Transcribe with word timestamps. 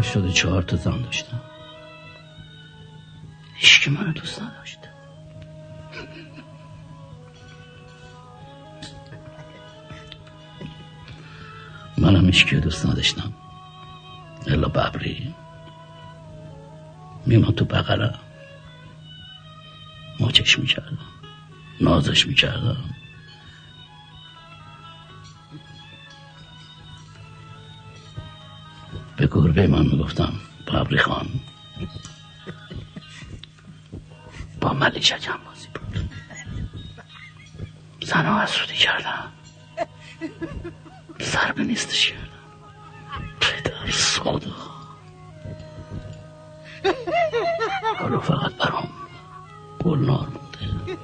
هشتاد 0.00 0.30
چهار 0.30 0.62
تا 0.62 0.76
زن 0.76 1.02
داشتم. 1.02 1.40
هیچکی 3.54 3.90
منو 3.90 4.12
دوست 4.12 4.42
نداشت. 4.42 4.78
منم 11.98 12.26
هیچکی 12.26 12.56
دوست 12.56 12.86
نداشتم. 12.86 13.32
الا 14.46 14.68
ببری. 14.68 15.34
میمان 17.26 17.52
تو 17.52 17.64
بغلم. 17.64 18.18
ماچش 20.20 20.58
می‌کردم. 20.58 20.98
نازش 21.80 22.26
می‌کردم. 22.26 22.89
گربه 29.40 29.66
من 29.66 29.82
می‌گفتم 29.86 30.32
ببری 30.66 30.98
خان. 30.98 31.26
با 34.60 34.72
ملی 34.72 35.02
شکم 35.02 35.38
بازی 35.46 35.68
بود. 35.74 36.10
زن 38.02 38.26
ها 38.26 38.42
حسودی 38.42 38.74
کردم. 38.74 39.32
سر 41.20 41.52
به 41.52 41.62
نیستش 41.64 42.10
کردم. 42.10 42.26
پدر 43.40 43.90
ساده. 43.90 44.50
حالا 47.98 48.20
فقط 48.20 48.54
برام 48.54 48.88
گلنار 49.84 50.26
بوده 50.26 50.98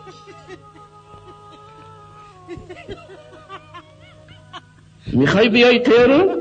می‌خوای 5.07 5.49
بیای 5.49 5.79
تهران؟ 5.79 6.36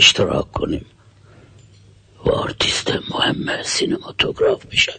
اشتراک 0.00 0.52
کنیم. 0.52 0.86
و 2.24 2.30
آرتیست 2.30 2.90
مهم 3.10 3.62
سینماتوگراف 3.62 4.66
میشه. 4.66 4.92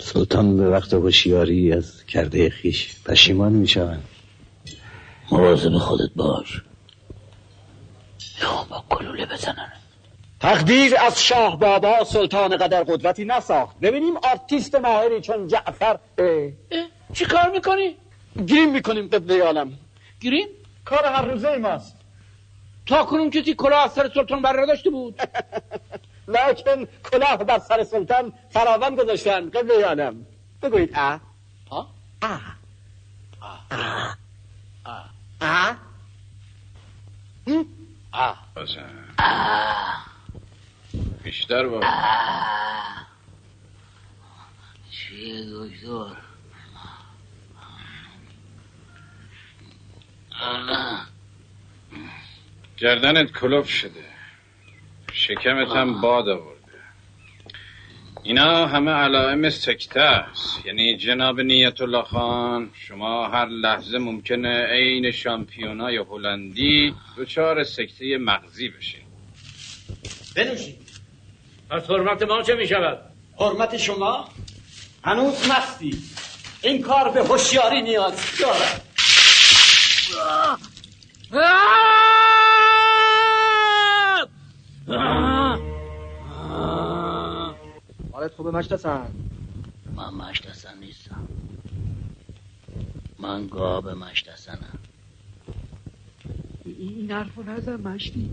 سلطان 0.00 0.56
به 0.56 0.68
وقت 0.68 0.94
هوشیاری 0.94 1.72
از 1.72 2.04
کرده 2.06 2.50
خویش 2.50 2.96
پشیمان 3.04 3.52
می‌شوند. 3.52 4.04
مواظب 5.32 5.78
خودت 5.78 6.10
باش. 6.16 6.62
یا 8.42 8.66
با 8.70 8.84
گلوله 8.90 9.26
بزنن. 9.26 9.72
تقدیر 10.40 10.96
از 10.98 11.22
شاه 11.22 11.58
بابا 11.58 12.04
سلطان 12.04 12.56
قدر 12.56 12.84
قدرتی 12.84 13.24
نساخت. 13.24 13.80
ببینیم 13.80 14.16
آرتیست 14.16 14.74
ماهری 14.74 15.20
چون 15.20 15.48
جعفر 15.48 15.98
چی 17.14 17.24
کار 17.24 17.50
می‌کنی؟ 17.50 17.96
گریم 18.46 18.72
می‌کنیم 18.72 19.08
قبله 19.08 19.42
عالم. 19.42 19.72
گریم؟ 20.20 20.48
کار 20.84 21.04
هر 21.04 21.24
روزه 21.24 21.56
ماست. 21.56 21.95
تا 22.86 23.04
کنون 23.04 23.30
کسی 23.30 23.54
کلاه 23.54 23.84
از 23.84 23.92
سر 23.92 24.10
سلطان 24.14 24.42
بر 24.42 24.64
داشته 24.66 24.90
بود. 24.90 25.20
لکن 26.28 26.84
کلاه 27.12 27.36
بر 27.36 27.58
سر 27.58 27.84
سلطان 27.84 28.32
فراوان 28.50 28.94
گذاشتن 28.94 29.50
قبله 29.50 29.84
عالم 29.86 30.26
بگویید 30.62 30.90
اه 30.94 31.20
ها؟ 31.70 31.90
اه 32.22 32.40
اه 33.42 34.16
اه 35.40 35.76
اه 38.12 38.36
بیشتر 41.24 41.68
با 41.68 41.80
چیه 44.90 45.44
دکتر؟ 45.44 46.16
گردنت 52.78 53.32
کلوف 53.32 53.70
شده. 53.70 54.04
شکمت 55.12 55.68
هم 55.68 56.00
باد 56.00 56.28
آورده. 56.28 56.56
اینا 58.22 58.66
همه 58.66 58.90
علائم 58.90 59.50
سکته 59.50 60.00
است. 60.00 60.66
یعنی 60.66 60.96
جناب 60.96 61.40
نیت 61.40 61.80
الله 61.80 62.02
خان 62.02 62.70
شما 62.74 63.28
هر 63.28 63.46
لحظه 63.46 63.98
ممکنه 63.98 64.66
عین 64.66 65.10
شامپیونای 65.10 65.96
هلندی 65.96 66.94
دچار 67.18 67.64
سکته 67.64 68.18
مغزی 68.18 68.68
بشه 68.68 68.98
بنوشید 70.36 70.88
از 71.70 71.90
حرمت 71.90 72.22
ما 72.22 72.42
چه 72.42 72.54
می‌شود؟ 72.54 72.98
حرمت 73.40 73.76
شما 73.76 74.28
هنوز 75.04 75.50
مستی. 75.50 75.98
این 76.62 76.82
کار 76.82 77.10
به 77.10 77.24
هوشیاری 77.24 77.82
نیاز 77.82 78.38
دارد. 78.40 78.82
حالت 88.12 88.34
خوبه 88.36 88.50
مشتسن. 88.50 89.06
من 89.96 90.14
مشتسن 90.14 90.78
نیستم. 90.78 91.28
من 93.18 93.46
گاب 93.46 93.88
مشتسنم. 93.88 94.78
این 96.64 97.10
حرفو 97.10 97.42
نزن 97.42 97.76
مشتی. 97.76 98.30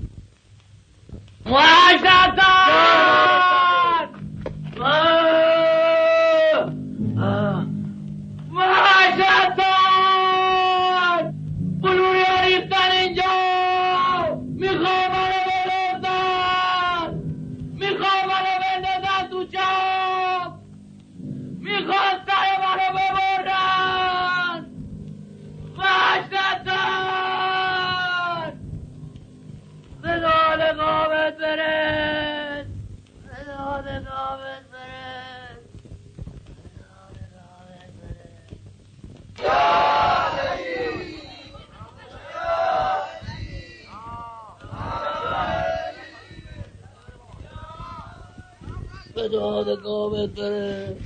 به 49.15 49.29
داد 49.29 49.83
گاوت 49.83 50.29
بره. 50.29 51.01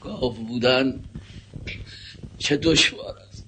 گاو 0.00 0.34
بودن 0.34 1.04
چه 2.38 2.56
دشوار 2.56 3.14
است. 3.28 3.46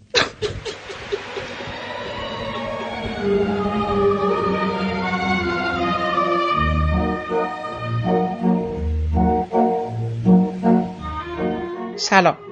سلام. 11.96 12.45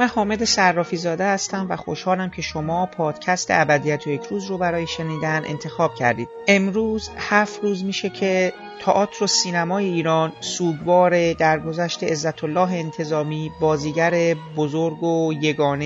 من 0.00 0.06
حامد 0.06 0.44
صرافی 0.44 0.96
زاده 0.96 1.24
هستم 1.24 1.66
و 1.68 1.76
خوشحالم 1.76 2.30
که 2.30 2.42
شما 2.42 2.86
پادکست 2.86 3.50
ابدیت 3.50 4.06
و 4.06 4.10
یک 4.10 4.22
روز 4.22 4.46
رو 4.46 4.58
برای 4.58 4.86
شنیدن 4.86 5.42
انتخاب 5.46 5.94
کردید. 5.94 6.28
امروز 6.48 7.10
هفت 7.16 7.62
روز 7.62 7.84
میشه 7.84 8.10
که 8.10 8.52
تئاتر 8.84 9.24
و 9.24 9.26
سینمای 9.26 9.84
ایران 9.84 10.32
سوگوار 10.40 11.32
درگذشت 11.32 12.04
عزت 12.04 12.44
الله 12.44 12.72
انتظامی 12.72 13.50
بازیگر 13.60 14.34
بزرگ 14.56 15.02
و 15.02 15.32
یگانه 15.40 15.84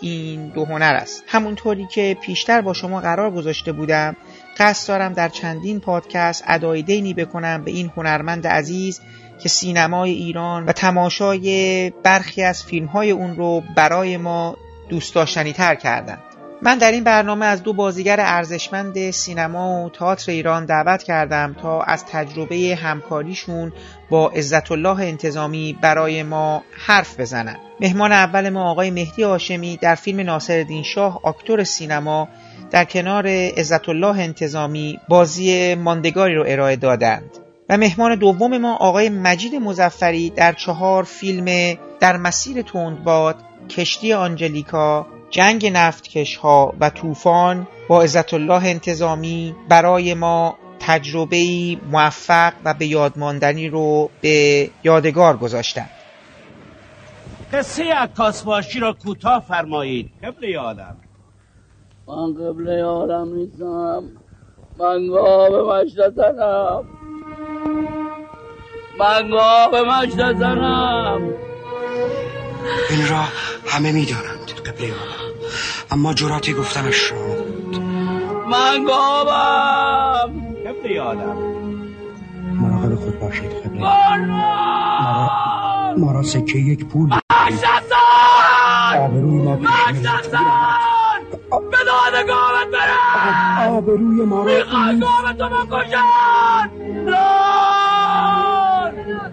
این 0.00 0.48
دو 0.48 0.64
هنر 0.64 0.98
است. 1.00 1.24
همونطوری 1.26 1.86
که 1.86 2.16
پیشتر 2.20 2.60
با 2.60 2.72
شما 2.72 3.00
قرار 3.00 3.30
گذاشته 3.30 3.72
بودم 3.72 4.16
قصد 4.58 4.88
دارم 4.88 5.12
در 5.12 5.28
چندین 5.28 5.80
پادکست 5.80 6.44
ادای 6.46 6.82
دینی 6.82 7.14
بکنم 7.14 7.64
به 7.64 7.70
این 7.70 7.90
هنرمند 7.96 8.46
عزیز 8.46 9.00
که 9.42 9.48
سینمای 9.48 10.10
ایران 10.10 10.64
و 10.64 10.72
تماشای 10.72 11.90
برخی 12.02 12.42
از 12.42 12.64
فیلم 12.64 12.86
های 12.86 13.10
اون 13.10 13.36
رو 13.36 13.62
برای 13.76 14.16
ما 14.16 14.56
دوست 14.88 15.14
داشتنی 15.14 15.52
تر 15.52 15.74
کردن 15.74 16.18
من 16.62 16.78
در 16.78 16.92
این 16.92 17.04
برنامه 17.04 17.46
از 17.46 17.62
دو 17.62 17.72
بازیگر 17.72 18.16
ارزشمند 18.20 19.10
سینما 19.10 19.84
و 19.84 19.90
تئاتر 19.90 20.32
ایران 20.32 20.64
دعوت 20.64 21.02
کردم 21.02 21.56
تا 21.62 21.82
از 21.82 22.04
تجربه 22.04 22.78
همکاریشون 22.82 23.72
با 24.10 24.28
عزت 24.28 24.72
الله 24.72 25.00
انتظامی 25.00 25.78
برای 25.80 26.22
ما 26.22 26.62
حرف 26.86 27.20
بزنن. 27.20 27.56
مهمان 27.80 28.12
اول 28.12 28.48
ما 28.48 28.70
آقای 28.70 28.90
مهدی 28.90 29.22
هاشمی 29.22 29.76
در 29.76 29.94
فیلم 29.94 30.20
ناصرالدین 30.20 30.82
شاه 30.82 31.20
آکتور 31.22 31.64
سینما 31.64 32.28
در 32.70 32.84
کنار 32.84 33.26
عزت 33.26 33.88
الله 33.88 34.18
انتظامی 34.20 35.00
بازی 35.08 35.74
ماندگاری 35.74 36.34
رو 36.34 36.44
ارائه 36.46 36.76
دادند. 36.76 37.43
و 37.68 37.76
مهمان 37.76 38.14
دوم 38.14 38.58
ما 38.58 38.76
آقای 38.76 39.08
مجید 39.08 39.54
مزفری 39.54 40.30
در 40.30 40.52
چهار 40.52 41.02
فیلم 41.02 41.78
در 42.00 42.16
مسیر 42.16 42.62
تندباد، 42.62 43.36
کشتی 43.68 44.12
آنجلیکا، 44.12 45.06
جنگ 45.30 45.66
نفتکش 45.66 46.36
ها 46.36 46.74
و 46.80 46.90
طوفان 46.90 47.66
با 47.88 48.02
عزت 48.02 48.34
الله 48.34 48.66
انتظامی 48.66 49.54
برای 49.68 50.14
ما 50.14 50.58
تجربه 50.78 51.76
موفق 51.90 52.52
و 52.64 52.74
به 52.74 52.86
یادماندنی 52.86 53.68
رو 53.68 54.10
به 54.20 54.70
یادگار 54.84 55.36
گذاشتن. 55.36 55.86
قصه 57.52 57.94
عکاس 57.94 58.46
را 58.80 58.92
کوتاه 58.92 59.44
فرمایید. 59.48 60.10
قبل 60.22 60.56
آدم 60.56 60.96
من 62.08 62.34
قبل 62.34 62.80
آدم 62.80 63.34
نیستم. 63.34 64.02
من 64.78 65.06
گاه 65.06 65.80
مجد 65.80 66.20
زنم 67.38 68.18
من 68.98 69.30
گاه 69.30 69.70
مجد 69.82 70.38
زنم. 70.38 71.20
این 72.90 73.08
را 73.08 73.24
همه 73.66 73.92
می‌دانند 73.92 74.50
قبل 74.66 74.84
آدم 74.84 75.24
اما 75.90 76.14
جراتی 76.14 76.52
گفتنش 76.52 77.12
را 77.12 77.18
من 78.50 78.84
گابم 78.84 80.30
قبل 80.66 80.98
آدم. 80.98 81.36
مراقب 82.60 82.94
خود 82.94 83.20
باشید 83.20 83.52
قبل 83.52 83.78
ما 83.78 85.30
ما 85.98 86.12
را 86.12 86.22
سکه 86.22 86.58
یک 86.58 86.84
پول 86.84 87.10
آبروی 88.96 89.38
ما 89.42 89.56
به 89.56 89.68
داده 91.86 92.22
گامت 92.28 92.68
برم. 92.72 93.68
آبروی 93.76 94.24
ما 94.24 94.44
را 94.44 94.44
می‌خواد 94.44 95.00
گامتو 95.00 95.48
بکشن 95.66 96.63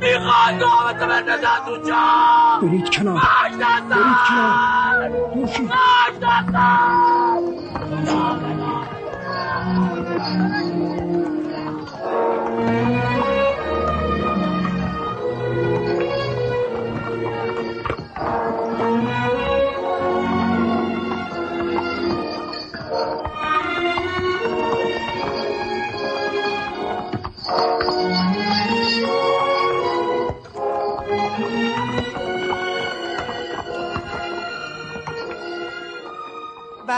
می‌خواد 0.01 0.59
گامتو 0.59 1.07
بندازن 1.07 1.59
تو 1.65 1.77
جا 1.87 1.95
برید 2.61 2.89
کنار. 2.89 3.21
برید 3.89 4.17
کنار. 4.27 4.61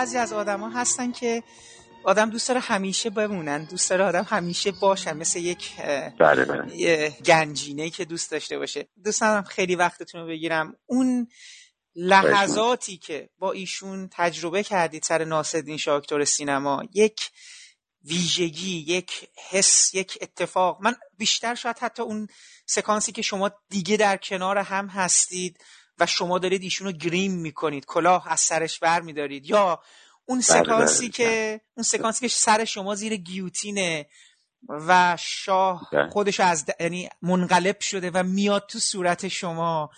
بعضی 0.04 0.18
از 0.18 0.34
آدما 0.34 0.70
هستن 0.70 1.12
که 1.12 1.44
آدم 2.04 2.30
دوست 2.30 2.48
داره 2.48 2.60
همیشه 2.60 3.10
بمونن 3.10 3.64
دوست 3.64 3.90
داره 3.90 4.04
آدم 4.04 4.24
همیشه 4.30 4.72
باشن 4.72 5.18
مثل 5.18 5.40
یک 5.40 5.72
بله 6.20 6.46
بله. 6.46 7.10
گنجینه 7.10 7.90
که 7.90 8.06
دوست 8.06 8.32
داشته 8.32 8.58
باشه. 8.58 8.88
دوست 9.04 9.22
دارم 9.22 9.44
خیلی 9.44 9.76
وقتتون 9.76 10.22
رو 10.22 10.28
بگیرم. 10.28 10.76
اون 10.86 11.28
لحظاتی 11.96 12.98
که 12.98 13.30
با 13.40 13.52
ایشون 13.52 14.10
تجربه 14.12 14.64
کردید 14.64 15.04
سر 15.04 15.24
ناصرالدین 15.24 15.78
شاکتور 15.78 16.26
سینما 16.26 16.84
یک 16.94 17.32
ویژگی 18.04 18.86
یک 18.88 19.30
حس 19.50 19.94
یک 19.94 20.18
اتفاق. 20.22 20.82
من 20.82 20.96
بیشتر 21.18 21.56
شاید 21.56 21.80
حتی 21.80 22.02
اون 22.02 22.28
سکانسی 22.66 23.12
که 23.12 23.22
شما 23.22 23.52
دیگه 23.70 23.98
در 23.98 24.18
کنار 24.18 24.58
هم 24.58 24.88
هستید 24.88 25.58
و 26.00 26.06
شما 26.06 26.40
دارید 26.40 26.62
ایشونو 26.62 26.92
گریم 26.92 27.32
می‌کنید 27.32 27.86
کلاه 27.86 28.32
از 28.32 28.40
سرش 28.40 28.80
بر 28.80 29.02
میدارید 29.02 29.46
یا 29.46 29.80
اون 30.26 30.38
بله، 30.38 30.64
سکانسی 30.64 31.04
بله. 31.04 31.12
که 31.12 31.62
اون 31.78 31.84
سکانسی 31.84 32.28
که 32.28 32.28
سر 32.36 32.66
شما 32.66 32.96
زیر 32.96 33.16
گیوتینه 33.16 34.06
و 34.70 35.18
شاه 35.20 35.90
بله. 35.92 36.10
خودش 36.10 36.40
از 36.40 36.66
د... 36.66 36.70
یعنی 36.80 37.10
منقلب 37.22 37.80
شده 37.80 38.12
و 38.14 38.24
میاد 38.24 38.66
تو 38.68 38.80
صورت 38.80 39.28
شما 39.28 39.90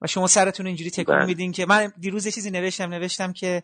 و 0.00 0.06
شما 0.06 0.26
سرتون 0.26 0.66
اینجوری 0.66 0.90
تکون 0.90 1.16
بله. 1.16 1.26
میدین 1.26 1.52
که 1.52 1.66
من 1.66 1.92
دیروز 1.98 2.28
چیزی 2.28 2.50
نوشتم 2.50 2.94
نوشتم 2.94 3.32
که 3.32 3.62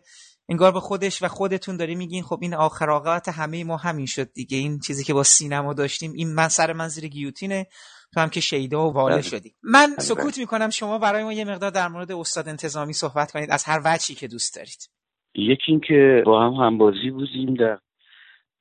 انگار 0.49 0.71
به 0.71 0.79
خودش 0.79 1.23
و 1.23 1.27
خودتون 1.27 1.77
داری 1.77 1.95
میگین 1.95 2.23
خب 2.23 2.39
این 2.41 2.53
آخر 2.53 3.21
همه 3.31 3.63
ما 3.63 3.77
همین 3.77 4.05
شد 4.05 4.33
دیگه 4.33 4.57
این 4.57 4.79
چیزی 4.79 5.03
که 5.03 5.13
با 5.13 5.23
سینما 5.23 5.73
داشتیم 5.73 6.13
این 6.13 6.33
من 6.33 6.47
سر 6.47 6.73
من 6.73 6.87
زیر 6.87 7.07
گیوتینه 7.07 7.67
تو 8.13 8.19
هم 8.19 8.29
که 8.29 8.39
شیدا 8.39 8.89
و 8.89 8.93
واله 8.93 9.15
بله. 9.15 9.21
شدی 9.21 9.53
من 9.63 9.87
بله، 9.87 9.99
سکوت. 9.99 10.37
می‌کنم 10.37 10.69
شما 10.69 10.97
برای 10.97 11.23
ما 11.23 11.33
یه 11.33 11.45
مقدار 11.45 11.71
در 11.71 11.87
مورد 11.87 12.11
استاد 12.11 12.49
انتظامی 12.49 12.93
صحبت 12.93 13.31
کنید 13.31 13.51
از 13.51 13.65
هر 13.65 13.81
وجهی 13.85 14.15
که 14.15 14.27
دوست 14.27 14.55
دارید 14.55 14.89
یکی 15.35 15.71
اینکه 15.71 16.23
با 16.25 16.45
هم 16.45 16.53
همبازی 16.53 17.09
بودیم 17.09 17.53
در 17.53 17.79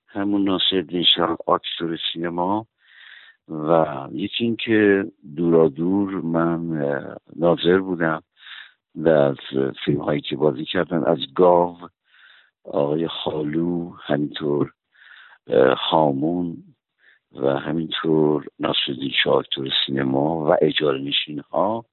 همون 0.07 0.45
ناصر 0.45 1.05
شاه 1.17 1.37
آکتور 1.47 1.99
سینما 2.13 2.67
و 3.49 3.85
یکی 4.13 4.45
اینکه 4.45 5.05
دورا 5.37 5.69
دور 5.69 6.21
من 6.21 6.61
ناظر 7.37 7.79
بودم 7.79 8.23
و 8.95 9.09
از 9.09 9.37
فیلم 9.85 10.01
هایی 10.01 10.21
که 10.21 10.37
بازی 10.37 10.65
کردن 10.65 11.05
از 11.05 11.19
گاو 11.35 11.77
آقای 12.65 13.09
خالو 13.09 13.93
همینطور 14.07 14.73
اه، 15.47 15.75
هامون 15.91 16.57
و 17.33 17.47
همینطور 17.49 18.47
ناصرالدین 18.59 19.13
شاه 19.25 19.35
آکتور 19.35 19.69
سینما 19.87 20.47
و 20.47 20.57
اجاره 20.63 20.99
نشین 20.99 21.39
ها 21.39 21.85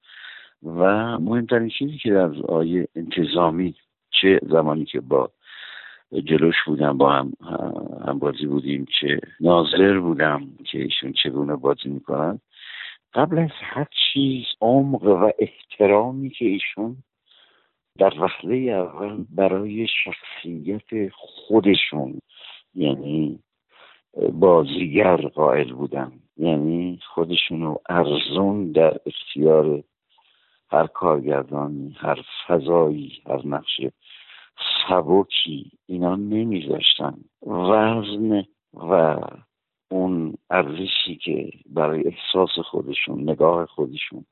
و 0.63 0.83
مهمترین 1.19 1.69
چیزی 1.69 1.97
که 1.97 2.13
از 2.13 2.41
آیه 2.41 2.87
انتظامی 2.95 3.75
چه 4.21 4.39
زمانی 4.43 4.85
که 4.85 4.99
با 4.99 5.31
جلوش 6.11 6.55
بودم 6.65 6.97
با 6.97 7.11
هم 7.11 7.33
هم 8.07 8.19
بازی 8.19 8.45
بودیم 8.45 8.85
چه 8.99 9.19
ناظر 9.39 9.99
بودم 9.99 10.47
که 10.65 10.81
ایشون 10.81 11.13
چگونه 11.23 11.55
بازی 11.55 11.89
می‌کنن. 11.89 12.39
قبل 13.13 13.39
از 13.39 13.49
هر 13.61 13.87
چیز 14.13 14.45
عمق 14.61 15.03
و 15.03 15.31
احترامی 15.39 16.29
که 16.29 16.45
ایشون 16.45 16.97
در 17.99 18.13
وهله 18.19 18.71
اول 18.71 19.25
برای 19.29 19.87
شخصیت 19.87 21.09
خودشون 21.13 22.19
یعنی 22.75 23.39
بازیگر 24.33 25.15
قائل 25.15 25.73
بودن. 25.73 26.11
یعنی 26.37 26.99
خودشون 27.13 27.61
رو 27.61 27.81
ارزون 27.89 28.71
در 28.71 28.97
اختیار 29.05 29.83
هر 30.71 30.87
کارگردانی 30.87 31.95
هر 31.99 32.21
فضایی 32.47 33.21
هر 33.27 33.47
نقش 33.47 33.81
سبکی 34.87 35.71
اینا 35.85 36.15
نمیذاشتن. 36.15 37.13
وزن 37.47 38.43
و 38.73 39.17
اون 39.91 40.37
ارزشی 40.49 41.15
که 41.15 41.51
برای 41.65 42.03
احساس 42.07 42.59
خودشون 42.59 43.29
نگاه 43.29 43.65
خودشون 43.65 44.25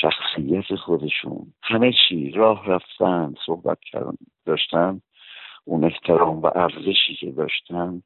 شخصیت 0.00 0.74
خودشون 0.74 1.52
همه 1.62 1.92
چی 1.92 2.30
راه 2.30 2.66
رفتن 2.66 3.34
صحبت 3.46 3.78
کردن 3.92 4.16
داشتن 4.46 5.00
اون 5.64 5.84
احترام 5.84 6.42
و 6.42 6.46
ارزشی 6.54 7.14
که 7.20 7.30
داشتن 7.30 8.02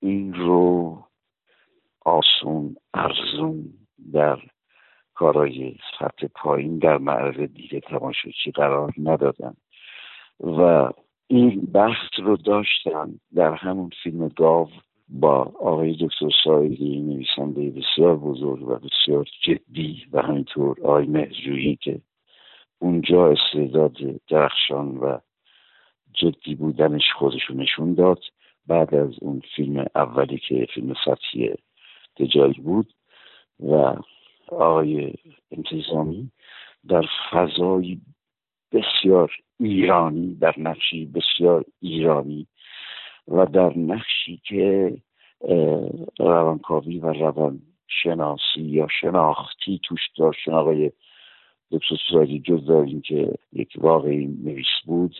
این 0.00 0.34
رو 0.34 0.98
آسون 2.04 2.76
ارزون 2.94 3.64
در 4.12 4.38
کارای 5.14 5.74
سطح 5.98 6.26
پایین 6.34 6.78
در 6.78 6.98
معرض 6.98 7.36
دید 7.36 7.82
تماشاچی 7.82 8.50
قرار 8.50 8.94
ندادن. 8.98 9.54
و 10.40 10.90
این 11.26 11.60
بحث 11.74 12.18
رو 12.18 12.36
داشتن 12.36 13.20
در 13.34 13.54
همون 13.54 13.90
فیلم 14.02 14.28
گاو 14.28 14.68
با 15.08 15.36
آقای 15.60 15.96
دکتر 16.00 16.30
سایدی 16.44 17.00
نویسنده 17.00 17.70
بسیار 17.70 18.16
بزرگ 18.16 18.68
و 18.68 18.78
بسیار 18.78 19.26
جدی 19.42 20.06
و 20.12 20.22
همینطور 20.22 20.76
آقای 20.80 21.06
مهرجویی 21.06 21.76
که 21.76 22.00
اونجا 22.78 23.32
استعداد 23.32 23.96
درخشان 24.28 24.96
و 24.96 25.18
جدی 26.12 26.54
بودنش 26.54 27.12
خودشو 27.18 27.54
نشون 27.54 27.94
داد. 27.94 28.20
بعد 28.66 28.94
از 28.94 29.10
اون 29.20 29.42
فیلم 29.56 29.86
اولی 29.94 30.38
که 30.38 30.66
فیلم 30.74 30.94
سطحی 31.04 31.54
تجاری 32.16 32.60
بود 32.62 32.92
و 33.60 33.94
آقای 34.48 35.14
انتظامی 35.50 36.30
در 36.88 37.04
فضایی 37.30 38.00
بسیار 38.72 39.32
ایرانی 39.60 40.34
در 40.34 40.54
نقشی 40.58 41.06
بسیار 41.06 41.64
ایرانی 41.80 42.46
و 43.28 43.46
در 43.46 43.78
نقشی 43.78 44.40
که 44.44 44.96
روانکاوی 46.18 46.98
و 46.98 47.12
روان 47.12 47.62
شناسی 47.88 48.60
یا 48.60 48.86
شناختی 49.00 49.80
توش 49.84 50.00
داشتن 50.16 50.52
آقای 50.52 50.92
دکتر 51.70 51.96
سوزادی 52.08 52.40
جز 52.40 52.66
داریم 52.66 53.00
که 53.00 53.34
یک 53.52 53.72
واقعی 53.76 54.26
نویس 54.26 54.66
بود 54.86 55.16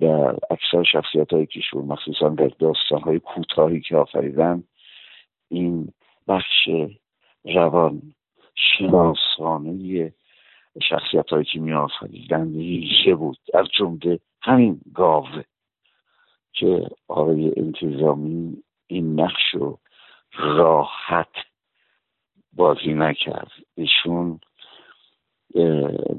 در 0.00 0.36
اکثر 0.50 0.82
شخصیت 0.92 1.32
های 1.32 1.46
کشور 1.46 1.82
مخصوصا 1.82 2.28
در 2.28 2.50
داستان 2.58 3.00
های 3.00 3.18
کوتاهی 3.18 3.80
که 3.80 3.96
آفریدن 3.96 4.64
این 5.48 5.92
بخش 6.28 6.68
روان 7.44 8.02
شناسانه 8.54 10.12
شخصیت 10.82 11.30
هایی 11.30 11.44
که 11.44 11.60
می 11.60 11.72
آفریدن 11.72 12.52
ریشه 12.52 13.14
بود. 13.14 13.38
از 13.54 13.66
جمله 13.78 14.20
همین 14.42 14.80
گاوه 14.94 15.42
که 16.52 16.88
آقای 17.08 17.52
انتظامی 17.56 18.62
این 18.86 19.20
نقش 19.20 19.42
رو 19.52 19.78
راحت 20.32 21.34
بازی 22.52 22.94
نکرد. 22.94 23.50
ایشون 23.74 24.40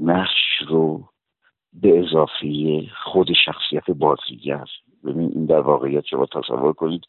نقش 0.01 0.61
رو 0.67 1.09
به 1.81 1.99
اضافه 1.99 2.81
خود 3.03 3.27
شخصیت 3.45 3.91
بازیگر. 3.91 4.65
ببین 5.03 5.31
این 5.35 5.45
در 5.45 5.59
واقعیت 5.59 6.05
شما 6.05 6.25
تصور 6.25 6.73
کنید 6.73 7.01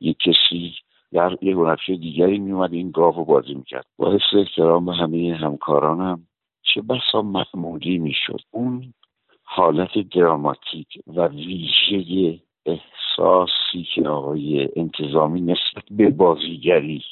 یک 0.00 0.16
کسی 0.18 0.74
در 1.12 1.32
یک 1.42 1.52
هنرپیشه 1.54 1.96
دیگری 1.96 2.38
میومد 2.38 2.72
این 2.72 2.90
گاو 2.90 3.14
رو 3.14 3.24
بازی 3.24 3.54
می‌کرد. 3.54 3.86
با 3.96 4.18
احترام 4.32 4.86
به 4.86 4.94
همه 4.94 5.38
همکارانم 5.40 6.26
چه 6.62 6.82
بسا 6.82 7.22
محمودی 7.22 7.98
می‌شد. 7.98 8.40
اون 8.50 8.94
حالت 9.42 9.98
دراماتیک 9.98 10.88
و 11.06 11.28
ویژه 11.28 12.40
احساسی 12.66 13.88
که 13.94 14.08
آقای 14.08 14.68
انتظامی 14.76 15.40
نسبت 15.40 15.84
به 15.90 16.10
بازیگری 16.10 17.02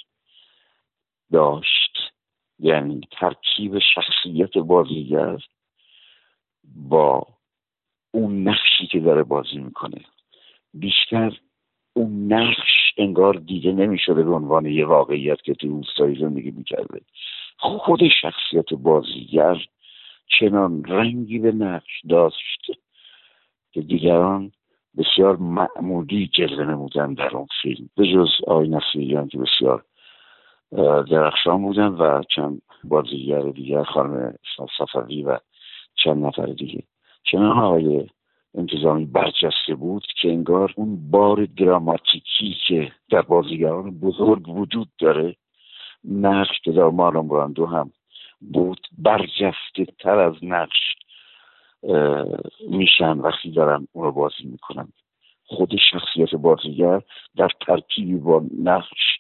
داشت 1.33 1.99
یعنی 2.59 3.01
ترکیب 3.11 3.79
شخصیت 3.79 4.59
بازیگر 4.59 5.39
با 6.77 7.27
اون 8.11 8.49
نقشی 8.49 8.87
که 8.87 9.01
داره 9.01 9.23
بازی 9.23 9.59
می‌کنه. 9.59 10.05
بیشتر 10.75 11.39
اون 11.93 12.33
نقش 12.33 12.95
انگار 12.97 13.35
دیده 13.35 13.73
نمی‌شده 13.73 14.23
به 14.23 14.35
عنوان 14.35 14.67
یه 14.67 14.87
واقعیت 14.87 15.43
که 15.43 15.55
تو 15.55 15.69
روستایی 15.69 16.21
زندگی 16.21 16.51
می‌کرده. 16.51 17.01
خود 17.59 18.01
شخصیت 18.23 18.73
بازیگر 18.73 19.57
چنان 20.39 20.85
رنگی 20.85 21.39
به 21.39 21.53
نقش 21.53 22.01
داشت 22.09 22.71
که 23.73 23.81
دیگران 23.81 24.53
بسیار 24.99 25.37
معمولی 25.37 26.31
جلوه 26.35 26.65
نمودن 26.65 27.15
در 27.15 27.37
اون 27.37 27.47
فیلم. 27.63 27.91
به 27.97 28.07
جز 28.07 28.29
آقای 28.47 28.69
نصیریان 28.69 29.29
که 29.29 29.39
بسیار 29.39 29.85
درخشان 31.11 31.63
بودن 31.63 31.89
و 31.89 32.23
چند 32.35 32.63
بازیگر 32.85 33.41
دیگر 33.41 33.83
خانم 33.83 34.35
صفوی 34.79 35.23
و 35.23 35.39
چند 36.05 36.25
نفر 36.25 36.47
دیگه. 36.47 36.83
چنان 37.25 37.59
آقای 37.59 38.07
انتظامی 38.55 39.07
برجسته 39.07 39.75
بود 39.75 40.07
که 40.23 40.29
انگار 40.29 40.75
اون 40.77 41.11
بار 41.11 41.45
دراماتیکی 41.45 42.57
که 42.67 42.93
در 43.11 43.23
بازیگران 43.23 44.01
بزرگ 44.01 44.49
وجود 44.49 44.89
داره 44.99 45.37
نقش 46.05 46.61
که 46.65 46.73
در 46.73 46.85
مارلون 46.85 47.29
براندو 47.29 47.67
هم 47.67 47.91
بود 48.41 48.81
برجسته 48.99 49.85
تر 49.99 50.19
از 50.19 50.35
نقش 50.43 50.79
میشن 52.69 53.19
وقتی 53.19 53.51
دارن 53.51 53.89
اون 53.93 54.05
رو 54.05 54.13
بازی 54.13 54.45
می‌کنن. 54.45 54.89
خود 55.47 55.73
شخصیت 55.91 56.35
بازیگر 56.35 57.03
در 57.37 57.49
ترکیبی 57.67 58.15
با 58.15 58.45
نقش 58.63 59.19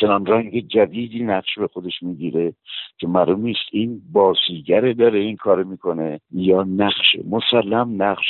چنان 0.00 0.26
رنگ 0.26 0.68
جدیدی 0.68 1.22
نقش 1.22 1.58
به 1.58 1.68
خودش 1.68 2.02
می‌گیره 2.02 2.54
که 2.98 3.06
معلوم 3.06 3.40
نیست 3.40 3.68
این 3.72 4.02
بازیگره 4.12 4.94
داره 4.94 5.18
این 5.18 5.36
کار 5.36 5.62
می‌کنه 5.64 6.20
یا 6.30 6.62
نقش 6.62 7.16
مسلم 7.30 8.02
نقش 8.02 8.26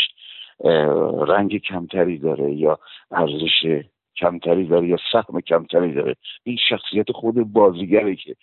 رنگ 1.29 1.59
کمتری 1.59 2.19
داره 2.19 2.55
یا 2.55 2.79
ارزش 3.11 3.83
کمتری 4.17 4.67
داره 4.67 4.89
یا 4.89 4.97
سهم 5.13 5.41
کمتری 5.41 5.95
داره. 5.95 6.17
این 6.45 6.59
شخصیت 6.69 7.13
خود 7.13 7.35
بازیگره 7.53 8.17
که 8.17 8.37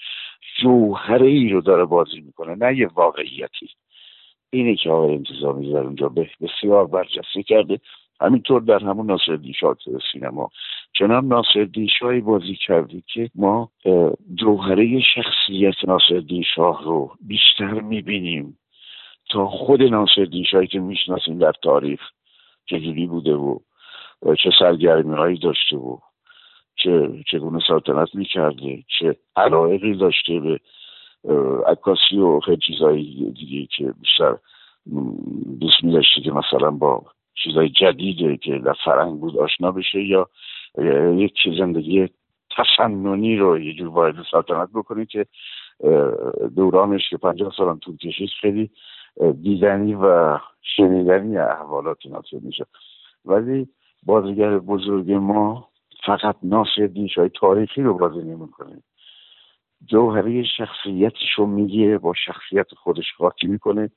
جوهره 0.62 1.28
ای 1.28 1.50
رو 1.50 1.62
داره 1.62 1.86
بازی 1.86 2.22
می‌کنه 2.22 2.56
نه 2.56 2.78
یه 2.78 2.88
واقعیتی. 2.88 3.70
اینه 4.50 4.76
که 4.76 4.90
آقای 4.90 5.14
انتظامی 5.14 5.74
در 5.74 5.80
اونجا 5.80 6.10
بسیار 6.42 6.88
برجسته 6.88 7.44
کرده. 7.44 7.80
همینطور 8.22 8.62
در 8.62 8.80
همون 8.80 9.06
ناصرالدین 9.06 9.54
شاه 9.54 9.78
سینما 10.12 10.50
چنان 10.94 11.26
ناصرالدین 11.26 11.88
شاهی 12.00 12.22
بازی 12.22 12.56
کرده 12.68 13.04
که 13.14 13.30
ما 13.36 13.72
جوهره 14.36 15.02
شخصیت 15.16 15.76
ناصرالدین 15.88 16.44
شاه 16.56 16.84
رو 16.84 17.12
بیشتر 17.28 17.72
می‌بینیم 17.74 18.58
تا 19.30 19.48
خود 19.48 19.84
ناصرالدین 19.84 20.44
شاهی 20.44 20.68
که 20.68 20.80
می‌شناسیم 20.80 21.40
در 21.40 21.54
تاریخ 21.64 22.02
چجوری 22.66 23.08
بوده 23.08 23.34
و 23.34 23.60
چه 24.44 24.50
سرگرمی 24.60 25.16
هایی 25.16 25.38
داشته 25.38 25.78
و 25.78 25.98
چه 26.76 27.24
چگونه 27.32 27.60
سلطنت 27.68 28.16
می‌کرده 28.16 28.84
چه 29.00 29.16
علایقی 29.36 29.96
داشته 29.96 30.40
به 30.40 30.60
عکاسی 31.68 32.18
و 32.18 32.40
خیلی 32.40 32.58
چیزهای 32.68 33.04
دیگه 33.40 33.68
که 33.78 33.94
بیشتر 34.02 34.38
دوست 35.60 35.84
میداشته 35.84 36.22
که 36.22 36.32
مثلا 36.32 36.72
با 36.72 37.04
چیزای 37.44 37.70
جدیده 37.70 38.38
که 38.38 38.60
در 38.66 38.76
فرنگ 38.86 39.20
بود 39.20 39.38
آشنا 39.38 39.72
بشه 39.72 40.04
یا 40.04 40.30
یک 41.16 41.34
زندگی 41.60 42.10
تفننی 42.58 43.38
رو 43.38 43.60
یه 43.60 43.74
جور 43.74 43.88
وارد 43.88 44.16
سلطنت 44.32 44.70
بکنه 44.74 45.06
که 45.06 45.26
دورانش 46.56 47.10
که 47.10 47.18
پنجاه 47.18 47.54
سالان 47.58 47.80
طول 47.80 47.98
کشید 47.98 48.30
خیلی 48.42 48.72
دیدنی 49.42 49.96
و 49.96 50.38
شنیدنی 50.62 51.38
احوالات 51.38 52.06
ناصر 52.06 52.38
میشه. 52.42 52.66
ولی 53.26 53.68
بازیگر 54.04 54.60
بزرگ 54.60 55.12
ما 55.12 55.70
فقط 56.06 56.36
ناصر 56.44 56.90
شای 57.16 57.30
تاریخی 57.30 57.82
رو 57.82 57.98
بازی 57.98 58.22
نمی‌کنه. 58.28 58.84
جوهری 59.86 60.46
شخصیتش 60.58 61.32
رو 61.38 61.46
می‌گیره 61.46 61.98
با 61.98 62.14
شخصیت 62.26 62.74
خودش 62.74 63.14
خاطی 63.18 63.48
می‌کنه. 63.48 63.90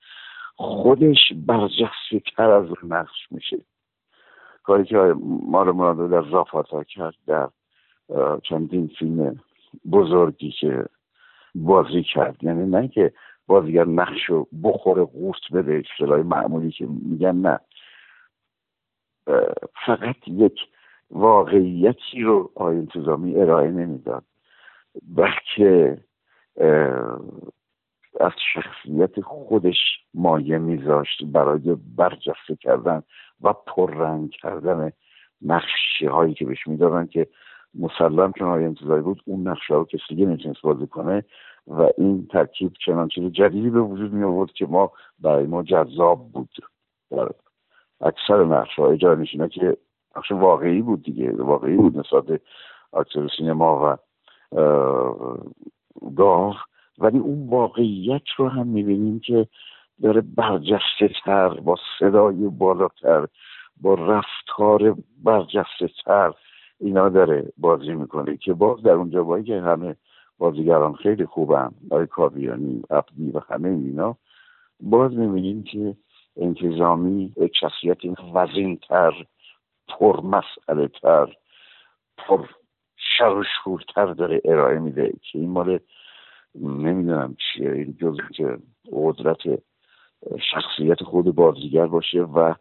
خودش 0.56 1.32
برجسته 1.46 2.20
تر 2.36 2.50
از 2.50 2.66
نقش 2.82 3.26
میشه. 3.30 3.56
کاری 4.64 4.84
که 4.84 5.14
مار 5.46 5.72
مرادو 5.72 6.08
در 6.08 6.30
زافاتا 6.30 6.84
کرد 6.84 7.14
در 7.26 7.48
چندین 8.42 8.90
فیلم 8.98 9.40
بزرگی 9.92 10.50
که 10.50 10.84
بازی 11.54 12.02
کرد. 12.02 12.36
یعنی 12.44 12.66
نه 12.66 12.88
که 12.88 13.12
بازیگر 13.46 13.84
نقش 13.84 14.24
رو 14.24 14.48
بخوره 14.62 15.04
قورت 15.04 15.52
بده 15.52 15.82
اصطلاح 15.84 16.20
معمولی 16.20 16.70
که 16.70 16.86
میگن 16.86 17.36
نه. 17.36 17.60
فقط 19.86 20.16
یک 20.26 20.60
واقعیتی 21.10 22.22
رو 22.22 22.50
آقای 22.54 22.76
انتظامی 22.76 23.36
ارائه 23.36 23.70
نمی‌داد. 23.70 24.24
بلکه 25.02 25.98
از 28.20 28.32
شخصیت 28.54 29.20
خودش 29.20 29.76
مایه 30.14 30.58
میذاشت 30.58 31.24
برای 31.24 31.76
برجسته 31.96 32.56
کردن 32.60 33.02
و 33.42 33.52
پررنگ 33.52 34.30
کردن 34.30 34.92
نقشه 35.42 36.10
هایی 36.10 36.34
که 36.34 36.44
بهش 36.44 36.66
می‌دادن 36.66 37.06
که 37.06 37.26
مسلم 37.74 38.32
چون 38.32 38.48
های 38.48 38.64
انتظاری 38.64 39.02
بود 39.02 39.22
اون 39.24 39.48
نقشه 39.48 39.74
رو 39.74 39.84
کسی 39.84 40.02
دیگه 40.08 40.26
نمی‌تونست 40.26 40.62
بازی 40.62 40.86
کنه 40.86 41.24
و 41.66 41.90
این 41.98 42.26
ترکیب 42.26 42.72
چنان 42.86 43.08
چیز 43.08 43.32
جدیدی 43.32 43.70
به 43.70 43.80
وجود 43.80 44.12
می 44.12 44.24
آورد 44.24 44.52
که 44.52 44.66
ما 44.66 44.92
برای 45.18 45.46
ما 45.46 45.62
جذاب 45.62 46.32
بود. 46.32 46.50
در 47.10 47.28
اکثر 48.00 48.44
نقشه 48.44 48.82
های 48.82 48.96
جانشینا 48.96 49.48
که 49.48 49.76
نقش 50.16 50.32
واقعی 50.32 50.82
بود 50.82 51.02
دیگه 51.02 51.32
واقعی 51.32 51.76
بود 51.76 51.98
نسبت 51.98 52.40
اکثر 52.92 53.28
سینما 53.36 53.80
و 53.84 53.96
گاه 56.16 56.66
ولی 56.98 57.18
اون 57.18 57.48
واقعیت 57.48 58.22
رو 58.36 58.48
هم 58.48 58.66
می‌بینیم 58.66 59.20
که 59.20 59.48
داره 60.02 60.20
برجسته 60.20 61.10
تر 61.24 61.48
با 61.48 61.76
صدای 61.98 62.48
بالاتر 62.48 63.26
با 63.80 63.94
رفتار 63.94 64.96
برجسته 65.24 65.90
تر 66.04 66.32
اینا 66.80 67.08
داره 67.08 67.52
بازی 67.56 67.94
می‌کنه 67.94 68.36
که 68.36 68.52
باز 68.52 68.82
در 68.82 68.92
اونجا 68.92 69.24
باید 69.24 69.44
که 69.44 69.60
همه 69.60 69.96
بازیگران 70.38 70.94
خیلی 70.94 71.26
خوبن 71.26 71.70
برای 71.90 72.06
کابیانی 72.06 72.82
عبدی 72.90 73.30
و 73.30 73.40
همه 73.50 73.68
اینا 73.68 74.16
باز 74.80 75.12
می‌بینیم 75.12 75.62
که 75.62 75.96
انتظامی 76.36 77.32
یک 77.36 77.52
شخصیت 77.60 77.98
وزین 78.34 78.76
تر 78.76 79.26
پر 79.88 80.20
مسئله 80.20 80.88
تر 80.88 81.36
پر 82.18 82.46
داره 84.18 84.40
ارائه 84.44 84.78
میده 84.78 85.12
که 85.22 85.38
این 85.38 85.50
مال 85.50 85.78
نمی‌دونم 86.60 87.36
چیه 87.36 87.72
این 87.72 87.96
جز 88.00 88.16
که 88.34 88.58
قدرت 88.92 89.38
شخصیت 90.50 91.02
خود 91.02 91.34
بازیگر 91.34 91.86
باشه 91.86 92.20
و 92.22 92.54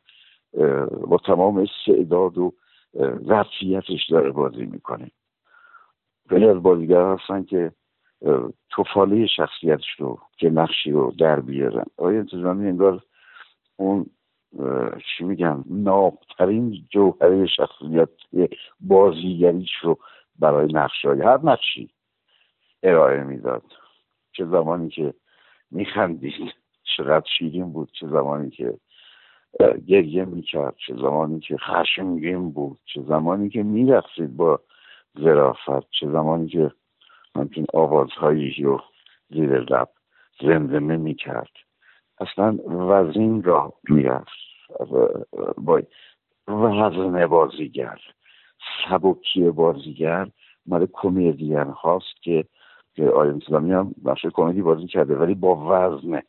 با 1.07 1.17
تمام 1.25 1.57
استعداد 1.57 2.37
و 2.37 2.53
ظرفیتش 3.27 4.09
داره 4.09 4.31
بازی 4.31 4.65
می‌کنه. 4.65 5.11
خیلی 6.29 6.47
از 6.47 6.63
بازیگر 6.63 7.13
هستن 7.13 7.43
که 7.43 7.71
توفاله 8.69 9.27
شخصیتش 9.27 9.89
رو 9.97 10.19
که 10.37 10.49
نقشی 10.49 10.91
رو 10.91 11.13
در 11.19 11.39
بیارن. 11.39 11.85
آیا 11.97 12.19
انتظامی 12.19 12.67
انگار 12.67 13.03
اون 13.75 14.05
چی 15.17 15.23
میگم 15.23 15.63
نابترین 15.69 16.87
جوهره 16.89 17.45
شخصیت 17.45 18.09
بازیگریش 18.79 19.71
رو 19.81 19.99
برای 20.39 20.73
نقش 20.73 21.05
هر 21.05 21.39
نقشی 21.43 21.89
ارائه 22.83 23.23
می‌داد؟ 23.23 23.63
چه 24.33 24.45
زمانی 24.45 24.89
که 24.89 25.13
میخندید 25.71 26.53
چقدر 26.97 27.25
شیرین 27.37 27.73
بود 27.73 27.91
چه 27.99 28.07
زمانی 28.07 28.49
که 28.49 28.77
گریه 29.87 30.25
می‌کرد 30.25 30.75
چه 30.87 30.95
زمانی 30.95 31.39
که 31.39 31.57
خشمگین 31.57 32.51
بود 32.51 32.79
چه 32.85 33.01
زمانی 33.01 33.49
که 33.49 33.63
میرقصید 33.63 34.37
با 34.37 34.59
ظرافت 35.19 35.89
چه 35.99 36.07
زمانی 36.07 36.47
که 36.47 36.71
همچین 37.35 37.65
آوازهایی 37.73 38.63
رو 38.63 38.81
زیر 39.29 39.59
لب 39.59 39.89
زمزمه 40.41 40.97
می‌کرد. 40.97 41.51
اصلا 42.19 42.57
وزین 42.67 43.43
را 43.43 43.73
می‌رفت. 43.89 44.43
با 45.57 45.81
وزن 46.47 47.27
بازیگر 47.27 47.99
سبکی 48.89 49.49
بازیگر 49.49 50.27
مال 50.65 50.87
کمدین 50.93 51.57
هاست 51.57 52.21
که 52.21 52.45
که 52.95 53.09
آیم 53.09 53.35
اسلامی 53.35 53.71
هم 53.71 53.95
بخش 54.05 54.25
کمدی 54.25 54.61
بازی 54.61 54.87
کرده 54.87 55.15
ولی 55.15 55.35
با 55.35 55.55
وزن 55.55 56.21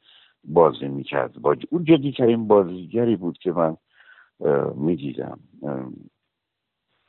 بازی 0.45 0.89
می‌کرد. 0.89 1.33
با 1.33 1.57
اون 1.71 1.85
جدیترین 1.85 2.49
بازیگری 2.49 3.17
بود 3.17 3.39
که 3.39 3.53
من 3.53 3.77
می‌دیدم. 4.75 5.41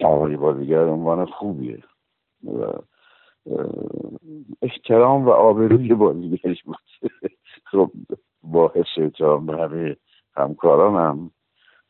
آقای 0.04 0.38
بازیگر 0.38 0.84
عنوان 0.84 1.26
خوبیه. 1.26 1.84
احترام 4.62 5.26
و 5.26 5.30
آبروی 5.30 5.94
بازیگرش 5.94 6.64
بود. 6.64 6.78
خب 7.72 7.92
با 8.44 8.72
حس 8.76 8.98
احترام 8.98 9.46
به 9.46 9.58
همه 9.58 9.96
همکارانم 10.38 11.32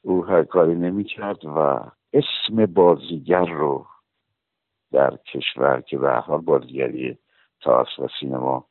او 0.01 0.25
هر 0.25 0.43
کاری 0.43 0.75
نمی‌کرد 0.75 1.45
و 1.45 1.79
اسم 2.13 2.65
بازیگر 2.65 3.45
رو 3.45 3.85
در 4.91 5.17
کشور 5.17 5.81
که 5.81 5.97
به 5.97 6.11
حال 6.11 6.41
بازیگری 6.41 7.17
تئاتر 7.65 8.03
و 8.03 8.07
سینما 8.19 8.65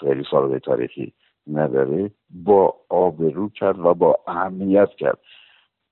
خیلی 0.00 0.24
سابقه 0.30 0.58
تاریخی 0.58 1.12
نداره 1.46 2.10
با 2.30 2.74
آبرو 2.88 3.48
کرد 3.48 3.78
و 3.78 3.94
با 3.94 4.18
اهمیت 4.26 4.88
کرد. 4.98 5.18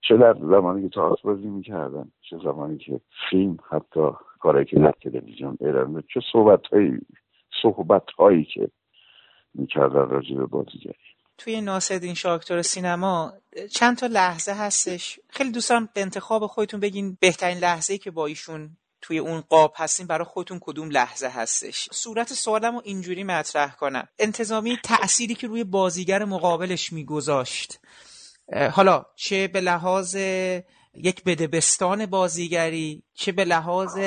چه 0.09 0.17
در 0.17 0.35
زمانی 0.35 0.83
که 0.83 0.95
تئاتر 0.95 1.23
بازی 1.25 1.47
می‌کردن 1.47 2.13
چه 2.31 2.37
زمانی 2.45 2.79
که 2.79 3.01
فیلم 3.31 3.57
حتی 3.71 4.11
کاری 4.41 4.65
که 4.65 4.79
در 4.79 4.95
تلویزیون 5.03 5.59
ارائه 5.61 6.03
چه 6.15 6.21
صحبت 6.33 6.67
هایی 6.67 6.99
صحبت 7.63 8.11
هایی 8.19 8.45
که 8.45 8.69
می‌کردن 9.55 10.09
راجع 10.09 10.37
به 10.37 10.47
بازیگری. 10.47 10.95
توی 11.39 11.61
ناصرالدین 11.61 12.15
شاکتور 12.15 12.63
سینما 12.63 13.33
چند 13.73 13.97
تا 13.97 14.07
لحظه 14.07 14.53
هستش. 14.53 15.21
خیلی 15.29 15.53
دوستان 15.53 15.89
به 15.95 16.01
انتخاب 16.01 16.47
خودتون 16.47 16.81
بگین 16.81 17.17
بهترین 17.21 17.59
لحظه 17.59 17.93
ای 17.93 17.99
که 17.99 18.11
با 18.11 18.27
ایشون 18.27 18.71
توی 19.07 19.19
اون 19.19 19.41
قاب 19.41 19.73
هستین 19.77 20.07
برای 20.07 20.25
خودتون 20.25 20.59
کدوم 20.61 20.91
لحظه 20.91 21.29
هستش؟ 21.29 21.89
صورت 21.93 22.33
سوالم 22.33 22.75
رو 22.75 22.83
اینجوری 22.85 23.25
مطرح 23.25 23.75
کنم. 23.75 24.09
انتظامی 24.19 24.79
تأثیری 24.85 25.35
که 25.35 25.47
روی 25.47 25.65
بازیگر 25.65 26.25
مقابلش 26.25 26.93
میگذاشت. 26.93 27.79
حالا 28.73 29.07
چه 29.17 29.49
به 29.49 29.61
لحاظ 29.61 30.15
یک 30.95 31.25
بدبستان 31.25 32.07
بازیگری 32.07 33.03
چه 33.15 33.33
به 33.33 33.45
لحاظ 33.45 33.99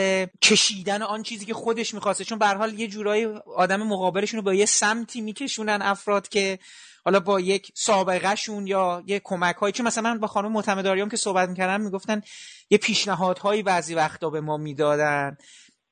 کشیدن 0.41 1.01
آن 1.01 1.23
چیزی 1.23 1.45
که 1.45 1.53
خودش 1.53 1.93
می‌خواسته. 1.93 2.25
چون 2.25 2.39
به 2.39 2.47
حال 2.47 2.79
یه 2.79 2.87
جورایی 2.87 3.25
آدم 3.55 3.83
مقابلشون 3.83 4.37
رو 4.37 4.43
با 4.43 4.53
یه 4.53 4.65
سمتی 4.65 5.21
میکشونن 5.21 5.79
افراد 5.81 6.27
که 6.27 6.59
حالا 7.07 7.19
با 7.19 7.39
یک 7.39 7.71
سابقهشون 7.73 8.67
یا 8.67 9.03
یه 9.05 9.21
کمک 9.23 9.55
هایی 9.55 9.73
چون 9.73 9.87
مثلا 9.87 10.13
من 10.13 10.19
با 10.19 10.27
خانم 10.27 10.51
معتمداریام 10.51 11.09
که 11.09 11.17
صحبت 11.17 11.49
می‌کردم 11.49 11.81
می‌گفتن 11.83 12.21
یه 12.69 12.77
پیشنهادهایی 12.77 13.63
بعضی 13.63 13.95
وقتا 13.95 14.29
به 14.29 14.41
ما 14.41 14.57
می‌دادن 14.57 15.37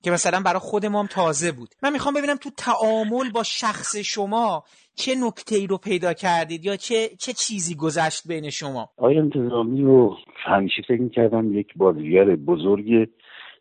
که 0.03 0.11
مثلا 0.11 0.39
برای 0.45 0.59
خود 0.59 0.85
ما 0.85 0.99
هم 0.99 1.07
تازه 1.07 1.51
بود. 1.51 1.69
من 1.83 1.93
می‌خوام 1.93 2.13
ببینم 2.15 2.35
تو 2.35 2.49
تعامل 2.57 3.31
با 3.33 3.43
شخص 3.43 3.95
شما 3.95 4.63
چه 4.95 5.15
نکته 5.15 5.55
ای 5.55 5.67
رو 5.67 5.77
پیدا 5.77 6.13
کردید 6.13 6.65
یا 6.65 6.75
چه 6.75 7.09
چه 7.19 7.33
چیزی 7.33 7.75
گذشت 7.75 8.27
بین 8.27 8.49
شما؟ 8.49 8.89
آیا 8.97 9.21
انتظامی 9.21 9.81
رو 9.81 10.17
همیشه 10.45 10.81
فکر 10.87 11.01
می‌کردم 11.01 11.53
یک 11.53 11.67
بازیگر 11.75 12.25
بزرگ 12.35 13.09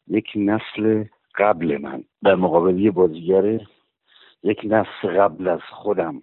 یک 0.09 0.27
نسل 0.37 1.05
قبل 1.39 1.79
من. 1.83 2.05
در 2.25 2.35
مقابل 2.35 2.79
یه 2.79 2.91
بازیگر 2.91 3.61
یک 4.43 4.59
نسل 4.65 5.19
قبل 5.19 5.49
از 5.49 5.61
خودم. 5.83 6.23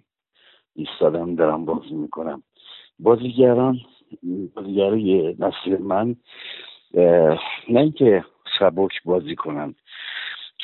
ایستادم 0.76 1.34
دارم 1.34 1.64
بازی 1.64 1.94
می‌کنم. 1.94 2.42
بازیگران 2.98 3.78
بازیگرای 4.54 5.36
نسل 5.38 5.82
من 5.82 6.16
نه 7.68 7.80
اینکه 7.80 8.24
سبک 8.58 9.02
بازی 9.04 9.34
کنند 9.36 9.74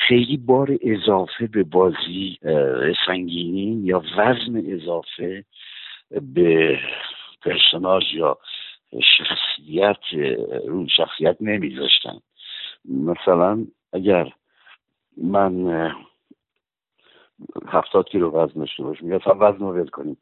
خیلی 0.09 0.37
بار 0.37 0.79
اضافه 0.83 1.47
به 1.47 1.64
بازی 1.64 2.38
سنگینی 3.07 3.81
یا 3.85 4.03
وزن 4.16 4.62
اضافه 4.66 5.44
به 6.35 6.79
پرسوناج 7.42 8.14
یا 8.14 8.38
شخصیت 9.18 9.97
رو 10.66 10.88
شخصیت 10.97 11.37
نمیذاشتن. 11.40 12.18
مثلا 12.85 13.66
اگر 13.92 14.33
من 15.16 15.92
هفتاد 17.66 18.09
کیلو 18.09 18.31
وزن 18.31 18.61
داشته 18.61 18.83
باشم 18.83 19.12
یا 19.12 19.20
وزن 19.27 19.59
رو 19.59 19.72
ول 19.72 19.88
کنیم. 19.88 20.16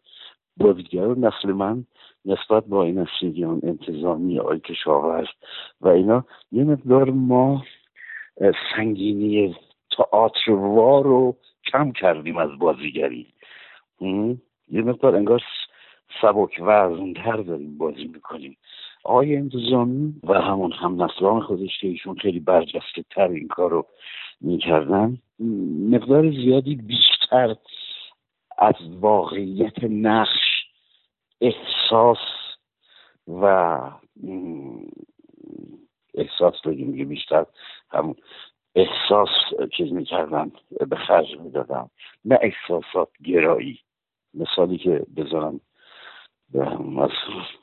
بازیگر 0.57 1.07
نسل 1.07 1.52
من 1.52 1.85
نسبت 2.24 2.64
با 2.66 2.85
این 2.85 2.98
نسلیگیان 2.98 3.61
انتظامی 3.62 4.40
آی 4.40 4.61
کشاورز 4.61 5.26
و 5.81 5.88
اینا 5.88 6.24
یه 6.52 6.64
مقدار 6.64 7.11
ما 7.11 7.64
سنگینی 8.76 9.57
تئاتروار 9.96 11.05
رو 11.05 11.37
کم 11.72 11.92
کردیم 11.92 12.37
از 12.37 12.59
بازیگری. 12.59 13.26
یه 14.68 14.83
مقدار 14.83 15.16
انگار 15.16 15.42
سبک 16.22 16.61
وزنتر 16.61 17.37
داریم 17.37 17.79
بازی 17.79 18.07
می‌کنیم. 18.07 18.57
آقای 19.07 19.37
انتظامی 19.37 20.14
و 20.25 20.33
همون 20.40 20.73
هم 20.73 21.03
نسلان 21.03 21.40
خودش 21.40 21.79
که 21.81 21.88
ایشون 21.88 22.14
خیلی 22.14 22.40
برجسته 22.40 23.05
تر 23.11 23.29
این 23.29 23.49
کار 23.49 23.71
رو 23.71 23.87
می‌کردن 24.40 25.19
مقدار 25.90 26.31
زیادی 26.31 26.75
بیشتر 26.75 27.57
از 28.59 28.75
واقعیت 29.01 29.85
نقش 29.85 30.66
احساس 31.40 32.19
و 33.29 33.77
احساس 36.14 36.55
بگیم 36.64 37.09
بیشتر 37.09 37.47
همون 37.90 38.14
احساس 38.75 39.29
چیز 39.77 39.92
می‌کردن 39.92 40.53
به 40.88 40.97
خرج 40.97 41.38
می‌دادم 41.40 41.90
نه 42.25 42.38
احساسات 42.42 43.09
گرایی. 43.25 43.79
مثالی 44.35 44.79
که 44.79 45.07
بذارم 45.16 45.61
از 46.99 47.11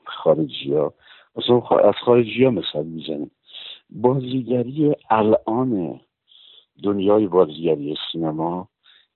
خارجی 0.05 0.73
ها 0.73 0.93
از 1.35 1.95
خارجی 2.05 2.43
ها 2.43 2.51
مثال 2.51 2.85
می‌زنیم 2.85 3.31
بازیگری 3.89 4.95
الان 5.09 5.99
دنیای 6.83 7.27
بازیگری 7.27 7.95
سینما 8.11 8.67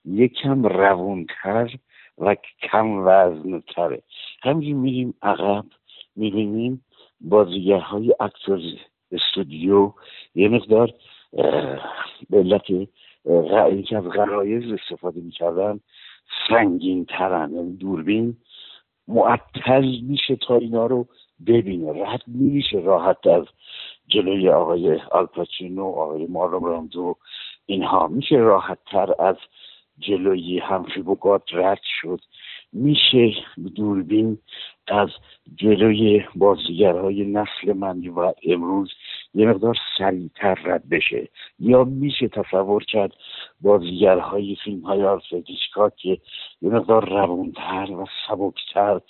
یکم 0.06 0.63
روونتر 0.63 1.75
و 2.17 2.36
کم 2.71 3.08
وزنتره. 3.08 4.01
همینجور 4.43 4.73
میریم 4.73 5.13
عقب 5.21 5.65
می‌بینیم 6.15 6.86
بازیگرهای 7.21 8.15
اکتور 8.19 8.60
استودیو 9.12 9.93
یه 10.36 10.49
مقدار 10.49 10.93
به 12.30 12.38
علت 12.38 12.69
یکی 13.71 13.95
از 13.95 14.03
غرایز 14.03 14.71
استفاده 14.71 15.21
می‌کردن 15.21 15.80
سنگین 16.49 17.06
ترن 17.06 17.53
یعنی 17.53 17.77
دوربین 17.77 18.38
معطل 19.08 19.86
میشه 20.01 20.36
تا 20.36 20.58
اینا 20.58 20.86
رو 20.86 21.08
ببینه 21.47 22.04
رد 22.06 22.21
میشه 22.28 22.80
راحت 22.80 23.28
از 23.28 23.45
جلوی 24.08 24.50
آقای 24.50 25.00
آلپاچینو 25.12 25.86
آقای 25.86 26.26
مارلون 26.26 26.60
براندو 26.60 27.15
اینها. 27.65 28.08
میشه 28.08 28.36
راحت 28.36 28.78
تر 28.91 29.13
از 29.19 29.36
جلوی 30.00 30.60
همفی 30.60 31.02
بوگات 31.02 31.43
رد 31.52 31.82
شد. 32.02 32.19
میشه 32.73 33.34
دوربین 33.76 34.38
از 34.88 35.10
جلوی 35.56 36.23
بازیگرهای 36.36 37.26
نسل 37.26 37.73
من 37.73 38.08
و 38.08 38.34
امروز 38.43 38.91
یه 39.34 39.47
مقدار 39.47 39.78
سریعتر 39.97 40.54
رد 40.54 40.89
بشه. 40.89 41.28
یا 41.60 41.84
میشه 41.84 42.28
تصور 42.28 42.84
کرد 42.84 43.13
بازیگرهای 43.62 44.58
فیلم 44.63 44.82
های 44.82 45.04
آلفرد 45.04 45.43
که 45.97 46.17
یه 46.62 46.69
مقدار 46.69 47.10
روونتر 47.10 47.91
و 47.91 48.06
سبکتر 48.28 49.02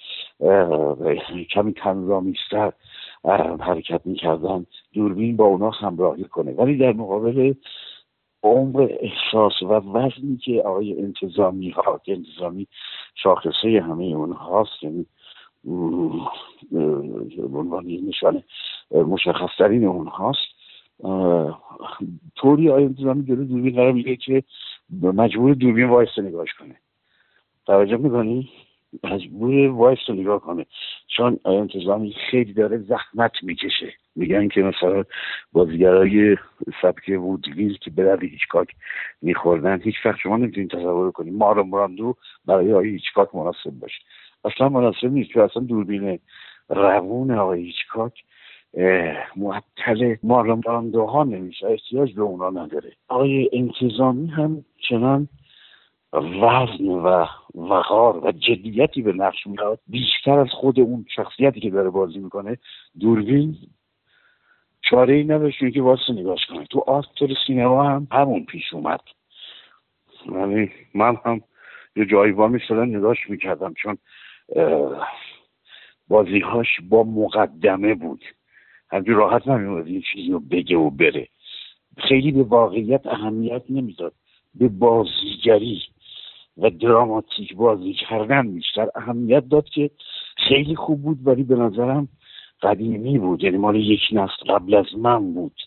کمی 1.52 1.74
تنظامیستر 1.74 2.74
حرکت 3.60 4.02
می‌کردن. 4.06 4.66
دوربین 4.94 5.36
با 5.38 5.46
اونا 5.46 5.70
همراهی 5.70 6.24
کنه. 6.24 6.52
ولی 6.52 6.78
در 6.78 6.94
مقابل 6.94 7.54
عمر 8.44 8.88
احساس 9.00 9.62
و 9.62 9.74
وزنی 9.74 10.38
که 10.38 10.62
آقای 10.62 11.02
انتظامی 11.02 11.70
ها 11.70 12.02
که 12.04 12.14
انتظامی 12.14 12.68
شاخصه 13.16 13.82
همه 13.82 14.04
اونهاست 14.04 14.84
یعنی 14.84 15.06
عنوان 17.54 17.86
نشانه 17.86 18.44
مشخصترین 18.92 19.86
اونهاست 19.86 20.48
طوری 22.36 22.70
آقای 22.70 22.84
انتظامی 22.84 23.24
جلو 23.26 23.44
دوربین 23.44 23.76
قرار 23.76 23.92
میگه 23.92 24.16
که 24.16 24.44
مجبور 25.02 25.54
دوربین 25.54 25.90
وایس 25.90 26.10
نگاش 26.18 26.54
کنه. 26.54 26.76
توجه 27.66 27.98
می‌کنی؟ 27.98 28.50
مجبور 29.04 29.68
وایس 29.70 30.00
رو 30.08 30.16
نگاه 30.16 30.40
کنه. 30.40 30.66
چون 31.08 31.40
آیا 31.44 31.60
انتظامی 31.60 32.16
خیلی 32.32 32.54
داره 32.54 32.78
زحمت 32.78 33.32
می‌کشه. 33.44 33.94
میگن 34.16 34.48
که 34.48 34.62
مثلا 34.62 35.04
بازیگرای 35.52 36.38
سبک 36.82 37.08
وودویل 37.08 37.78
که 37.78 37.92
به 37.92 38.04
درد 38.04 38.24
هیچکاک 38.24 38.68
میخوردن 39.22 39.82
هیچ 39.82 39.96
وقت 40.06 40.20
شما 40.20 40.38
نمی‌تونید 40.38 40.72
تصور 40.72 41.12
کنید. 41.12 41.34
مارو 41.34 41.64
مراندو 41.64 42.16
برای 42.46 42.74
آقای 42.74 42.90
هیچکاک 42.90 43.36
مناسب 43.36 43.72
باشه. 43.82 44.00
اصلا 44.46 44.70
مناسب 44.70 45.08
نیست. 45.08 45.30
چون 45.30 45.44
اصلا 45.44 45.64
دوربین 45.64 46.20
روون 46.70 47.32
آقای 47.32 47.64
هیچکاک 47.64 48.24
معطل 49.36 50.16
ها 50.94 51.24
نمیشه. 51.24 51.68
احتیاج 51.68 52.14
به 52.14 52.22
اونا 52.22 52.50
نداره. 52.50 52.92
آقای 53.08 53.50
انتظامی 53.54 54.28
هم 54.28 54.66
چنان 54.90 55.28
وزن 56.14 56.88
و 56.88 57.26
وقار 57.58 58.26
و 58.26 58.32
جدیتی 58.32 59.02
به 59.02 59.14
نقش 59.14 59.48
میاد 59.48 59.80
بیشتر 59.88 60.40
از 60.40 60.50
خود 60.50 60.80
اون 60.80 61.06
شخصیتی 61.16 61.60
که 61.60 61.70
داره 61.70 61.90
بازی 61.90 62.20
می‌کنه 62.20 62.58
دوربین 63.00 63.58
چاره 64.82 65.14
ای 65.14 65.24
نداشت 65.24 65.74
که 65.74 65.82
واسه 65.82 66.14
نگاش 66.14 66.46
کنه. 66.46 66.66
تو 66.66 66.80
آستر 66.88 67.28
سینما 67.48 67.84
هم 67.84 68.08
همون 68.12 68.46
پیش 68.46 68.74
اومد. 68.74 69.00
یعنی 70.32 70.72
من 70.94 71.18
هم 71.26 71.42
یه 71.96 72.06
جایی 72.06 72.32
با 72.32 72.48
می‌شدن 72.48 72.96
نگاش 72.96 73.30
می‌کردم 73.30 73.74
چون 73.74 73.98
بازیهاش 76.08 76.68
با 76.90 77.04
مقدمه 77.04 77.96
بود. 77.96 78.24
همجور 78.92 79.16
راحت 79.16 79.48
نمیومد 79.48 79.88
این 79.88 80.04
چیزی 80.14 80.32
رو 80.32 80.40
بگه 80.40 80.78
و 80.78 80.90
بره. 80.90 81.28
خیلی 81.98 82.32
به 82.32 82.44
واقعیت 82.44 83.08
اهمیت 83.08 83.64
نمی‌داد. 83.70 84.14
به 84.56 84.68
بازیگری 84.68 85.82
و 86.58 86.70
دراماتیک 86.70 87.56
بازی 87.56 87.94
کردن 87.94 88.54
بیشتر 88.54 88.88
اهمیت 88.96 89.50
داد 89.50 89.70
که 89.70 89.90
خیلی 90.38 90.76
خوب 90.76 91.02
بود 91.02 91.18
ولی 91.24 91.44
به 91.44 91.56
نظرم 91.56 92.08
قدیمی 92.62 93.20
بود. 93.20 93.44
یعنی 93.44 93.58
مال 93.58 93.76
یک 93.76 94.02
نسل 94.12 94.54
قبل 94.54 94.76
از 94.76 94.86
من 94.98 95.34
بود. 95.34 95.62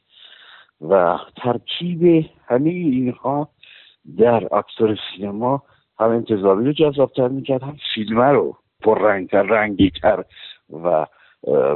و 0.80 1.18
ترکیب 1.36 2.26
همه 2.46 2.70
اینها 2.70 3.48
در 4.18 4.54
اکتور 4.54 4.98
سینما 5.10 5.62
هم 5.98 6.10
انتظاری 6.10 6.64
رو 6.66 6.72
جذابتر 6.72 7.28
می‌کرد 7.28 7.62
هم 7.62 7.76
فیلمه 7.94 8.24
رو 8.24 8.56
پر 8.80 8.98
رنگتر 8.98 9.42
رنگیتر 9.42 10.24
و 10.72 11.06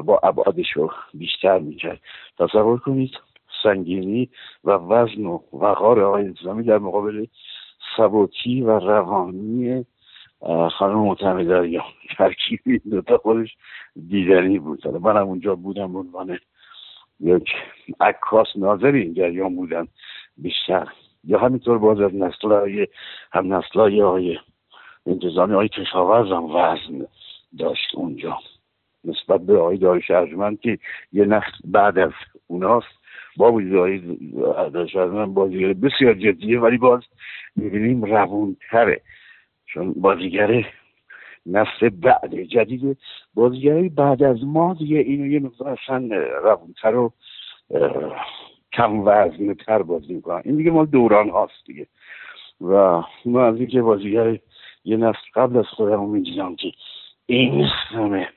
با 0.03 0.21
ابعادش 0.23 0.71
رو 0.75 0.91
بیشتر 1.15 1.59
می‌کرد. 1.59 2.01
تصور 2.39 2.79
کنید 2.79 3.11
سنگینی 3.63 4.31
و 4.65 4.71
وزن 4.71 5.27
و 5.27 5.39
وقار 5.53 6.01
آقای 6.01 6.25
انتظامی 6.25 6.63
در 6.63 6.79
مقابل 6.79 7.27
سبکی 7.97 8.63
و 8.63 8.79
روانی 8.79 9.85
خانم 10.79 10.95
معتمداری 10.95 11.81
ترکیبی 12.19 12.79
دوتا 12.79 13.19
خودش 13.19 13.57
دیدنی 14.09 14.59
بود. 14.59 14.89
من 14.89 15.17
هم 15.17 15.27
اونجا 15.27 15.55
بودم 15.55 15.93
به 15.93 15.99
عنوان 15.99 16.39
یک 17.21 17.49
عکاس 18.01 18.47
ناظر 18.57 18.93
این 18.93 19.15
جریان 19.15 19.57
بودم 19.57 19.89
بیشتر. 20.37 20.89
یا 21.25 21.39
همینطور 21.39 21.79
باز 21.79 22.01
از 22.01 22.15
نسل 22.15 22.53
های 22.53 22.87
هم 23.33 23.55
نسل 23.55 23.81
های 23.81 24.39
انتظامی 25.07 25.55
های 25.55 25.69
کشاورز 25.69 26.33
هم 26.33 26.45
وزن 26.45 27.07
داشت 27.59 27.95
اونجا. 27.95 28.39
نسبت 29.05 29.41
به 29.41 29.59
آقای 29.59 29.77
داریش 29.77 30.11
ارجمند 30.11 30.61
که 30.61 30.79
یه 31.13 31.25
نسل 31.25 31.59
بعد 31.65 31.99
از 31.99 32.13
اوناست 32.47 33.04
با 33.37 33.53
وجود 33.53 33.77
ارجمند 34.77 35.35
بازیگر 35.35 35.73
بسیار 35.73 36.15
جدیه 36.15 36.61
ولی 36.61 36.79
باز 36.79 37.03
می‌بینیم 37.57 38.05
روونتره. 38.05 39.01
چون 39.67 39.93
بازیگر 39.93 40.67
نسل 41.47 41.89
بعد 41.89 42.43
جدید 42.43 42.99
بازیگری 43.35 43.89
بعد 43.89 44.23
از 44.23 44.45
ما 44.45 44.75
دیگه 44.75 44.99
اینو 44.99 45.27
یه 45.27 45.41
مقدار 45.41 45.69
اصلا 45.83 46.09
روونتر 46.45 46.97
و 46.97 47.13
کم 48.73 49.01
وزن 49.01 49.55
تر 49.55 49.83
بازی 49.83 50.15
می‌کنن. 50.15 50.43
این 50.45 50.57
دیگه 50.57 50.71
مال 50.71 50.87
دوران 50.87 51.31
هاست 51.31 51.67
دیگه. 51.67 51.87
و 52.61 53.03
ما 53.25 53.45
از 53.45 53.57
اینکه 53.57 53.83
بازیگر 53.83 54.39
یه 54.85 54.97
نسل 54.97 55.19
قبل 55.35 55.57
از 55.57 55.67
خودم 55.67 56.05
می‌دیدم 56.05 56.57
که 56.57 56.73
این 57.27 57.65
همه 57.65 58.29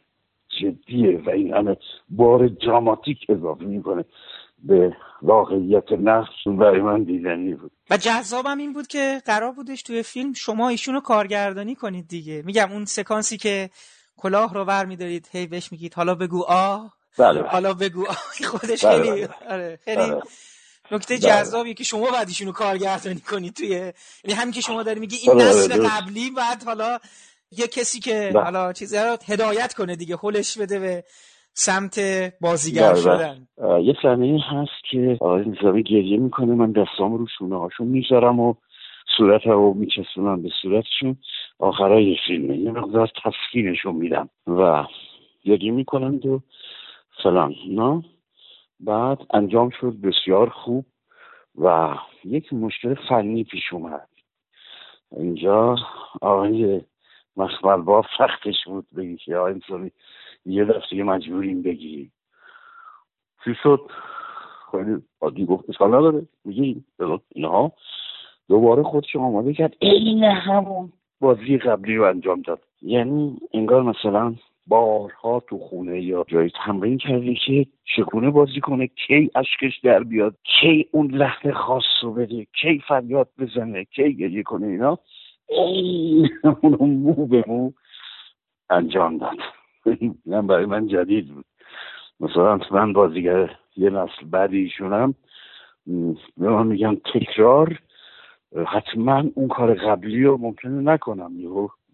جدیه 0.61 1.21
و 1.25 1.29
این 1.29 1.53
همه 1.53 1.77
بار 2.09 2.47
دراماتیک 2.47 3.25
اضافه 3.29 3.65
می‌کنه. 3.65 4.05
به 4.63 4.95
واقعیت 5.21 5.91
نقش 5.91 6.47
برای 6.59 6.81
من 6.81 7.03
دیدنی 7.03 7.53
بود. 7.53 7.71
و 7.89 7.97
جذابم 7.97 8.57
این 8.57 8.73
بود 8.73 8.87
که 8.87 9.21
قرار 9.25 9.51
بودش 9.51 9.83
توی 9.83 10.03
فیلم 10.03 10.33
شما 10.33 10.69
ایشونو 10.69 10.99
کارگردانی 10.99 11.75
کنید 11.75 12.07
دیگه. 12.07 12.41
میگم 12.45 12.71
اون 12.71 12.85
سکانسی 12.85 13.37
که 13.37 13.69
کلاه 14.17 14.53
رو 14.53 14.65
ور 14.65 14.85
میدارید 14.85 15.29
هی 15.31 15.47
بهش 15.47 15.71
میگید 15.71 15.93
حالا 15.93 16.15
بگو 16.15 16.43
آه 16.43 16.93
بله 17.17 17.41
حالا 17.41 17.73
بگو 17.73 18.07
آه 18.07 18.17
خودش 18.51 18.85
بله 18.85 19.03
خیلی 19.03 19.27
بله. 19.27 19.29
آره 19.49 19.79
خیلی 19.85 20.11
بله. 20.11 20.21
نکته 20.91 21.17
بله. 21.17 21.27
جذابیه 21.27 21.73
که 21.73 21.83
شما 21.83 22.11
بعد 22.11 22.27
ایشونو 22.27 22.51
کارگردانی 22.51 23.19
کنید 23.19 23.53
توی 23.53 23.67
یعنی 23.67 23.93
همین 24.35 24.53
که 24.53 24.61
شما 24.61 24.83
داری 24.83 24.99
میگی 24.99 25.15
این 25.15 25.33
بله، 25.33 25.49
نسل 25.49 25.87
قبلی 25.87 26.31
بعد 26.31 26.63
حالا 26.63 26.99
یه 27.51 27.67
کسی 27.67 27.99
که 27.99 28.31
حالا 28.35 28.73
چیزی 28.73 28.97
رو 28.97 29.17
هدایت 29.27 29.73
کنه 29.73 29.95
دیگه 29.95 30.17
هلش 30.23 30.57
بده 30.57 30.79
به 30.79 31.03
سمت 31.59 31.99
بازیگر 32.41 32.93
بله، 32.93 32.93
بله. 32.93 33.01
شدن. 33.01 33.47
یه 33.81 33.95
صحنه 34.01 34.39
هست 34.49 34.83
که 34.91 35.17
آقای 35.21 35.45
نظامی 35.45 35.83
گریه 35.83 36.17
می‌کنه 36.17 36.55
من 36.55 36.71
دستام 36.71 37.17
رو 37.17 37.27
شونه 37.37 37.59
هاشون 37.59 37.87
می‌ذارم 37.87 38.39
و 38.39 38.53
صورت 39.17 39.41
رو 39.47 39.73
میچسبونم 39.73 40.41
به 40.41 40.49
صورتشون. 40.61 41.17
آخرای 41.59 42.17
فیلمه 42.27 42.57
یه 42.57 42.71
مقدار 42.71 43.09
تسکینشون 43.23 43.95
میدم 43.95 44.29
و 44.47 44.83
گریه 45.43 45.71
می‌کنند 45.71 46.25
و 46.25 46.41
سلام 47.23 47.53
نه 47.69 48.03
بعد 48.79 49.17
انجام 49.33 49.69
شد 49.81 49.93
بسیار 50.03 50.49
خوب 50.49 50.85
و 51.61 51.95
یک 52.25 52.53
مشکل 52.53 52.95
فنی 53.09 53.43
پیش 53.43 53.73
اومد. 53.73 54.07
اینجا 55.17 55.75
آقای 56.21 56.81
مخمل 57.37 57.81
با 57.81 58.03
سختش 58.17 58.55
بود 58.65 58.87
بگی 58.97 59.17
که 59.17 59.35
آقای 59.35 59.53
یه 60.47 60.65
دست 60.65 60.89
دیگه 60.89 61.03
مجبوریم 61.03 61.61
بگیریم. 61.61 62.11
چی 63.43 63.55
شد؟ 63.63 63.81
خیلی 64.71 65.01
عادی 65.21 65.45
گفت 65.45 65.69
اشکال 65.69 65.95
نداره. 65.95 66.27
میگیم 66.45 66.85
اینها. 67.29 67.71
دوباره 68.49 68.83
خودش 68.83 69.15
آماده 69.15 69.53
کرد. 69.53 69.75
عین 69.81 70.23
همون 70.23 70.93
بازی 71.19 71.57
قبلی 71.57 71.95
رو 71.95 72.03
انجام 72.03 72.41
داد. 72.41 72.61
یعنی 72.81 73.39
انگار 73.53 73.83
مثلا 73.83 74.35
بارها 74.67 75.39
تو 75.39 75.57
خونه 75.57 76.01
یا 76.01 76.25
جایی 76.27 76.51
تمرین 76.65 76.97
کرده 76.97 77.35
که 77.35 77.65
چگونه 77.95 78.31
بازی 78.31 78.59
کنه 78.59 78.87
کی 78.87 79.31
اشکش 79.35 79.79
در 79.83 80.03
بیاد 80.03 80.35
کی 80.43 80.89
اون 80.91 81.11
لحن 81.11 81.51
خاص 81.51 81.83
رو 82.01 82.13
بده 82.13 82.47
کی 82.61 82.83
فریاد 82.87 83.29
بزنه 83.39 83.85
کی 83.85 84.15
گریه 84.15 84.43
کنه 84.43 84.67
اینا. 84.67 84.99
این 85.49 86.29
اونو 86.61 86.85
مو 86.85 87.25
به 87.25 87.43
مو 87.47 87.71
انجام 88.69 89.17
داد. 89.17 89.37
اینم 90.25 90.47
برای 90.47 90.65
من 90.65 90.87
جدید 90.87 91.33
بود. 91.33 91.45
مثلا 92.19 92.59
من 92.71 92.93
بازیگر 92.93 93.55
یه 93.77 93.89
نسل 93.89 94.25
بعد 94.31 94.53
ایشونم 94.53 95.15
به 96.37 96.49
من 96.49 96.67
میگم 96.67 96.95
تکرار. 97.13 97.79
حتما 98.67 99.23
اون 99.35 99.47
کار 99.47 99.73
قبلی 99.73 100.23
رو 100.23 100.37
ممکنه 100.37 100.81
نکنم. 100.81 101.31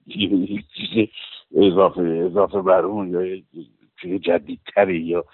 یه 0.08 0.63
چیز 0.75 1.08
اضافه 1.56 2.01
اضافه 2.01 2.62
بر 2.62 2.86
اون 2.86 3.10
یا 3.10 3.41
چیز 4.01 4.21
جدیدتری 4.21 4.97
یا 4.97 5.25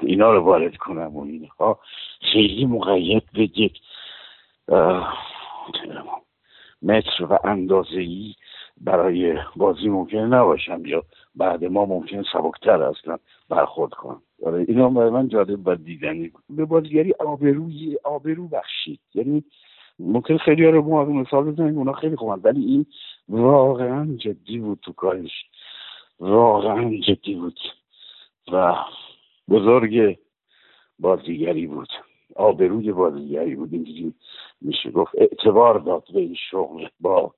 اینا 0.00 0.32
رو 0.32 0.40
وارد 0.40 0.76
کنم 0.76 1.16
و 1.16 1.24
اینها. 1.24 1.80
خیلی 2.32 2.66
مقید 2.66 3.22
به 3.32 3.42
یک 3.42 3.80
متر 6.82 7.24
و 7.24 7.38
اندازه 7.44 8.00
ای 8.00 8.34
برای 8.80 9.38
بازی 9.56 9.88
ممکنه 9.88 10.26
نباشم 10.26 10.86
یا 10.86 11.04
بعد 11.36 11.64
ما 11.64 11.84
ممکن 11.84 12.22
سبکتر 12.32 12.82
اصلا 12.82 13.18
برخورد 13.48 13.92
کنم. 13.92 14.22
آره 14.46 14.64
اینا 14.68 14.88
برای 14.88 15.10
من 15.10 15.28
جالب 15.28 15.68
و 15.68 15.74
دیدنی 15.74 16.32
به 16.50 16.64
بازیگری 16.64 17.12
آبروی 17.12 17.96
آبرو 18.04 18.48
بخشید. 18.48 19.00
یعنی 19.14 19.44
ممکن 19.98 20.36
خیلی 20.36 20.64
ها 20.64 20.70
رو 20.70 20.82
ما 20.82 21.04
مثال 21.04 21.50
بزنیم 21.50 21.78
اونا 21.78 21.92
خیلی 21.92 22.16
خوبن. 22.16 22.40
ولی 22.44 22.64
این 22.64 22.86
واقعا 23.28 24.16
جدی 24.16 24.58
بود 24.58 24.78
تو 24.82 24.92
کارش. 24.92 25.44
واقعا 26.20 26.96
جدی 27.06 27.34
بود. 27.34 27.58
و 28.52 28.74
بزرگ 29.48 30.18
بازیگری 30.98 31.66
بود. 31.66 31.88
آبروی 32.36 32.92
بازیگری 32.92 33.54
بود. 33.54 33.72
اینجوری 33.72 34.14
میشه 34.60 34.90
گفت. 34.90 35.12
اعتبار 35.14 35.78
داد 35.78 36.04
به 36.14 36.20
این 36.20 36.36
شغل 36.50 36.88
با 37.00 37.34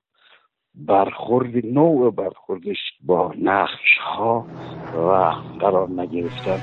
برخورد 0.77 1.65
نوع 1.65 2.11
برخوردش 2.11 2.77
با 3.03 3.33
نقش 3.41 3.97
ها 4.01 4.45
و 4.97 5.33
قرار 5.59 5.89
نگرفتن 5.89 6.59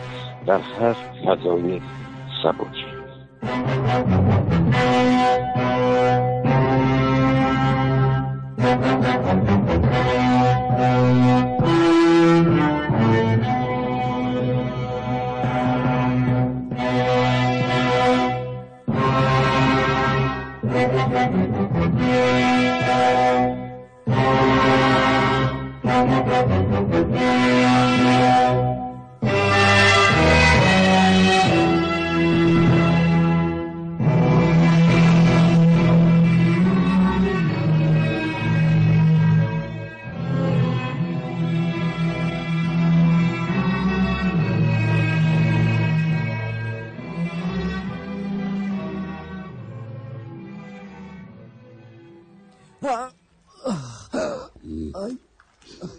در 0.46 0.58
هر 0.58 0.92
فضای 0.92 1.80
سبکی 2.42 2.94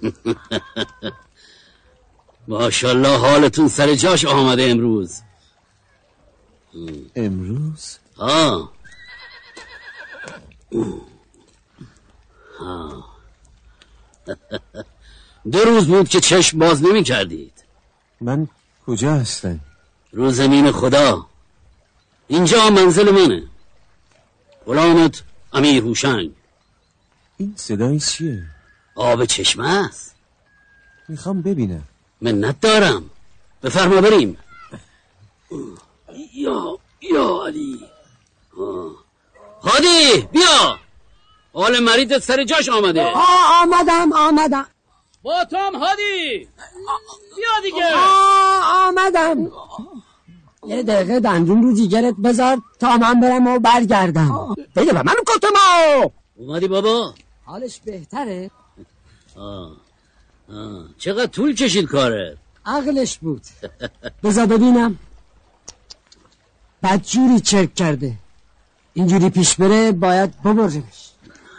ماشالله 2.47 3.17
حالتون 3.17 3.67
سر 3.67 3.95
جاش 3.95 4.25
آمده 4.25 4.63
امروز 4.63 5.21
امروز؟ 7.15 7.97
آه. 8.17 8.71
دو 15.51 15.59
روز 15.59 15.87
بود 15.87 16.09
که 16.09 16.19
چشم 16.19 16.59
باز 16.59 16.83
نمی 16.83 17.03
کردید 17.03 17.63
من 18.21 18.47
کجا 18.85 19.13
هستم؟ 19.13 19.59
رو 20.11 20.29
زمین 20.29 20.71
خدا 20.71 21.27
اینجا 22.27 22.69
منزل 22.69 23.11
منه 23.11 23.43
غلامت 24.65 25.23
امیر 25.53 25.83
هوشنگ 25.83 26.31
این 27.37 27.53
صدای 27.57 27.99
چیه؟ 27.99 28.54
آب 28.95 29.25
چشمه 29.25 29.69
است. 29.85 30.15
می‌خوام 31.09 31.41
ببینم. 31.41 31.83
منت 32.21 32.61
دارم. 32.61 33.09
بفرما 33.63 34.01
بریم. 34.01 34.37
یا 36.33 36.79
یا 37.01 37.45
علی. 37.45 37.79
هادی 39.63 40.27
بیا. 40.31 40.79
حال 41.53 41.79
مریضت 41.79 42.19
سر 42.19 42.43
جاش 42.43 42.69
آمده. 42.69 43.05
آه 43.05 43.63
آمدم 43.63 44.13
آمدم. 44.13 44.65
با 45.23 45.45
تو 45.45 45.57
هم 45.57 45.75
هادی. 45.75 46.47
بیا 47.35 47.49
دیگه. 47.63 47.95
آه 47.95 48.87
آمدم. 48.87 49.51
یه 50.67 50.83
دقیقه 50.83 51.19
دندون 51.19 51.63
رو 51.63 51.73
جیگرت 51.75 52.15
بذار 52.23 52.61
تا 52.79 52.97
من 52.97 53.19
برم 53.19 53.47
و 53.47 53.59
برگردم. 53.59 54.55
بده 54.75 54.93
به 54.93 55.03
من 55.03 55.15
کتمو 55.27 56.09
اومدی 56.35 56.67
بابا. 56.67 57.13
حالش 57.45 57.79
بهتره. 57.85 58.51
آه. 59.35 59.77
آه. 60.49 60.85
چقدر 60.97 61.25
طول 61.25 61.55
کشید 61.55 61.85
کاره 61.85 62.37
عقلش 62.65 63.17
بود. 63.17 63.41
بذار 64.23 64.45
ببینم. 64.45 64.99
بدجوری 66.83 67.39
چرک 67.39 67.75
کرده. 67.75 68.13
اینجوری 68.93 69.29
پیش 69.29 69.55
بره 69.55 69.91
باید 69.91 70.41
ببرمش 70.41 71.11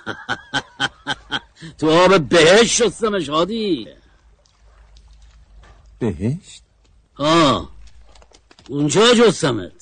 تو 1.78 1.90
آب 1.90 2.28
بهشت 2.28 2.64
شستمش 2.64 3.28
هادی. 3.28 3.88
بهشت؟ 5.98 6.62
آه. 7.16 7.70
اونجا 8.68 9.14
جستمت. 9.14 9.72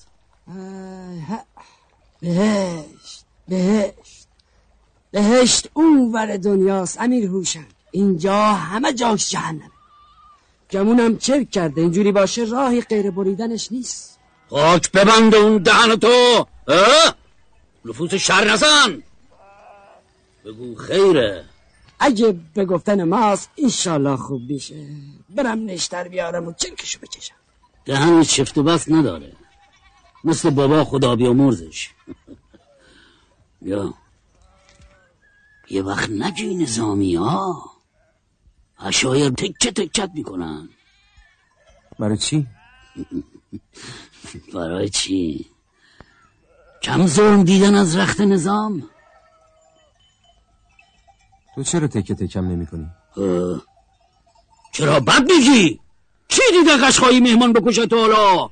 بهشت 2.20 3.24
بهشت. 3.48 4.28
بهشت 5.11 5.68
اون 5.74 6.12
ور 6.14 6.37
دنیاست 6.37 7.00
امیر 7.00 7.26
هوشن 7.26 7.66
اینجا 7.94 8.52
همه 8.52 8.92
جاش 8.92 9.30
جهنم. 9.30 9.70
گمونم 10.70 11.18
چرک 11.18 11.50
کرده؟ 11.50 11.80
اینجوری 11.80 12.12
باشه 12.12 12.44
راهی 12.44 12.80
غیر 12.80 13.11
بریدنش 13.11 13.72
نیست. 13.72 14.18
خاک 14.50 14.92
ببند 14.92 15.35
اون 15.35 15.59
دهن 15.59 15.96
تو؟ 15.96 16.46
نفوس 17.85 18.14
شر 18.14 18.44
نزن. 18.44 19.02
بگو 20.44 20.74
خیره. 20.74 21.44
اگه 21.98 22.37
به 22.54 22.64
گفتن 22.64 23.04
ماست 23.04 23.50
انشالله 23.59 24.16
خوب 24.16 24.50
میشه. 24.50 24.87
برم 25.30 25.66
نشتر 25.66 26.09
بیارم 26.09 26.48
و 26.48 26.52
چرکشو 26.52 26.98
بکشم. 27.00 27.35
دهن 27.85 28.22
چفت 28.22 28.59
و 28.59 28.62
بس 28.62 28.88
نداره. 28.88 29.33
مثل 30.24 30.50
بابا 30.50 30.85
خدا 30.85 31.16
بیامرزش. 31.16 31.90
یا 33.62 33.94
یه 35.70 35.83
وقت 35.83 36.11
نگی 36.11 36.54
نظامی 36.54 37.16
ها 37.16 37.73
اشایر 38.85 39.31
تکه 39.31 39.70
تکت 39.70 40.11
می‌کنن 40.14 40.68
برای 41.99 42.16
چی؟ 42.16 42.47
برای 44.55 44.88
چی؟ 44.88 45.47
کم 46.83 47.07
ظلم 47.07 47.44
دیدن 47.44 47.75
از 47.75 47.97
رخت 47.97 48.20
نظام 48.20 48.90
تو 51.55 51.62
چرا 51.62 51.87
تکه 51.88 52.14
تکم 52.14 52.44
نمی 52.49 52.66
کنی؟ 52.66 52.87
چرا 54.73 55.01
بد 55.01 55.33
میگی؟ 55.33 55.81
کی 56.29 56.42
دیده 56.53 56.77
قشقایی 56.77 57.20
مهمان 57.20 57.53
بکشه 57.53 57.87
تو 57.87 57.97
حالا؟ 57.97 58.51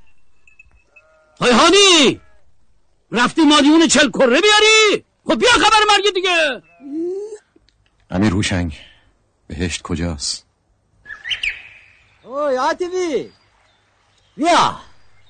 های 1.41 1.53
هادی 1.53 2.21
رفتی 3.13 3.43
مادیون 3.43 3.87
چل 3.87 4.11
کره 4.11 4.41
بیاری؟ 4.41 5.05
خب 5.25 5.39
بیا 5.39 5.51
خبر 5.51 5.79
مرگ 5.89 6.15
دیگه 6.15 6.63
امیر 8.11 8.33
هوشنگ 8.33 8.79
بهشت 9.47 9.83
کجاست؟ 9.83 10.47
اوی 12.23 12.57
آتیوی 12.57 13.31
بیا 14.37 14.81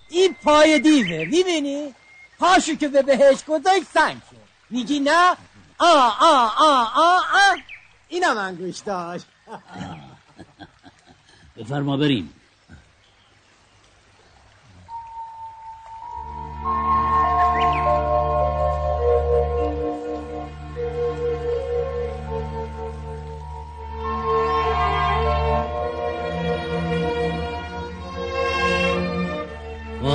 این 0.08 0.34
پای 0.34 0.78
دیوه 0.78 1.24
می‌بینی؟ 1.24 1.94
پاشو 2.38 2.74
که 2.74 2.88
به 2.88 3.02
بهشت 3.02 3.46
گذاشت 3.46 3.86
سنگ 3.94 4.22
میگی 4.70 5.00
نه؟ 5.00 5.30
آ 5.78 6.10
آ 6.20 6.48
آ 6.58 6.84
آ 6.96 7.16
آ 7.16 7.56
اینم 8.08 8.38
انگوش 8.38 8.78
داشت 8.78 9.26
بفرما 11.56 11.96
بریم 11.96 12.34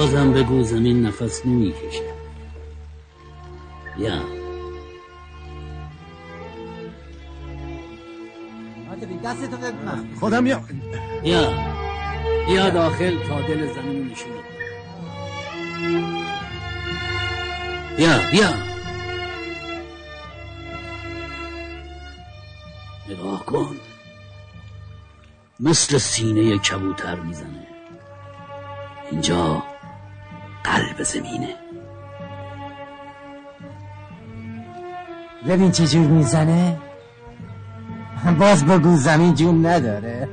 بازم 0.08 0.34
بگو 0.34 0.64
زمین 0.64 1.06
نفس 1.06 1.46
نمی‌کشه. 1.46 2.04
یا. 3.98 4.22
خودم 10.20 10.48
یا 10.48 10.62
بیا 11.24 11.54
بیا 12.48 12.70
داخل 12.70 13.24
تا 13.28 13.42
دل 13.42 13.74
زمین 13.74 14.12
نشونه 14.12 14.36
بیا 17.98 18.20
بیا 18.32 18.54
نگاه 23.10 23.46
کن. 23.46 23.78
مثل 25.60 25.98
سینه 25.98 26.58
کبوتر 26.58 27.16
می‌زنه. 27.16 27.68
اینجا. 29.12 29.67
قلب 30.78 31.04
زمینه. 31.04 31.56
ببین 35.48 35.72
چه 35.72 35.88
جور 35.88 36.08
می‌زنه؟ 36.08 36.78
باز 38.40 38.66
بگو 38.66 38.96
زمین 38.96 39.34
جون 39.36 39.66
نداره. 39.66 40.30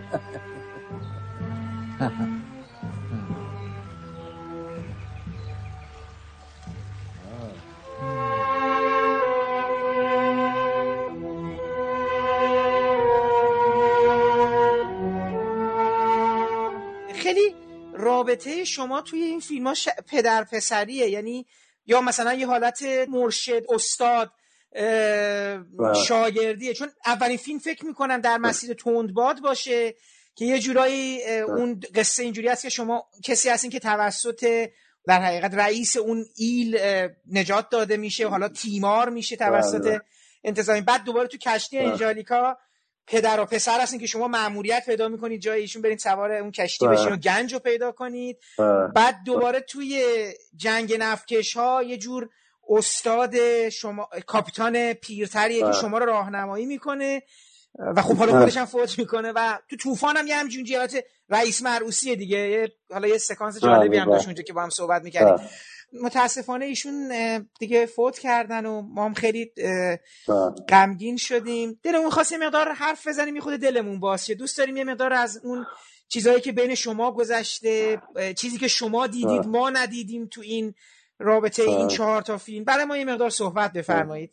شما 18.75 19.01
توی 19.01 19.23
این 19.23 19.41
فیلم 19.41 19.67
ها 19.67 19.75
ش... 19.75 19.89
پدر 20.09 20.45
پسریه 20.45 21.09
یعنی 21.09 21.47
یا 21.87 22.01
مثلا 22.01 22.35
یه 22.35 22.47
حالت 22.47 22.83
مرشد 23.09 23.63
استاد 23.69 24.33
بله. 24.75 26.05
شاگردیه 26.07 26.75
چون 26.75 26.89
اولین 27.07 27.37
فیلم 27.37 27.59
فکر 27.59 27.87
می‌کنم 27.87 28.21
در 28.21 28.39
مسیر 28.39 28.75
تندباد 28.75 29.41
باشه 29.41 29.95
که 30.35 30.45
یه 30.45 30.59
جورایی 30.59 31.21
اه، 31.25 31.41
اون 31.41 31.81
قصه 31.95 32.23
اینجوری 32.23 32.49
هست 32.49 32.63
که 32.63 32.69
شما 32.69 33.07
کسی 33.25 33.49
هستین 33.49 33.71
که 33.71 33.79
توسط 33.79 34.71
در 35.07 35.23
حقیقت 35.23 35.55
رئیس 35.55 35.97
اون 35.97 36.25
ایل 36.37 36.79
نجات 37.33 37.69
داده 37.69 37.97
میشه 37.97 38.27
و 38.27 38.31
حالا 38.31 38.49
تیمار 38.49 39.09
میشه 39.09 39.37
توسط 39.37 39.83
بله. 39.83 40.01
انتظامی 40.45 40.81
بعد 40.81 41.05
دوباره 41.05 41.29
تو 41.29 41.39
کشتی 41.39 41.79
بله. 41.79 41.89
انجالیکا 41.89 42.59
پدر 43.07 43.41
و 43.41 43.45
پسر 43.45 43.81
هستین 43.81 44.01
که 44.01 44.07
شما 44.07 44.29
مأموریت 44.29 44.83
پیدا 44.87 45.09
می‌کنید 45.09 45.41
جای 45.41 45.61
ایشون 45.61 45.83
برین 45.83 45.99
سوار 45.99 46.33
اون 46.33 46.51
کشتی 46.51 46.87
بله. 46.87 46.97
بشین 46.97 47.13
و 47.13 47.17
گنج 47.17 47.53
رو 47.53 47.59
پیدا 47.59 47.93
کنید 47.93 48.39
بله. 48.59 48.87
بعد 48.87 49.17
دوباره 49.27 49.61
توی 49.61 50.05
جنگ 50.57 50.97
نفکش 50.99 51.57
ها 51.57 51.83
یه 51.83 51.97
جور 51.97 52.29
استاد 52.69 53.69
شما 53.69 54.09
کاپیتان 54.27 54.93
پیرتریه 54.93 55.59
که 55.59 55.65
بله. 55.65 55.73
شما 55.73 55.99
رو 55.99 56.07
راهنمایی 56.07 56.67
می‌کنه 56.67 57.23
و 57.79 58.03
خب 58.03 58.17
حالا 58.17 58.33
بله. 58.33 58.41
خودش 58.41 58.57
هم 58.57 58.65
فوت 58.67 58.99
می‌کنه 58.99 59.33
و 59.33 59.59
تو 59.71 59.77
طوفان 59.77 60.17
هم 60.17 60.27
یه 60.27 60.37
همچین 60.37 60.65
جهات 60.65 61.05
رئیس 61.29 61.63
مرعوسیه 61.63 62.17
دیگه 62.17 62.69
حالا 62.91 63.09
یه 63.09 63.19
سکانس 63.19 63.61
جالبی 63.61 63.97
هم 63.97 64.05
بله، 64.05 64.13
داشت 64.13 64.25
بله. 64.25 64.29
اونجا 64.29 64.43
که 64.43 64.53
با 64.53 64.63
هم 64.63 64.71
صحبت 64.71 65.03
می‌کردیم 65.03 65.37
بله. 65.37 65.49
متاسفانه 66.03 66.65
ایشون 66.65 66.95
دیگه 67.61 67.87
فوت 67.87 68.19
کردن 68.19 68.67
و 68.67 68.83
ما 68.83 69.05
هم 69.05 69.15
خیلی 69.15 69.51
بله. 70.29 70.51
غمگین 70.69 71.17
شدیم 71.17 71.81
دلمون 71.83 72.11
خواست 72.11 72.33
یه 72.33 72.39
مقدار 72.39 72.69
حرف 72.73 73.09
بزنیم 73.09 73.35
یه 73.35 73.41
خود 73.41 73.61
دلمون 73.61 74.01
باز 74.01 74.31
دوست 74.39 74.59
داریم 74.59 74.77
یه 74.77 74.85
مقدار 74.85 75.13
از 75.13 75.41
اون 75.45 75.67
چیزهایی 76.09 76.41
که 76.41 76.53
بین 76.53 76.75
شما 76.75 77.13
گذشته 77.13 78.03
چیزی 78.39 78.59
که 78.59 78.69
شما 78.69 79.07
دیدید 79.07 79.43
بله. 79.43 79.49
ما 79.49 79.71
ندیدیم 79.71 80.27
تو 80.27 80.41
این 80.41 80.75
رابطه 81.19 81.63
این 81.63 81.79
بله. 81.79 81.89
چهار 81.89 82.23
تا 82.23 82.37
فیلم 82.37 82.65
برای 82.65 82.85
ما 82.85 82.97
یه 82.97 83.05
مقدار 83.05 83.31
صحبت 83.31 83.73
بفرمایید 83.73 84.31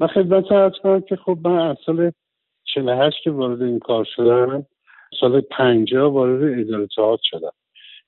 من 0.00 0.06
خدمت 0.06 0.52
عرض 0.52 0.72
کنم 0.82 1.00
که 1.00 1.16
خب 1.16 1.38
من 1.44 1.70
از 1.70 1.76
سال 1.86 2.12
48 2.74 3.16
که 3.24 3.30
وارد 3.30 3.62
این 3.62 3.78
کار 3.78 4.06
شدم 4.16 4.66
سال 5.20 5.40
50 5.40 6.12
وارد 6.12 6.60
اداره 6.60 6.88
تئاتر 6.96 7.22
شدم 7.24 7.52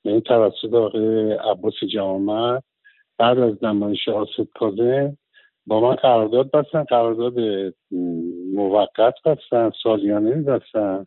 یعنی 0.04 0.20
توسط 0.20 0.74
آقای 0.74 1.32
عباس 1.32 1.74
جوامر 1.92 2.60
بعد 3.18 3.38
از 3.38 3.64
نمایش 3.64 4.08
آسد 4.08 4.48
کاظم 4.54 5.16
با 5.66 5.80
من 5.80 5.94
قرارداد 5.94 6.50
بستن 6.50 6.84
قرارداد 6.84 7.34
موقت 8.54 9.14
بستن 9.24 9.70
سالیانه 9.82 10.42
بستن 10.42 11.06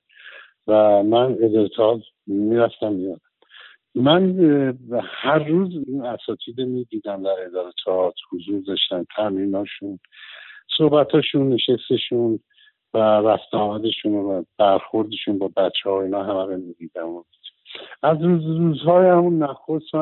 و 0.68 1.04
من 1.04 1.38
اداره 1.42 1.70
تئاتر 1.70 2.06
می‌رفتم 2.28 2.94
میادم 2.94 3.22
من 3.96 4.40
هر 5.04 5.40
روز 5.40 5.84
این 5.88 6.06
اساتید 6.06 6.62
می‌دیدم 6.62 7.24
در 7.24 7.46
اداره 7.46 7.72
تئاتر 7.86 8.22
حضور 8.32 8.62
داشتن 8.68 9.06
تمریناشون 9.16 10.00
صحبتاشون 10.78 11.50
نشستشون 11.50 12.40
و 12.94 12.98
رفت 12.98 13.54
و 13.54 14.44
برخوردشون 14.58 15.38
با 15.38 15.48
بچه 15.48 15.90
ها 15.90 16.02
اینا 16.02 16.24
همه 16.24 16.46
رو 16.46 16.58
می‌دیدم. 16.58 17.24
از 18.04 18.22
روز 18.22 18.46
روزهای 18.46 19.08
همون 19.10 19.44
نخست 19.44 19.96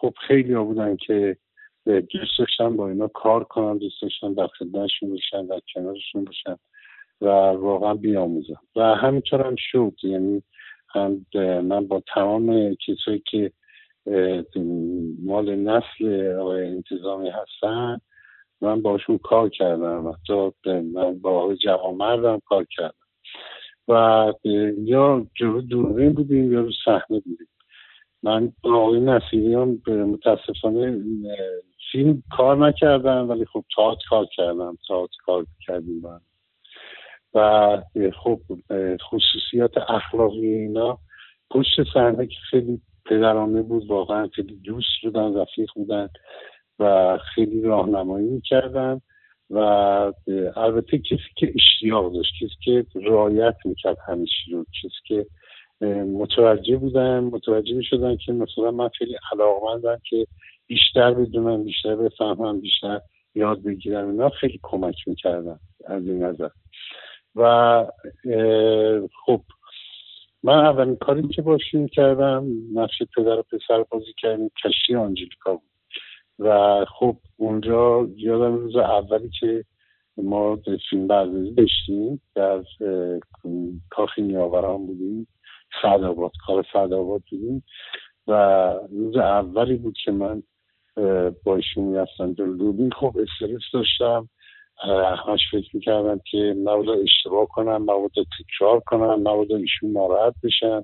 خب 0.00 0.14
خیلی 0.28 0.52
ها 0.52 0.64
بودن 0.64 0.96
که 0.96 1.36
دوست 1.86 2.38
داشتن 2.38 2.76
با 2.76 2.88
اینا 2.88 3.08
کار 3.08 3.44
کنم 3.44 3.78
دوست 3.78 4.02
داشتن 4.02 4.32
در 4.32 4.46
خدمتشون 4.46 5.10
باشن 5.10 5.46
در 5.46 5.60
کنارشون 5.74 6.24
باشن 6.24 6.56
و 7.20 7.26
واقعا 7.52 7.94
بیاموزم 7.94 8.60
و 8.76 8.82
همینطور 8.82 9.46
هم 9.46 9.54
شد. 9.58 9.92
یعنی 10.02 10.42
هم 10.88 11.26
من 11.60 11.86
با 11.86 12.02
تمام 12.14 12.74
کسایی 12.74 13.22
که 13.30 13.52
مال 15.22 15.54
نسل 15.56 16.36
آقای 16.40 16.66
انتظامی 16.66 17.30
هستن 17.30 18.00
من 18.60 18.82
باشون 18.82 19.18
کار 19.18 19.48
کردم. 19.48 20.08
حتی 20.08 20.52
من 20.94 21.18
با 21.18 21.30
آقای 21.42 21.56
جوانمردم 21.56 22.40
کار 22.46 22.66
کردم. 22.70 22.94
و 23.88 24.32
یا 24.78 25.26
جلو 25.34 25.60
دوربین 25.60 26.12
بودیم 26.12 26.52
یا 26.52 26.60
رو 26.60 26.70
صحنه 26.84 27.20
بودیم. 27.20 27.48
من 28.24 28.52
آقای 28.62 29.00
نصیریان 29.00 29.76
به 29.86 30.04
متاسفانه 30.04 30.98
فیلم 31.92 32.22
کار 32.36 32.56
نکردم 32.68 33.28
ولی 33.28 33.44
خب 33.44 33.64
تئاتر 33.76 34.04
کار 34.10 34.26
کردم 34.36 34.78
تئاتر 34.88 35.16
کار 35.26 35.46
کردیم 35.66 36.06
هم. 36.06 36.20
و 37.34 37.82
خب 38.22 38.40
خصوصیات 39.10 39.78
اخلاقی 39.90 40.46
اینا 40.46 40.98
پشت 41.50 41.92
صحنه 41.94 42.26
که 42.26 42.36
خیلی 42.50 42.80
پدرانه 43.06 43.62
بود 43.62 43.86
واقعا 43.86 44.28
خیلی 44.28 44.56
دوست 44.56 44.88
بودن 45.02 45.36
رفیق 45.36 45.70
بودن 45.74 46.08
و 46.78 47.18
خیلی 47.34 47.62
راهنمایی 47.62 48.28
می‌کردن 48.28 49.00
و 49.50 49.58
البته 50.56 50.98
کسی 50.98 51.30
که 51.36 51.52
اشتیاق 51.54 52.12
داشت 52.14 52.32
کسی 52.40 52.54
که 52.64 52.86
رایت 52.94 53.56
می‌کرد 53.64 53.96
چی 54.06 54.52
رو 54.52 54.64
کسی 54.64 55.00
که 55.04 55.26
متوجه 56.04 56.76
بودن 56.76 57.20
متوجه 57.20 57.74
می‌شدن 57.74 58.16
که 58.16 58.32
مثلا 58.32 58.70
من 58.70 58.88
خیلی 58.88 59.16
علاقمندم 59.32 60.00
که 60.10 60.26
بیشتر 60.66 61.14
بدونم 61.14 61.64
بیشتر 61.64 61.96
بفهمم 61.96 62.60
بیشتر 62.60 63.00
یاد 63.34 63.62
بگیرم. 63.62 64.10
اینا 64.10 64.28
خیلی 64.28 64.60
کمک 64.62 64.96
می‌کردن 65.06 65.58
از 65.86 66.06
این 66.06 66.22
نظر. 66.22 66.48
و 67.36 67.86
خب 69.26 69.40
من 70.42 70.58
اولین 70.58 70.96
کاری 70.96 71.28
که 71.28 71.42
باشون 71.42 71.86
کردم 71.86 72.46
نقش 72.74 73.02
پدر 73.16 73.38
و 73.38 73.42
پسر 73.42 73.84
بازی 73.90 74.12
کردیم 74.16 74.50
کشتی 74.64 74.94
آنجلیکا 74.94 75.52
بود. 75.52 75.70
و 76.38 76.84
خب 76.98 77.16
اونجا 77.36 78.08
یادم 78.16 78.56
روز 78.56 78.76
اولی 78.76 79.30
که 79.40 79.64
ما 80.16 80.58
فیلم 80.90 81.06
برداری 81.06 81.54
داشتیم 81.54 82.20
در 82.34 82.56
اه، 82.56 83.20
کاخ 83.90 84.18
نیاوران 84.18 84.86
بودیم. 84.86 85.26
سعدآباد 85.82 86.32
کار 86.46 86.66
سعدآباد 86.72 87.22
بودیم. 87.30 87.64
و 88.26 88.32
روز 88.90 89.16
اولی 89.16 89.76
بود 89.76 89.96
که 90.04 90.12
من 90.12 90.42
با 91.44 91.56
ایشون 91.56 91.84
می‌رفتم 91.84 92.32
جلو 92.32 92.56
دوربین. 92.56 92.90
خب 92.90 93.16
استرس 93.18 93.62
داشتم. 93.72 94.28
همش 95.26 95.40
فکر 95.52 95.70
می‌کردم 95.76 96.20
که 96.30 96.54
مبادا 96.56 96.92
اشتباه 96.92 97.46
کنم 97.46 97.82
مبادا 97.82 98.24
تکرار 98.38 98.80
کنم 98.80 99.14
مبادا 99.14 99.56
ایشون 99.56 99.92
ناراحت 99.92 100.34
بشن 100.44 100.82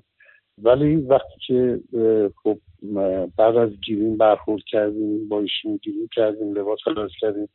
ولی 0.57 0.95
وقتی 0.95 1.39
که 1.47 1.79
خب 2.43 2.57
بعد 3.37 3.57
از 3.57 3.69
گیریم 3.81 4.17
برخورد 4.17 4.63
کردیم 4.67 5.29
با 5.29 5.39
ایشون 5.39 5.79
گیریم 5.83 6.09
کردیم 6.15 6.53
لباس 6.53 6.79
عوض 6.87 7.11
کردیم 7.19 7.49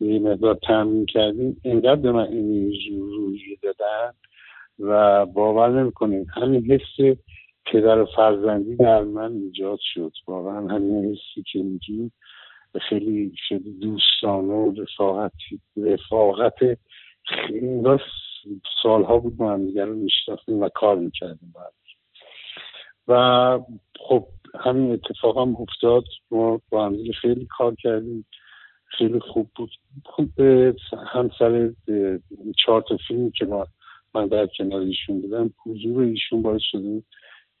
یه 0.00 0.18
مقدار 0.18 0.58
تمرین 0.62 1.06
کردیم 1.06 1.60
اینقدر 1.64 2.00
به 2.00 2.12
من 2.12 2.26
انرژی 2.26 2.98
و 2.98 3.06
روحیه 3.06 3.56
دادن 3.62 4.12
و 4.78 5.26
باور 5.26 5.80
نمی‌کنیم. 5.82 6.26
همین 6.34 6.72
حس 6.72 7.16
پدر 7.66 7.98
و 7.98 8.06
فرزندی 8.16 8.76
در 8.76 9.02
من 9.04 9.32
ایجاد 9.32 9.78
شد. 9.82 10.12
واقعا 10.26 10.68
همین 10.68 11.04
حسی 11.04 11.42
که 11.52 11.58
میگی 11.58 12.10
خیلی 12.88 13.32
خیلی 13.48 13.72
دوستانه 13.72 14.54
و 14.54 14.74
رفاقتی 14.82 15.60
رفاقت 15.76 16.78
خیلی 17.24 17.98
سالها 18.82 19.18
بود 19.18 19.34
ما 19.38 19.52
هم 19.52 19.66
دیگر 19.66 19.84
رو 19.84 19.94
میشناختیم 19.94 20.60
و 20.60 20.68
کار 20.68 20.96
می‌کردیم 20.96 21.54
هم. 21.56 21.72
و 23.08 23.58
خب 24.00 24.26
همین 24.60 24.92
اتفاق 24.92 25.38
هم 25.38 25.56
افتاد. 25.56 26.04
ما 26.30 26.60
با 26.70 26.86
هم 26.86 26.96
خیلی 27.22 27.46
کار 27.58 27.74
کردیم. 27.74 28.26
خیلی 28.84 29.20
خوب 29.20 29.50
بود. 29.56 29.70
خوب 30.04 30.40
هم 31.12 31.30
سر 31.38 31.72
اه، 31.88 32.18
چهار 32.64 32.82
تا 32.88 32.96
فیلمی 33.08 33.30
که 33.30 33.44
ما 33.44 33.66
من 34.14 34.26
در 34.26 34.46
کنار 34.46 34.80
ایشون 34.80 35.20
بودم 35.20 35.50
حضور 35.66 36.02
ایشون 36.02 36.42
باعث 36.42 36.62
شده 36.62 37.02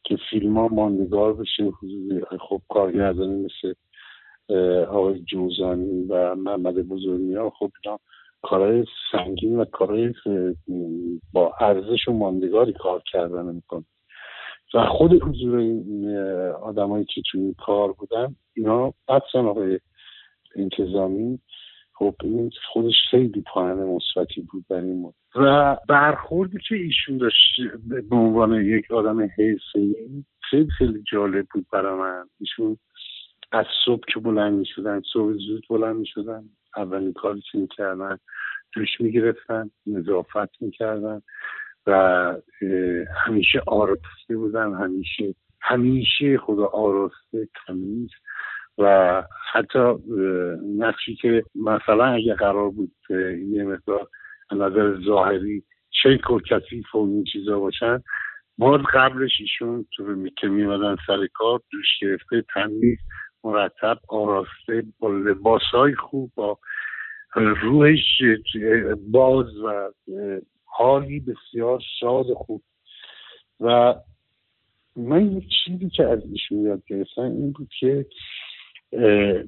که 0.04 0.16
فیلم 0.30 0.58
ها 0.58 0.68
ماندگار 0.68 1.32
بشه 1.34 1.64
حضور 1.64 2.24
خب 2.48 2.62
کارگردانی 2.68 3.44
مثل 3.44 3.74
آقای 4.84 5.18
جوزانی 5.18 6.06
و 6.08 6.34
محمد 6.34 6.74
بزرگی 6.74 7.34
ها. 7.34 7.50
خب 7.50 7.70
اینا 7.84 7.98
کارهای 8.42 8.84
سنگین 9.12 9.56
و 9.56 9.64
کارهای 9.64 10.14
با 11.32 11.54
ارزش 11.60 12.08
و 12.08 12.12
ماندگاری 12.12 12.72
کار 12.72 13.02
کردن 13.12 13.54
میکن 13.54 13.84
و 14.74 14.86
خود 14.86 15.22
حضور 15.22 15.58
این 15.58 16.16
آدمایی 16.62 17.04
که 17.04 17.22
توی 17.30 17.54
کار 17.58 17.92
بودن 17.92 18.36
اینا 18.54 18.92
حدسا 19.08 19.48
آقای 19.48 19.80
انتظامی. 20.56 21.38
خب 22.02 22.14
این 22.22 22.50
خودش 22.72 22.94
خیلی 23.10 23.44
پایان 23.52 23.78
مثبتی 23.78 24.40
بود 24.40 24.64
برای 24.70 24.92
ما 24.92 25.14
و 25.36 25.76
برخوردی 25.88 26.58
که 26.68 26.74
ایشون 26.74 27.18
داشت 27.18 27.60
به 27.88 28.16
عنوان 28.16 28.52
یک 28.52 28.90
آدم 28.90 29.20
حرفه‌ای 29.20 30.24
خیلی 30.50 30.70
خیلی 30.78 31.02
جالب 31.12 31.46
بود 31.54 31.66
برای 31.72 31.98
من. 31.98 32.24
ایشون 32.40 32.76
از 33.52 33.66
صبح 33.84 34.02
که 34.14 34.20
بلند 34.20 34.52
می 34.52 34.66
شدن 34.66 35.02
صبح 35.12 35.32
زود 35.32 35.66
بلند 35.70 35.96
می 35.96 36.06
شدن 36.06 36.44
اولین 36.76 37.12
کاری 37.12 37.40
که 37.52 37.58
می‌کردن 37.58 38.18
دوش 38.74 39.00
می‌گرفتن 39.00 39.70
نظافت 39.86 40.62
می‌کردن 40.62 41.22
و 41.86 42.34
همیشه 43.26 43.62
آراسته 43.66 44.36
بودن 44.36 44.74
همیشه 44.74 45.34
همیشه 45.60 46.38
خدا 46.38 46.66
آراسته 46.66 47.48
تمیز 47.66 48.10
و 48.82 49.22
حتی 49.52 49.94
نقشی 50.78 51.14
که 51.14 51.44
مثلا 51.54 52.04
اگه 52.04 52.34
قرار 52.34 52.70
بود 52.70 52.92
یه 53.50 53.64
مقدار 53.64 54.08
نظر 54.52 55.00
ظاهری 55.06 55.62
شیک 56.02 56.30
و 56.30 56.40
کثیف 56.40 56.94
و 56.94 56.98
این 56.98 57.24
چیزا 57.24 57.60
باشن 57.60 58.02
باز 58.58 58.80
قبلش 58.94 59.32
ایشون 59.40 59.86
تو 59.96 60.28
که 60.28 60.48
میمدن 60.48 60.96
سر 61.06 61.26
کار 61.34 61.60
دوش 61.70 61.86
گرفته 62.00 62.44
تمیز 62.54 62.98
مرتب 63.44 63.98
آراسته 64.08 64.84
با 64.98 65.08
لباسهای 65.08 65.94
خوب 65.94 66.32
با 66.34 66.58
روحش 67.34 68.22
باز 69.10 69.56
و 69.56 69.90
حالی 70.64 71.20
بسیار 71.20 71.82
شاد 72.00 72.26
خوب. 72.36 72.62
و 73.60 73.94
من 74.96 75.36
یک 75.36 75.44
چیزی 75.64 75.90
که 75.90 76.04
از 76.04 76.20
ایشون 76.32 76.58
یاد 76.58 76.82
گرفتم 76.86 77.22
این 77.22 77.52
بود 77.52 77.68
که 77.80 78.06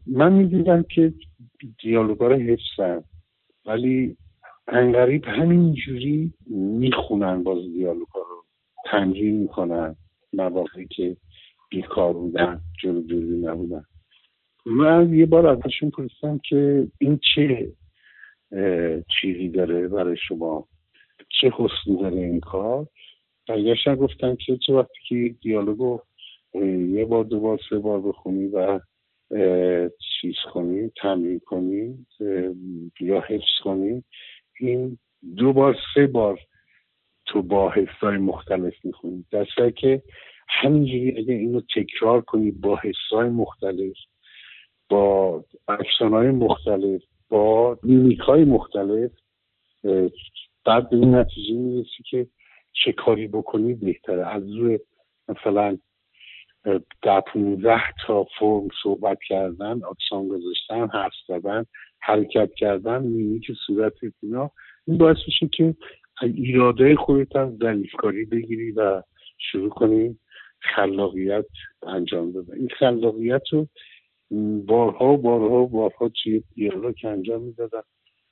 من 0.06 0.32
می‌دیدم 0.32 0.82
که 0.82 1.12
دیالوگا 1.82 2.26
رو 2.26 2.36
حفظن 2.36 3.04
ولی 3.66 4.16
انقریب 4.68 5.24
همینجوری 5.24 6.32
می‌خونن 6.50 7.42
باز 7.42 7.58
دیالوگا 7.58 8.20
رو. 8.20 8.44
تمرین 8.84 9.36
می‌کنن 9.36 9.96
مواقعی 10.32 10.86
که 10.86 11.16
بیکار 11.70 12.12
بودن 12.12 12.60
جلو 12.82 13.02
جلوی 13.02 13.38
نبودن. 13.38 13.84
من 14.66 15.14
یه 15.14 15.26
بار 15.26 15.46
ازشون 15.46 15.90
پرسیدم 15.90 16.40
که 16.48 16.88
این 16.98 17.20
چه 17.34 17.72
چیزی 19.20 19.48
داره 19.48 19.88
برای 19.88 20.16
شما؟ 20.28 20.68
چه 21.40 21.52
حسنی 21.56 21.96
داره 22.02 22.16
این 22.16 22.40
کار؟ 22.40 22.86
برگشتن 23.48 23.94
گفتن 23.94 24.36
که 24.46 24.56
چه 24.56 24.72
وقتی 24.72 24.98
که 25.08 25.34
دیالوگو 25.42 26.00
یه 26.88 27.04
بار 27.04 27.24
دو 27.24 27.40
بار 27.40 27.60
سه 27.70 27.78
بار 27.78 28.00
بخونی 28.00 28.46
و 28.46 28.80
چیز 30.20 30.34
کنی 30.52 30.90
تمرین 30.96 31.38
کنی 31.38 32.06
یا 33.00 33.20
حفظ 33.20 33.62
کنی 33.62 34.04
این 34.60 34.98
دو 35.36 35.52
بار 35.52 35.76
سه 35.94 36.06
بار 36.06 36.40
تو 37.26 37.42
با 37.42 37.70
حفظهای 37.70 38.16
مختلف 38.16 38.74
می‌خونی. 38.84 39.24
در 39.30 39.70
که 39.70 40.02
همینجوری 40.48 41.18
اگه 41.18 41.34
اینو 41.34 41.60
تکرار 41.76 42.20
کنی 42.20 42.50
با 42.50 42.80
حسای 42.82 43.28
مختلف 43.28 43.96
با 44.88 45.44
های 46.00 46.30
مختلف 46.30 47.02
با 47.28 47.78
میمیک 47.82 48.18
های 48.18 48.44
مختلف 48.44 49.10
بعد 50.64 50.90
به 50.90 50.96
این 50.96 51.14
نتیجه 51.14 51.54
می‌رسی 51.54 52.02
که 52.10 52.26
چه 52.72 52.92
کاری 52.92 53.28
بکنی 53.28 53.74
بهتره. 53.74 54.26
از 54.26 54.56
روی 54.56 54.78
مثلا 55.28 55.78
در 57.02 57.20
پونزده 57.20 57.82
تا 58.06 58.26
فرم 58.38 58.68
صحبت 58.82 59.18
کردن 59.28 59.80
آکسان 59.84 60.28
گذاشتن 60.28 60.88
حرف 60.88 61.12
زدن 61.28 61.64
حرکت 62.00 62.54
کردن 62.54 63.02
میمیک 63.02 63.46
صورت 63.66 63.92
اینا 64.22 64.50
این 64.86 64.98
باعث 64.98 65.16
میشه 65.26 65.48
که 65.48 65.74
ایراده 66.22 66.96
خودت 66.96 67.36
از 67.36 67.56
ضعیفکاری 67.56 68.24
بگیری 68.24 68.70
و 68.70 69.02
شروع 69.38 69.68
کنی 69.68 70.18
خلاقیت 70.60 71.46
انجام 71.82 72.32
دادن. 72.32 72.54
این 72.54 72.68
خلاقیت 72.68 73.42
رو 73.52 73.68
بارها 74.66 75.12
و 75.12 75.16
بارها 75.16 75.62
و 75.62 75.68
بارها 75.68 76.10
توی 76.22 76.42
دیالوگ 76.54 76.94
انجام 77.04 77.42
می‌دادن. 77.42 77.82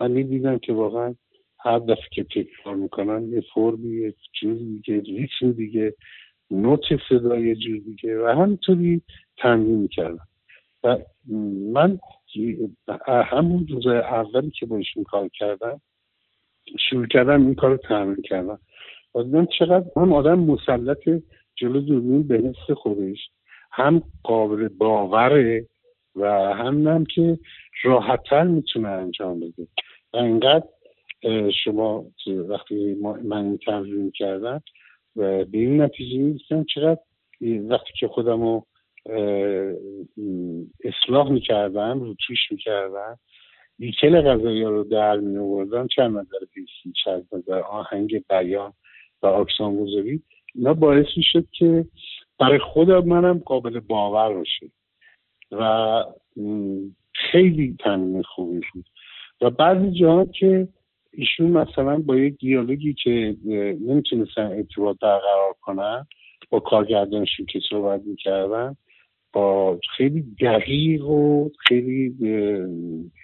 من 0.01 0.11
می‌دیدم 0.11 0.59
که 0.59 0.73
واقعا 0.73 1.15
هر 1.61 1.79
دفعه 1.79 2.09
که 2.13 2.25
تکرار 2.25 2.75
می‌کنن 2.75 3.29
یه 3.29 3.43
فرمی 3.55 3.91
یه 3.91 4.15
جور 4.41 4.55
دیگه 4.55 5.01
ریتم 5.01 5.53
دیگه. 5.53 5.95
نوت 6.53 6.83
صدای 7.09 7.57
جور 7.57 7.79
دیگه 7.79 8.23
و 8.23 8.27
همینطوری 8.27 9.03
تمرین 9.37 9.79
می‌کردم. 9.79 10.29
و 10.85 10.99
من 11.73 11.99
همون 13.07 13.67
روز 13.69 13.87
اولی 13.87 14.51
که 14.51 14.67
با 14.67 14.81
کار 15.07 15.29
کردم 15.29 15.81
شروع 16.79 17.07
کردم 17.07 17.47
این 17.47 17.55
کار 17.55 17.71
رو 17.71 17.77
تمرین 17.77 18.23
کردم. 18.23 18.59
و 19.15 19.23
دیدم 19.23 19.47
چقدر 19.59 19.87
هم 19.97 20.13
آدم 20.13 20.39
مسلط 20.39 21.09
جلو 21.55 21.81
دوربین 21.81 22.23
به 22.23 22.39
نفس 22.39 22.71
خودش 22.77 23.31
هم 23.71 24.03
قابل 24.23 24.69
باوره 24.69 25.67
و 26.17 26.55
هم 26.55 26.87
هم 26.87 27.05
که 27.05 27.39
راحتتر 27.85 28.43
می‌تونه 28.43 28.89
انجام 28.89 29.41
بده. 29.41 29.67
و 30.13 30.17
اینقدر 30.17 30.67
شما 31.65 32.05
وقتی 32.49 32.95
من 33.25 33.59
تمرین 33.67 34.11
کردم 34.11 34.63
و 35.17 35.45
به 35.45 35.59
این 35.59 35.83
نتیجه 35.83 36.19
می‌رسیم 36.19 36.65
چقدر 36.65 37.01
وقتی 37.43 37.93
که 38.01 38.09
خودم 38.09 38.43
رو 38.43 38.67
اصلاح 40.85 41.31
می‌کردم 41.31 42.01
رو 42.01 42.15
توش 42.27 42.39
می‌کردم 42.51 43.19
بیکل 43.79 44.23
غذایی 44.23 44.63
رو 44.65 44.85
در 44.85 45.17
می 45.17 45.39
آوردم 45.39 45.87
چند 45.87 46.11
نظر 46.11 46.39
پیسی 46.55 46.93
چند 47.05 47.29
نظر 47.33 47.59
آهنگ 47.59 48.25
بیان 48.29 48.73
و 49.23 49.27
اکسان 49.27 49.77
گذاری 49.77 50.23
اینا 50.55 50.75
باعث 50.75 51.07
می‌شد 51.17 51.45
که 51.59 51.87
برای 52.39 52.59
خودم 52.59 53.05
منم 53.05 53.39
قابل 53.39 53.81
باور 53.81 54.35
باشه 54.35 54.71
و 55.53 56.05
خیلی 57.15 57.77
تمرین 57.81 58.23
خوبی 58.23 58.61
بود. 58.73 58.85
و 59.41 59.51
بعضی 59.51 59.91
جاها 59.91 60.25
که 60.25 60.69
ایشون 61.13 61.51
مثلا 61.51 61.99
با 61.99 62.17
یک 62.17 62.39
دیالوگی 62.39 62.95
که 62.95 63.37
نمی‌تونستن 63.81 64.43
ارتباط 64.43 64.99
برقرار 64.99 65.55
کنن 65.61 66.07
با 66.51 66.61
کارگردانشون 66.61 67.47
که 67.47 67.61
صحبت 67.71 68.01
می‌کردن 68.05 68.77
با 69.33 69.79
خیلی 69.97 70.25
دقیق 70.41 71.05
و 71.05 71.51
خیلی 71.69 72.15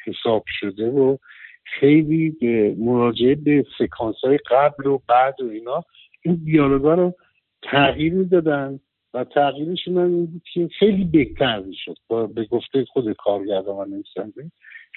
حساب 0.07 0.45
شده 0.47 0.91
و 0.91 1.17
خیلی 1.65 2.37
مراجعه 2.79 3.35
به 3.35 3.65
سکانس 3.79 4.17
های 4.25 4.39
قبل 4.51 4.87
و 4.87 4.99
بعد 5.09 5.35
و 5.41 5.49
اینا 5.51 5.85
این 6.23 6.35
دیالوگا 6.45 6.95
رو 6.95 7.15
تغییر 7.63 8.23
دادن 8.23 8.81
و 9.15 9.25
تغییرشون 9.25 9.99
این 9.99 10.27
بود 10.27 10.43
که 10.53 10.69
خیلی 10.79 11.05
بهتر 11.05 11.61
می‌شد. 11.61 11.97
به 12.35 12.45
گفته 12.45 12.85
خود 12.85 13.13
کارگردان 13.13 13.77
و 13.77 13.85
نویسنده 13.85 14.51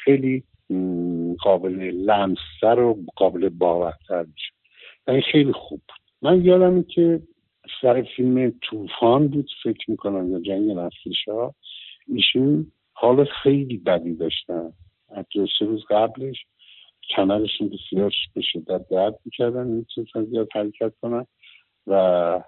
خیلی 0.04 0.44
قابل 1.40 1.72
لمستر 1.82 2.80
و 2.80 3.06
قابل 3.16 3.50
باورتر 3.50 4.24
میشه. 4.24 4.54
و 5.08 5.12
این 5.12 5.22
خیلی 5.32 5.52
خوب 5.52 5.82
بود. 5.88 6.12
من 6.22 6.46
یادم 6.46 6.84
که 6.84 7.22
سر 7.82 8.08
فیلم 8.16 8.54
طوفان 8.62 9.28
بود 9.28 9.50
فکر 9.64 9.92
می‌کنم 9.92 10.32
یا 10.32 10.40
جنگ 10.40 10.72
نفسیش 10.72 11.28
ها 11.28 11.56
ایشون 12.08 12.72
حال 12.94 13.26
خیلی 13.26 13.78
بدی 13.78 14.16
داشتن. 14.16 14.74
از 15.10 15.26
دو 15.34 15.48
سه 15.60 15.66
روز 15.66 15.86
قبلش 15.90 16.46
کمرشون 17.16 17.70
بسیار 17.70 18.12
به 18.36 18.42
شدت 18.42 18.90
درد 18.90 19.20
می‌کردن 19.26 19.68
نمی‌تونستن 19.68 20.26
زیاد 20.26 20.48
حرکت 20.56 20.94
کنن 21.02 21.26
و 21.88 22.44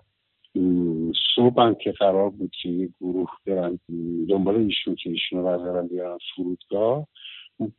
صبح 1.36 1.74
که 1.74 1.92
قرار 1.92 2.30
بود 2.30 2.52
که 2.62 2.70
یه 2.70 2.90
گروه 3.02 3.30
برن 3.46 3.80
دنبال 4.30 4.56
ایشون 4.56 4.96
که 4.96 5.10
ایشون 5.10 5.40
رو 5.40 5.46
بردارن 5.46 5.88
بیارن 5.88 6.18
فرودگاه 6.36 7.08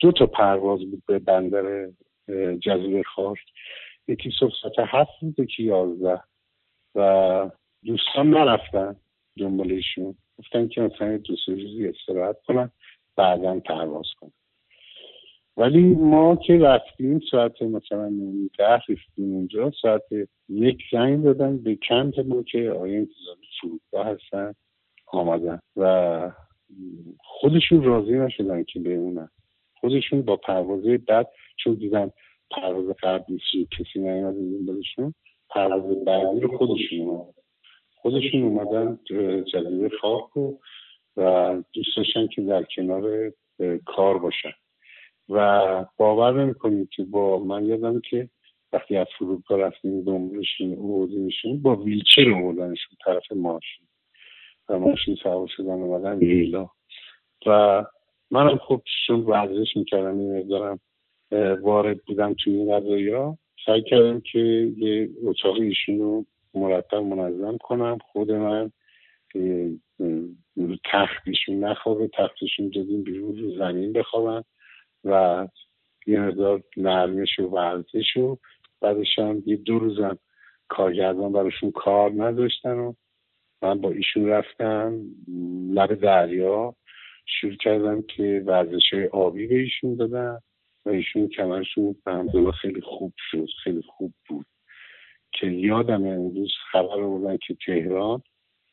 دو 0.01 0.13
تا 0.13 0.27
پرواز 0.27 0.91
بود 0.91 1.03
به 1.07 1.19
بندر 1.19 1.89
جزیره 2.61 3.03
خاش 3.03 3.39
یکی 4.09 4.31
صبح 4.41 4.53
ساعت 4.63 4.75
هفت 4.79 5.21
بود 5.21 5.39
یکی 5.39 5.63
یازده. 5.63 6.21
و 6.95 7.51
دوستان 7.85 8.31
نرفتن 8.31 8.97
دنبال 9.39 9.73
ایشون. 9.73 10.15
گفتن 10.39 10.69
که 10.69 10.81
مثلا 10.81 11.17
دو 11.17 11.37
سه 11.47 11.53
روزی 11.53 11.89
استراحت 11.89 12.37
کنن 12.47 12.71
بعدا 13.17 13.61
پرواز 13.61 14.07
کنن. 14.21 14.33
ولی 15.57 15.83
ما 15.83 16.37
که 16.37 16.59
رفتیم 16.59 17.21
ساعت 17.31 17.63
مثلا 17.63 18.13
ده 18.59 18.75
رفتیم 18.75 19.33
اونجا 19.33 19.73
ساعت 19.83 20.03
یک 20.49 20.83
زنگ 20.93 21.25
دادن 21.25 21.59
به 21.59 21.75
کمپ 21.75 22.21
ما 22.21 22.43
که 22.43 22.71
آیا 22.71 22.99
انتظار 22.99 23.37
فرودگاه 23.61 24.07
هستن 24.07 24.55
آمدن. 25.07 25.61
و 25.77 26.33
خودشون 27.19 27.83
راضی 27.83 28.13
نشدن 28.13 28.65
که 28.65 28.81
بمونن. 28.81 29.29
خودشون 29.85 30.23
با 30.23 30.37
پروازه 30.37 30.99
بعد 30.99 31.31
چون 31.57 31.75
دیدن 31.75 32.11
پرواز 32.51 32.97
قبلی 33.03 33.41
کسی 33.79 34.01
نیومده 34.01 34.39
دنبالشون 34.41 35.15
پرواز 35.51 36.05
بعدی 36.05 36.41
رو 36.41 36.59
خودشون 36.59 37.01
اومدن 37.01 37.33
خودشون 37.95 38.43
اومدن 38.43 38.99
جزیره 39.53 39.89
خاک 40.01 40.37
و 41.17 41.63
دوست 41.73 41.97
داشتن 41.97 42.27
که 42.27 42.43
در 42.43 42.63
کنار 42.63 43.33
کار 43.87 44.19
باشن. 44.19 44.53
و 45.29 45.85
باور 45.97 46.45
نمی‌کنید 46.45 46.89
که 46.89 47.05
با 47.05 47.39
من 47.39 47.65
یادم 47.65 48.01
که 48.01 48.29
وقتی 48.73 48.97
از 48.97 49.07
فرودگاه 49.19 49.59
رفتیم 49.59 50.05
دنبالشون 50.05 50.73
اوردیمشون 50.73 51.63
با 51.63 51.77
ویلچر 51.77 52.31
اوردنشون 52.31 52.97
طرف 53.05 53.33
ماشین. 53.33 53.87
و 54.69 54.79
ماشین 54.79 55.15
سوار 55.15 55.49
شدن 55.57 55.73
اومدن 55.73 56.19
لیلا. 56.19 56.69
و 57.47 57.85
منم 58.31 58.57
خب 58.57 58.83
چون 59.07 59.21
ورزش 59.21 59.77
می‌کردم 59.77 60.19
این 60.19 60.39
مقدارم 60.39 60.81
وارد 61.63 62.05
بودم 62.07 62.35
توی 62.35 62.55
این 62.55 62.77
قضایی 62.77 63.11
ها 63.11 63.39
سعی 63.67 63.83
کردم 63.83 64.21
که 64.21 64.39
یه 64.79 65.11
اتاق 65.25 65.55
ایشون 65.55 65.99
رو 65.99 66.25
مرتب 66.55 66.97
منظم 66.97 67.57
کنم. 67.57 67.99
خود 68.13 68.31
من 68.33 68.71
رو 70.57 70.77
تختیشون 70.85 71.65
نخوابه 71.65 72.09
تختشون 72.09 72.69
دادیم 72.75 73.03
بیرون 73.03 73.37
رو 73.37 73.59
زمین 73.59 73.93
بخوابم 73.93 74.45
و 75.05 75.49
یه 76.07 76.21
مقدار 76.21 76.63
نرمش 76.77 77.39
و 77.39 77.43
ورزش 77.43 78.17
و 78.17 78.39
بعدش 78.81 79.19
هم 79.19 79.43
یه 79.47 79.57
دو 79.57 79.79
روزم 79.79 80.19
کارگردان 80.69 81.33
براشون 81.33 81.71
کار 81.71 82.13
نداشتن 82.17 82.79
و 82.79 82.95
من 83.63 83.81
با 83.81 83.91
ایشون 83.91 84.27
رفتم 84.27 85.01
لب 85.71 85.95
دریا. 85.95 86.75
شروع 87.27 87.57
کردم 87.57 88.03
که 88.03 88.43
ورزش 88.47 88.93
های 88.93 89.07
آبی 89.07 89.47
به 89.47 89.55
ایشون 89.55 89.95
دادم 89.95 90.43
و 90.87 90.89
ایشون 90.89 91.29
کمرشون 91.29 91.97
به 92.05 92.53
خیلی 92.53 92.81
خوب 92.81 93.13
شد 93.31 93.49
خیلی 93.65 93.83
خوب 93.83 94.13
بود. 94.29 94.47
که 95.33 95.47
یادم 95.47 96.07
امروز 96.07 96.53
خبر 96.73 97.03
بودن 97.03 97.37
که 97.37 97.57
تهران 97.67 98.23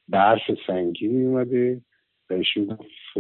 برف 0.08 0.41
سنگینی 0.68 1.26
اومده 1.26 1.82
و 2.30 2.34
ایشون 2.34 2.66
گفت 2.66 3.18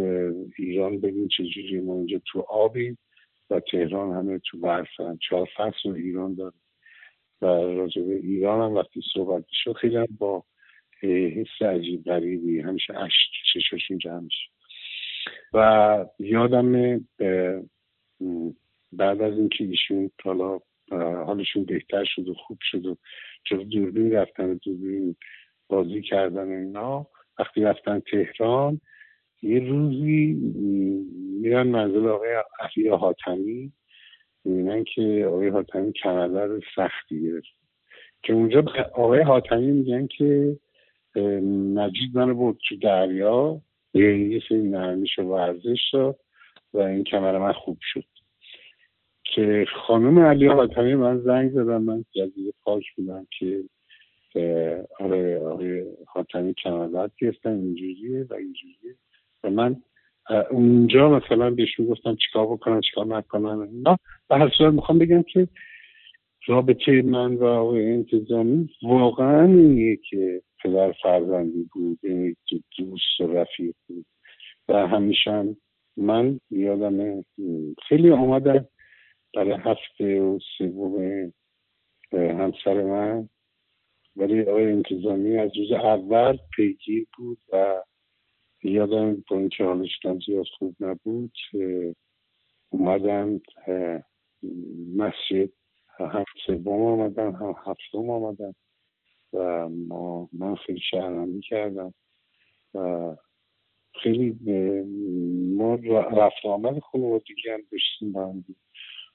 ایران 0.57 0.99
ببین 0.99 1.27
چجوری 1.27 1.81
ما 1.81 1.93
اینجا 1.95 2.21
تو 2.25 2.39
آبی 2.39 2.97
و 3.49 3.59
تهران 3.59 4.15
همه 4.15 4.39
تو 4.39 4.57
برف 4.59 4.87
چهار 5.29 5.49
فصل 5.57 5.89
رو 5.89 5.95
ایران 5.95 6.35
داره. 6.35 6.53
و 7.41 7.45
راجع 7.45 8.01
به 8.01 8.15
ایران 8.15 8.69
هم 8.69 8.77
وقتی 8.77 9.01
صحبت 9.13 9.45
شد 9.49 9.73
خیلی 9.73 9.95
هم 9.95 10.07
با 10.19 10.43
حس 11.01 11.61
عجیب 11.61 12.03
غریبی. 12.03 12.59
همیشه 12.59 12.93
عشق 12.93 13.29
چشاشون 13.53 13.97
جمع 13.97 14.27
و 15.53 16.05
یادم 16.19 16.97
بعد 18.91 19.21
از 19.21 19.37
اینکه 19.37 19.63
ایشون 19.63 20.11
حالا 20.23 20.59
حالشون 21.25 21.65
بهتر 21.65 22.03
شد 22.03 22.29
و 22.29 22.33
خوب 22.33 22.57
شد 22.61 22.85
و 22.85 22.97
جز 23.45 23.69
دوربین 23.69 24.11
رفتن 24.11 24.49
و 24.49 24.55
دوربین 24.55 25.15
بازی 25.69 26.01
کردن 26.01 26.47
و 26.47 26.59
اینا 26.59 27.07
وقتی 27.39 27.61
رفتن 27.61 27.99
تهران 27.99 28.81
یه 29.41 29.59
روزی 29.59 30.33
میرن 31.41 31.67
منزل 31.67 32.07
آقای 32.07 32.43
علی 32.59 32.89
حاتمی 32.89 33.71
می‌بینن 34.45 34.83
که 34.83 35.25
آقای 35.27 35.49
حاتمی 35.49 35.93
کمربر 35.93 36.59
سختی 36.75 37.21
گرفت. 37.21 37.47
که 38.23 38.33
اونجا 38.33 38.63
آقای 38.93 39.21
حاتمی 39.21 39.71
میگن 39.71 40.07
که 40.07 40.57
نجید 41.73 42.17
منو 42.17 42.35
برد 42.35 42.55
تو 42.69 42.75
دریا 42.75 43.61
یه 43.93 44.41
سری 44.49 44.61
نرمیش 44.61 45.19
و 45.19 45.23
ورزش 45.23 45.89
داد 45.93 46.19
و 46.73 46.79
این 46.79 47.03
کمر 47.03 47.37
من 47.37 47.53
خوب 47.53 47.77
شد. 47.81 48.03
که 49.35 49.65
خانم 49.87 50.19
علی 50.19 50.47
حاتمی 50.47 50.95
من 50.95 51.19
زنگ 51.19 51.51
زدم 51.51 51.81
من 51.81 52.05
جزیره 52.11 52.53
پاک 52.63 52.83
بودم 52.97 53.27
که 53.39 53.63
آره 54.99 55.39
آره 55.39 55.85
حاتمی 56.07 56.53
کمربند 56.53 57.11
گرفتن 57.19 57.49
اینجوریه 57.49 58.25
و 58.29 58.33
اینجوریه. 58.33 58.95
و 59.43 59.49
من 59.49 59.75
اونجا 60.51 61.09
مثلا 61.09 61.49
بهشون 61.49 61.85
گفتم 61.85 62.15
چیکار 62.15 62.47
بکنم 62.47 62.81
چیکار 62.81 63.05
نکنم 63.05 63.59
اینا. 63.59 63.97
به 64.29 64.37
هر 64.37 64.49
صورت 64.57 64.73
می‌خوام 64.73 64.99
بگم 64.99 65.23
که 65.23 65.47
رابطه 66.47 67.01
من 67.01 67.35
و 67.35 67.45
آقای 67.45 67.91
انتظامی 67.91 68.69
واقعا 68.83 69.45
اینیه 69.45 69.97
که 70.09 70.41
پدر 70.63 70.91
فرزندی 70.91 71.69
بود 71.73 71.99
یعنی 72.03 72.35
دوست 72.77 73.19
و 73.19 73.27
رفیق 73.27 73.75
بود. 73.87 74.05
و 74.67 74.87
همیشه 74.87 75.55
من 75.97 76.39
یادم 76.49 77.25
خیلی 77.87 78.11
آمدن 78.11 78.65
برای 79.35 79.51
هفته 79.51 80.21
و 80.21 80.39
سوم 80.57 81.33
همسر 82.13 82.83
من. 82.83 83.29
ولی 84.15 84.41
آقای 84.41 84.71
انتظامی 84.71 85.37
از 85.37 85.51
روز 85.57 85.71
اول 85.71 86.37
پیگیر 86.55 87.07
بود 87.17 87.37
و 87.53 87.83
یادم 88.63 89.23
با 89.29 89.37
اینکه 89.37 89.63
حالش 89.63 89.99
زیاد 90.25 90.45
خوب 90.57 90.75
نبود 90.79 91.33
اومدن 92.69 93.41
مسجد. 94.95 95.49
هفت 95.99 96.31
سوم 96.45 96.81
آمدن 96.81 97.31
هم 97.35 97.55
هفتم 97.65 98.09
آمدن 98.09 98.53
و 99.33 99.69
ما 99.69 100.29
من 100.33 100.55
خیلی 100.55 100.79
شهرمندی 100.91 101.41
کردم 101.41 101.93
و 102.73 103.15
خیلی 104.03 104.35
ما 105.55 105.75
رفت 106.11 106.45
آمد 106.45 106.79
خانوادگی 106.79 107.49
هم 107.53 107.61
داشتیم 107.71 108.11
با 108.11 108.27
هم 108.27 108.45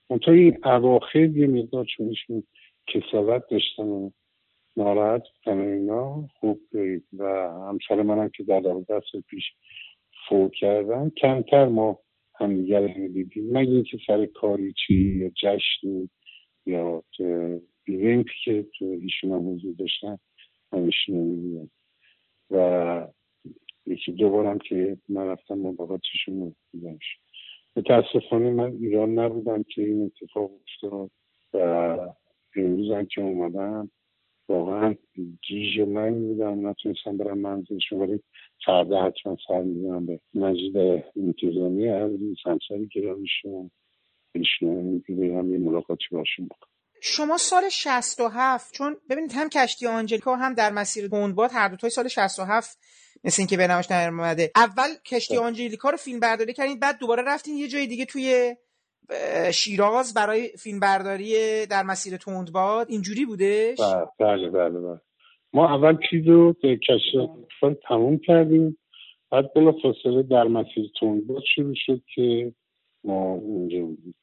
اونطور 0.07 0.35
این 0.35 0.67
اواخر 0.67 1.19
یه 1.19 1.47
مقدار 1.47 1.85
چونشون 1.97 2.43
کسابت 2.87 3.43
داشتن 3.51 3.83
و 3.83 4.11
ناراحت 4.77 5.23
بودن 5.45 5.61
اینا 5.61 6.29
خوب 6.41 6.61
و 7.19 7.25
همسر 7.69 8.03
منم 8.03 8.29
که 8.29 8.43
در 8.43 8.61
دوازده 8.61 9.21
پیش 9.29 9.45
فوت 10.29 10.53
کردن. 10.53 11.11
کمتر 11.11 11.69
ما 11.69 11.99
همدیگر 12.35 12.81
رو 12.81 13.09
دیدیم. 13.09 13.53
مگه 13.53 13.73
اینکه 13.73 13.99
سر 14.07 14.27
کاری 14.27 14.75
چی 14.87 14.95
یا 14.95 15.29
جشنی 15.29 16.11
یا 16.67 17.03
ایونتی 17.87 18.31
که 18.45 18.67
تو 18.79 18.85
ایشون 18.85 19.33
هم 19.33 19.55
حضور 19.55 19.75
داشتن 19.79 20.19
ایشون 20.73 21.17
رو 21.17 21.69
و 22.51 23.07
یکی 23.87 24.13
دوبارم 24.13 24.59
که 24.59 24.99
من 25.09 25.27
رفتم 25.27 25.55
ملاقاتشون 25.55 26.41
رو 26.41 26.53
دیدم. 26.73 26.99
متاسفانه 27.77 28.51
من 28.51 28.73
ایران 28.81 29.19
نبودم 29.19 29.63
که 29.63 29.83
این 29.83 30.03
اتفاق 30.03 30.51
افتاد 30.63 31.11
و 31.55 31.59
امروز 32.57 32.91
هم 32.91 33.07
که 33.07 33.23
اومدم 33.23 33.91
واقعا 34.49 34.95
جیژ 35.43 35.81
من 35.81 36.27
بودم. 36.29 36.69
نتونستم 36.69 37.17
برم 37.17 37.39
منزلشون 37.39 37.99
ولی 37.99 38.21
فردا 38.65 39.03
حتما 39.03 39.37
سر 39.49 39.63
می‌دونم 39.63 40.07
به 40.07 40.21
مجید 40.35 40.77
انتظامی 41.17 41.87
عزیز 41.87 42.37
همسری 42.45 42.89
گرامیشون 42.93 43.71
ایشون 44.33 45.03
هم 45.11 45.53
یه 45.53 45.59
ملاقاتی 45.59 46.05
باشون 46.11 46.47
بکنم. 46.47 46.76
شما 47.03 47.37
سال 47.37 47.69
67 47.69 48.75
چون 48.75 48.97
ببینید 49.11 49.33
هم 49.35 49.49
کشتی 49.49 49.87
آنجلیکا 49.87 50.37
هم 50.37 50.55
در 50.55 50.71
مسیر 50.71 51.09
گندباد 51.09 51.51
هر 51.53 51.69
دوتای 51.69 51.91
سال 51.91 52.09
67 52.09 52.79
مثل 53.25 53.43
اینکه 53.43 53.57
به 53.57 53.67
نماش 53.67 53.91
اومده 53.91 54.51
اول 54.57 54.89
کشتی 55.07 55.37
آنجلیکا 55.37 55.91
رو 55.91 55.97
فیلم 55.97 56.21
برداری 56.21 56.53
کردین 56.53 56.79
بعد 56.79 56.99
دوباره 56.99 57.23
رفتین 57.27 57.57
یه 57.57 57.69
جای 57.69 57.87
دیگه 57.87 58.05
توی 58.05 58.57
شیراز 59.53 60.15
برای 60.15 60.49
فیلم 60.49 60.81
برداری 60.81 61.67
در 61.67 61.83
مسیر 61.83 62.17
تندباد. 62.17 62.91
اینجوری 62.91 63.25
بودش؟ 63.25 63.79
بله 64.21 64.51
بله 64.51 64.81
بله 64.81 65.01
ما 65.53 65.75
اول 65.75 65.97
چیز 66.11 66.27
رو 66.27 66.53
کشتی 66.63 67.29
تموم 67.89 68.19
کردیم 68.19 68.79
بعد 69.31 69.55
بلا 69.55 69.73
فاصله 69.83 70.23
در 70.23 70.45
مسیر 70.45 70.91
تندباد 71.01 71.43
شروع 71.55 71.75
شد 71.77 72.03
که 72.15 72.53
ما 73.05 73.33
اونجا 73.33 73.79
بودیم. 73.79 74.15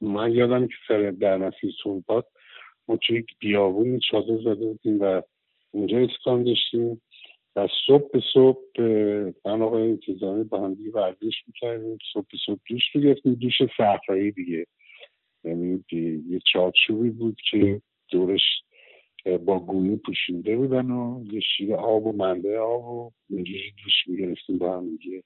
من 0.00 0.32
یادم 0.32 0.66
که 0.66 0.74
سر 0.88 1.10
در 1.10 1.36
مسیر 1.36 1.72
تندباد 1.84 2.26
ما 2.88 2.96
توی 2.96 3.24
بیابونی 3.38 4.00
چادر 4.10 4.36
زده 4.36 4.66
بودیم 4.66 5.00
و 5.00 5.22
اونجا 5.70 5.98
اسکان 5.98 6.44
داشتیم 6.44 7.02
و 7.56 7.68
صبح 7.86 8.10
به 8.12 8.22
صبح 8.34 8.80
من 9.44 9.62
آقای 9.62 9.82
انتظامی 9.90 10.44
با 10.44 10.60
هم 10.60 10.74
دیگه 10.74 10.90
ورزش 10.90 11.34
می‌کردیم. 11.46 11.98
صبح 12.12 12.26
به 12.32 12.38
صبح 12.46 12.60
دوش 12.70 12.82
می‌گرفتیم. 12.94 13.34
دوش 13.34 13.62
صحرایی 13.76 14.32
دیگه. 14.32 14.66
یعنی 15.44 15.84
یه 16.28 16.40
چارچوبی 16.52 17.10
بود 17.10 17.36
که 17.50 17.80
دورش 18.08 18.42
با 19.44 19.58
گونی 19.58 19.96
پوشیده 19.96 20.56
بودن 20.56 20.90
و 20.90 21.24
یه 21.32 21.40
شیر 21.40 21.74
آب 21.74 22.06
و 22.06 22.12
منده 22.12 22.58
آب 22.58 22.84
و 22.84 23.10
اینجوری 23.30 23.74
دوش 23.84 23.94
می‌گرفتیم 24.06 24.58
با 24.58 24.76
هم 24.76 24.96
دیگه. 24.96 25.22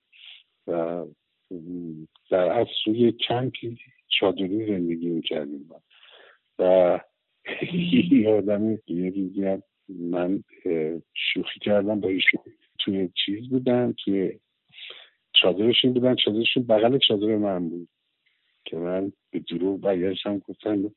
و 0.66 1.04
در 2.30 2.60
از 2.60 2.66
روی 2.86 3.12
کمپی 3.12 3.78
چادری 4.18 4.66
زندگی 4.66 5.08
می‌کردیم 5.08 5.70
و 6.58 7.00
یه 8.12 8.30
آدمی 8.30 8.78
یه 8.86 9.10
روزی 9.10 9.44
هم 9.44 9.62
من 9.88 10.44
شوخی 11.14 11.60
کردم 11.60 12.00
با 12.00 12.08
ایشون. 12.08 12.40
توی 12.78 13.10
چیز 13.24 13.48
بودن 13.48 13.94
توی 14.04 14.40
چادرشون 15.32 15.92
بودن. 15.92 16.14
چادرشون 16.14 16.62
بغل 16.62 16.98
چادر 16.98 17.36
من 17.36 17.68
بود 17.68 17.88
که 18.64 18.76
من 18.76 19.12
به 19.30 19.38
دروغ 19.38 19.80
برگشتم 19.80 20.38
گفتن 20.38 20.90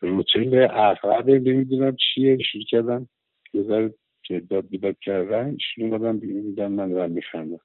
روتیل 0.00 0.54
اقرب 0.54 1.30
نمی‌دونم 1.30 1.96
چیه. 1.96 2.38
شروع 2.38 2.64
کردم 2.64 3.08
یه 3.54 3.62
ذره 3.62 3.94
جداد 4.22 4.68
بیداد 4.68 4.98
کردن. 4.98 5.50
ایشون 5.50 5.92
اومدن 5.92 6.18
بیرون 6.18 6.68
من 6.72 6.88
دارم 6.88 7.10
میخندم 7.10 7.60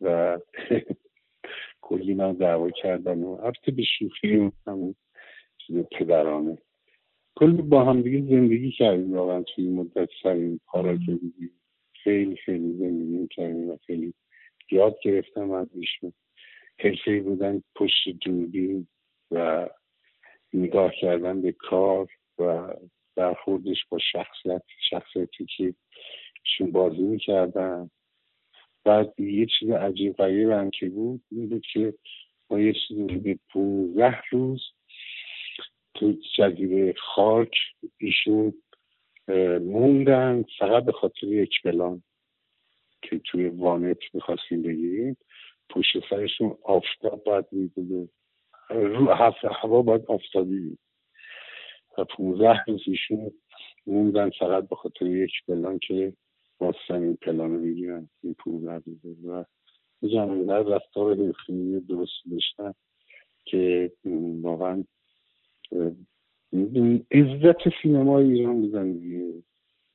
و 0.00 0.38
کلی 1.90 2.14
من 2.14 2.32
دعوا 2.32 2.70
کردن 2.70 3.22
و 3.22 3.28
البته 3.28 3.72
به 3.72 3.82
شوخی 3.82 4.52
همون 4.66 4.94
چیز 5.58 5.76
پدرانه. 5.76 6.58
کلی 7.36 7.62
با 7.62 7.84
هم 7.84 8.02
دیگه 8.02 8.36
زندگی 8.36 8.70
کردیم 8.70 9.14
واقعا 9.14 9.42
توی 9.42 9.68
مدت 9.68 10.08
سر 10.22 10.28
این 10.28 10.60
کارا 10.66 10.96
که 10.96 11.18
خیلی 12.04 12.36
خیلی 12.36 12.78
زندگی 12.78 13.28
کردیم 13.28 13.70
و 13.70 13.76
خیلی 13.86 14.14
یاد 14.70 14.96
گرفتم 15.02 15.50
از 15.50 15.68
ایشون. 15.74 16.12
حرفه 16.78 17.20
بودن 17.20 17.62
پشت 17.76 18.08
دوربین 18.20 18.86
و 19.30 19.68
نگاه 20.54 20.92
کردن 21.00 21.42
به 21.42 21.52
کار 21.52 22.08
و 22.38 22.74
برخوردش 23.16 23.84
با 23.88 23.98
شخصیت 24.12 24.62
شخصیتی 24.90 25.46
که 25.56 25.74
ایشون 26.44 26.72
بازی 26.72 27.02
می‌کردن. 27.02 27.90
بعد 28.84 29.20
یه 29.20 29.46
چیز 29.46 29.70
عجیب 29.70 30.16
غریب 30.16 30.50
هم 30.50 30.70
که 30.70 30.88
بود 30.88 31.22
این 31.30 31.48
بود 31.48 31.62
که 31.72 31.94
ما 32.50 32.60
یه 32.60 32.72
چیزی 32.72 33.04
به 33.04 33.38
پونزده 33.52 34.22
روز 34.30 34.62
تو 35.94 36.14
جزیره 36.38 36.94
خاک 37.14 37.54
ایشون 37.98 38.54
موندن 39.60 40.44
فقط 40.58 40.84
به 40.84 40.92
خاطر 40.92 41.26
یک 41.26 41.62
بلان 41.64 42.02
که 43.02 43.18
توی 43.18 43.48
وانت 43.48 43.98
می‌خواستیم 44.12 44.62
بگیریم. 44.62 45.16
پشت 45.70 46.10
سرشون 46.10 46.56
آفتاب 46.62 47.24
باید 47.24 47.44
میبوده. 47.52 48.08
رو 48.70 49.06
هوا 49.60 49.82
باید 49.82 50.06
آفتابی 50.06 50.78
و 51.98 52.04
پونزده 52.04 52.64
روز 52.66 52.82
ایشون 52.86 53.32
موندن 53.86 54.30
فقط 54.30 54.68
به 54.68 54.76
خاطر 54.76 55.06
یک 55.06 55.32
بلان 55.48 55.78
که 55.78 56.12
باستن 56.60 57.02
این 57.02 57.16
پلان 57.16 57.54
رو 57.54 57.62
بگیرن 57.62 58.08
این 58.22 58.34
پونزده 58.34 58.82
روزه 59.04 59.28
و 59.28 59.44
میگم 60.02 60.30
اینقدر 60.30 60.68
رفتار 60.68 61.16
حرفی 61.16 61.80
درست 61.80 62.12
داشتن 62.30 62.74
که 63.44 63.92
واقعا 64.42 64.84
عزت 67.10 67.82
سینمای 67.82 68.32
ایران 68.32 68.60
بودن 68.60 68.92
دیگه. 68.92 69.42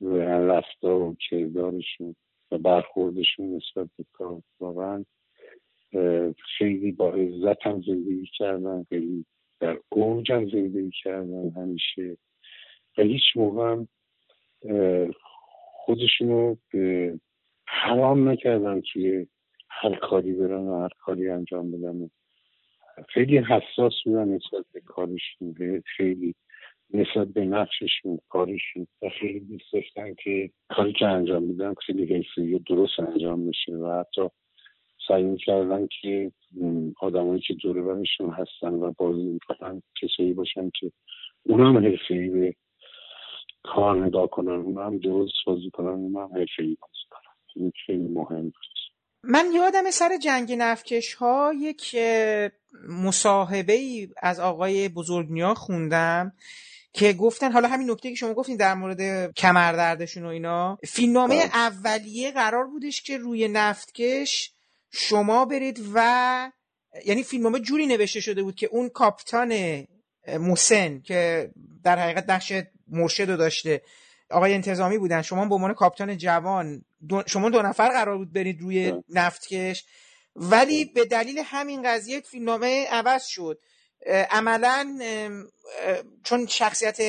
رفتار 0.00 1.02
و 1.02 1.16
کردارشون 1.30 2.14
و 2.50 2.58
برخوردشون 2.58 3.56
نسبت 3.56 3.88
به 3.98 4.04
کار 4.12 4.42
واقعا 4.60 5.04
خیلی 6.58 6.92
با 6.92 7.12
عزت 7.12 7.66
هم 7.66 7.82
زندگی 7.86 8.26
کردن 8.38 8.84
خیلی 8.88 9.24
در 9.60 9.78
اوج 9.88 10.32
هم 10.32 10.48
زندگی 10.48 10.90
کردن 11.04 11.50
همیشه. 11.50 12.16
و 12.98 13.02
هیچ 13.02 13.22
موقع 13.36 13.72
هم 13.72 13.88
خودشونو 15.86 16.56
حرام 17.66 18.28
نکردن 18.28 18.82
توی 18.92 19.26
هر 19.68 19.96
کاری 19.96 20.32
برن 20.32 20.60
و 20.60 20.80
هر 20.82 20.88
کاری 20.98 21.28
انجام 21.28 21.70
بدن. 21.70 22.10
خیلی 23.08 23.38
حساس 23.38 23.92
بودن 24.04 24.28
نسبت 24.28 24.64
به 24.72 24.80
کارشون 24.80 25.82
خیلی 25.96 26.34
نسبت 26.90 27.28
به 27.28 27.44
نقششون 27.44 28.18
کارشون. 28.28 28.86
و 29.02 29.08
خیلی 29.20 29.40
دوست 29.40 29.72
داشتن 29.72 30.14
که 30.14 30.50
کاری 30.68 30.92
که 30.92 31.06
انجام 31.06 31.42
میدن 31.42 31.74
خیلی 31.74 32.14
حرفی 32.14 32.58
درست 32.58 33.00
انجام 33.00 33.48
بشه. 33.48 33.72
و 33.72 34.00
حتی 34.00 34.28
سعی 35.08 35.36
کردن 35.36 35.88
که 36.00 36.32
آدمایی 37.00 37.40
که 37.40 37.54
دور 37.54 37.82
برشون 37.82 38.30
هستن 38.30 38.74
و 38.74 38.92
بازی 38.98 39.24
می‌کنن 39.24 39.82
کسایی 40.02 40.32
باشن 40.32 40.70
که 40.80 40.92
اونا 41.42 41.68
هم 41.68 41.78
حرفی 41.78 42.28
به 42.28 42.54
کار 43.74 44.06
نگاه 44.06 44.30
کنن. 44.30 44.60
اونا 44.60 44.86
هم 44.86 44.98
درست 44.98 45.34
بازی 45.46 45.70
کنن 45.72 45.88
اونا 45.88 46.26
هم 46.26 46.34
حرفی 46.34 46.78
بازی 46.80 47.06
کنن. 47.10 47.34
این 47.56 47.72
خیلی 47.86 48.08
مهم 48.08 48.42
بود 48.42 48.76
من 49.28 49.46
یادم 49.54 49.90
سر 49.90 50.16
جنگ 50.22 50.52
نفکش 50.52 51.14
ها 51.14 51.52
یک 51.56 51.96
مصاحبه 52.88 53.72
ای 53.72 54.08
از 54.22 54.40
آقای 54.40 54.88
بزرگنیا 54.88 55.54
خوندم 55.54 56.32
که 56.92 57.12
گفتن 57.12 57.52
حالا 57.52 57.68
همین 57.68 57.90
نکته 57.90 58.10
که 58.10 58.14
شما 58.14 58.34
گفتین 58.34 58.56
در 58.56 58.74
مورد 58.74 59.32
کمردردشون 59.34 60.24
و 60.24 60.28
اینا 60.28 60.78
فیلمنامه 60.84 61.34
اولیه 61.34 62.30
قرار 62.30 62.66
بودش 62.66 63.02
که 63.02 63.18
روی 63.18 63.48
نفتکش 63.48 64.50
شما 64.90 65.44
برید 65.44 65.80
و 65.94 66.50
یعنی 67.06 67.22
فیلمنامه 67.22 67.60
جوری 67.60 67.86
نوشته 67.86 68.20
شده 68.20 68.42
بود 68.42 68.54
که 68.54 68.66
اون 68.66 68.88
کاپتان 68.88 69.52
موسن 70.28 71.00
که 71.00 71.50
در 71.84 71.98
حقیقت 71.98 72.30
نقش 72.30 72.52
مرشد 72.88 73.30
رو 73.30 73.36
داشته. 73.36 73.82
آقای 74.30 74.54
انتظامی 74.54 74.98
بودن. 74.98 75.22
شما 75.22 75.46
به 75.46 75.54
عنوان 75.54 75.74
کاپتان 75.74 76.16
جوان 76.16 76.84
دو 77.08 77.22
شما 77.26 77.50
دو 77.50 77.62
نفر 77.62 77.88
قرار 77.88 78.18
بود 78.18 78.32
برید 78.32 78.60
روی 78.60 78.92
نفتکش. 79.08 79.84
ولی 80.36 80.84
به 80.84 81.04
دلیل 81.04 81.42
همین 81.44 81.82
قضیه 81.82 82.20
فیلمنامه 82.20 82.86
عوض 82.90 83.26
شد. 83.26 83.58
عملا 84.30 84.98
چون 86.24 86.46
شخصیت 86.46 87.00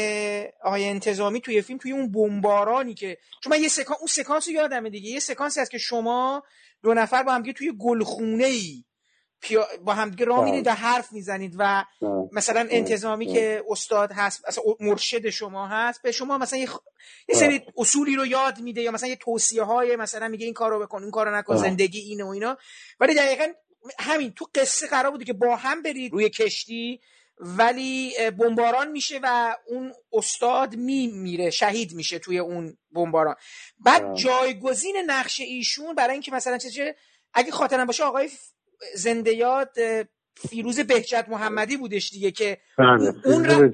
آقای 0.64 0.90
انتظامی 0.90 1.42
توی 1.42 1.62
فیلم 1.62 1.80
توی 1.80 1.92
اون 1.92 2.12
بمبارانی 2.12 2.94
که 2.94 3.18
چون 3.44 3.54
من 3.54 3.62
یه 3.62 3.68
سکان 3.68 3.98
اون 4.00 4.08
سکانس 4.08 4.48
رو 4.48 4.54
یادمه 4.54 4.90
دیگه. 4.90 5.10
یه 5.10 5.20
سکانسی 5.20 5.60
هست 5.60 5.72
که 5.72 5.78
شما 5.78 6.44
دو 6.84 6.94
نفر 6.94 7.24
با 7.24 7.34
همدیگه 7.34 7.54
توی 7.54 7.74
گلخونه 7.80 8.46
ای 8.46 8.84
با 9.86 9.94
همدیگه 9.94 10.26
راه 10.26 10.44
میرید 10.44 10.68
و 10.68 10.72
حرف 10.72 11.12
می‌زنید 11.12 11.56
و 11.58 11.86
مثلا 12.32 12.68
انتظامی 12.70 13.34
که 13.34 13.64
استاد 13.70 14.12
هست 14.12 14.48
مثلا 14.48 14.64
مرشد 14.80 15.30
شما 15.30 15.68
هست 15.68 16.02
به 16.02 16.12
شما 16.12 16.38
مثلا 16.38 16.60
یه, 16.60 16.70
یه 17.30 17.36
سری 17.36 17.66
اصولی 17.78 18.16
رو 18.16 18.26
یاد 18.26 18.60
میده 18.60 18.82
یا 18.82 18.92
مثلا 18.92 19.10
یه 19.10 19.16
توصیه 19.16 19.64
های 19.64 19.96
مثلا 19.96 20.28
میگه 20.28 20.46
این 20.46 20.54
کارو 20.54 20.80
بکن 20.80 21.02
این 21.02 21.12
کارو 21.12 21.36
نکن 21.36 21.56
زندگی 21.56 22.00
اینه 22.00 22.24
و 22.24 22.28
اینا. 22.28 22.58
ولی 23.00 23.16
دقیقا 23.16 23.48
همین 24.00 24.32
تو 24.32 24.46
قصه 24.56 24.88
قرار 24.88 25.12
بوده 25.12 25.26
که 25.26 25.34
با 25.34 25.56
هم 25.56 25.82
برید 25.82 26.12
روی 26.12 26.30
کشتی 26.30 27.02
ولی 27.40 28.14
بمباران 28.32 28.92
میشه 28.92 29.20
و 29.24 29.56
اون 29.68 29.94
استاد 30.14 30.76
می 30.76 31.08
میره 31.08 31.50
شهید 31.50 31.94
میشه 31.94 32.20
توی 32.20 32.40
اون 32.40 32.78
بمباران. 32.92 33.36
بعد 33.80 34.16
جایگزین 34.16 35.04
نقش 35.08 35.42
ایشون 35.42 35.96
برای 35.96 36.14
اینکه 36.14 36.32
مثلا 36.32 36.58
چه 36.58 36.96
اگه 37.34 37.52
خاطرم 37.52 37.86
باشه 37.86 38.04
آقای 38.04 38.30
زنده 38.96 39.34
یاد 39.34 39.70
فیروز 40.50 40.80
بهجت 40.80 41.26
محمدی 41.30 41.78
بودش 41.78 42.10
دیگه 42.10 42.32
که 42.32 42.58
اون 43.26 43.46
رو... 43.46 43.70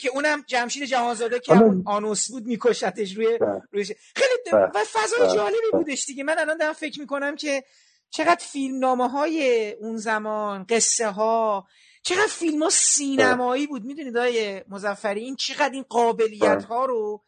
که 0.00 0.08
اونم 0.08 0.44
جمشید 0.46 0.84
جهانزاده 0.84 1.40
که 1.40 1.54
همون 1.54 1.82
آنوس 1.86 2.30
بود 2.30 2.46
میکشتش 2.46 3.16
روی, 3.16 3.38
روی 3.72 3.84
خیلی 3.84 4.56
و 4.74 4.84
فضای 4.92 5.34
جالبی 5.34 5.70
بودش 5.72 6.06
دیگه. 6.06 6.24
من 6.24 6.38
الان 6.38 6.56
دارم 6.56 6.72
فکر 6.72 7.00
می‌کنم 7.00 7.36
که 7.36 7.64
چقدر 8.10 8.40
فیلم 8.40 8.78
نامه 8.78 9.08
های 9.08 9.70
اون 9.80 9.96
زمان 9.96 10.66
قصه 10.68 11.10
ها 11.10 11.66
چقدر 12.02 12.30
فیلم 12.30 12.62
ها 12.62 12.70
سینمایی 12.70 13.66
بود. 13.66 13.84
می‌دونید 13.84 14.16
آقای 14.16 14.62
مزفری 14.68 15.20
این 15.20 15.36
چقدر 15.36 15.70
این 15.72 15.84
قابلیت 15.88 16.64
ها 16.64 16.84
رو 16.84 17.22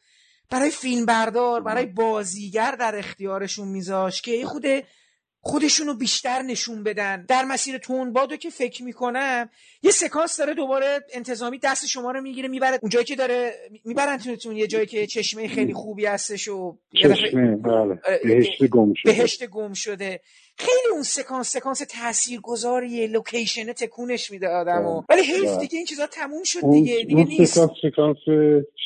برای 0.51 0.71
فیلم 0.71 1.07
بردار 1.07 1.61
برای 1.61 1.87
بازیگر 1.87 2.71
در 2.71 2.99
اختیارشون 2.99 3.69
میذاش 3.69 4.23
که 4.23 4.47
خود 4.47 4.65
خودشونو 5.41 5.95
بیشتر 5.95 6.43
نشون 6.43 6.83
بدن. 6.83 7.25
در 7.29 7.45
مسیر 7.45 7.79
تندبادو 7.79 8.37
که 8.37 8.51
فکر 8.51 8.85
می‌کنم 8.85 9.51
یه 9.83 9.91
سکانس 9.91 10.39
داره 10.39 10.55
دوباره 10.55 11.01
انتظامی 11.15 11.59
دست 11.59 11.87
شما 11.87 12.11
رو 12.11 12.21
می‌گیره 12.21 12.49
می‌بره 12.49 12.79
اونجایی 12.83 13.05
که 13.05 13.17
داره 13.17 13.53
می‌برن 13.85 14.19
تون 14.19 14.57
یه 14.57 14.67
جایی 14.67 14.87
که 14.87 15.07
چشمه 15.07 15.49
خیلی 15.49 15.73
خوبی 15.75 16.07
هستش 16.07 16.49
و 16.49 16.79
چشمه 17.03 17.57
بله. 17.57 18.01
بهشت 18.25 18.67
گم 18.67 18.93
شده. 18.95 19.13
بهشت 19.13 19.47
گم 19.47 19.73
شده. 19.73 20.21
خیلی 20.59 20.93
اون 20.93 21.03
سکانس 21.03 21.53
سکانس 21.53 21.79
تاثیرگذاریه 21.79 23.07
لوکیشن 23.07 23.73
تکونش 23.73 24.31
میده 24.31 24.49
آدمو 24.49 25.03
ولی 25.09 25.23
حیف 25.23 25.59
دیگه 25.59 25.77
این 25.77 25.87
چیزا 25.87 26.07
تموم 26.07 26.43
شد 26.45 26.61
دیگه. 26.73 27.05
دیگه 27.05 27.25
نیست. 27.25 27.55
سکانس 27.55 27.71
سکانس 27.83 28.17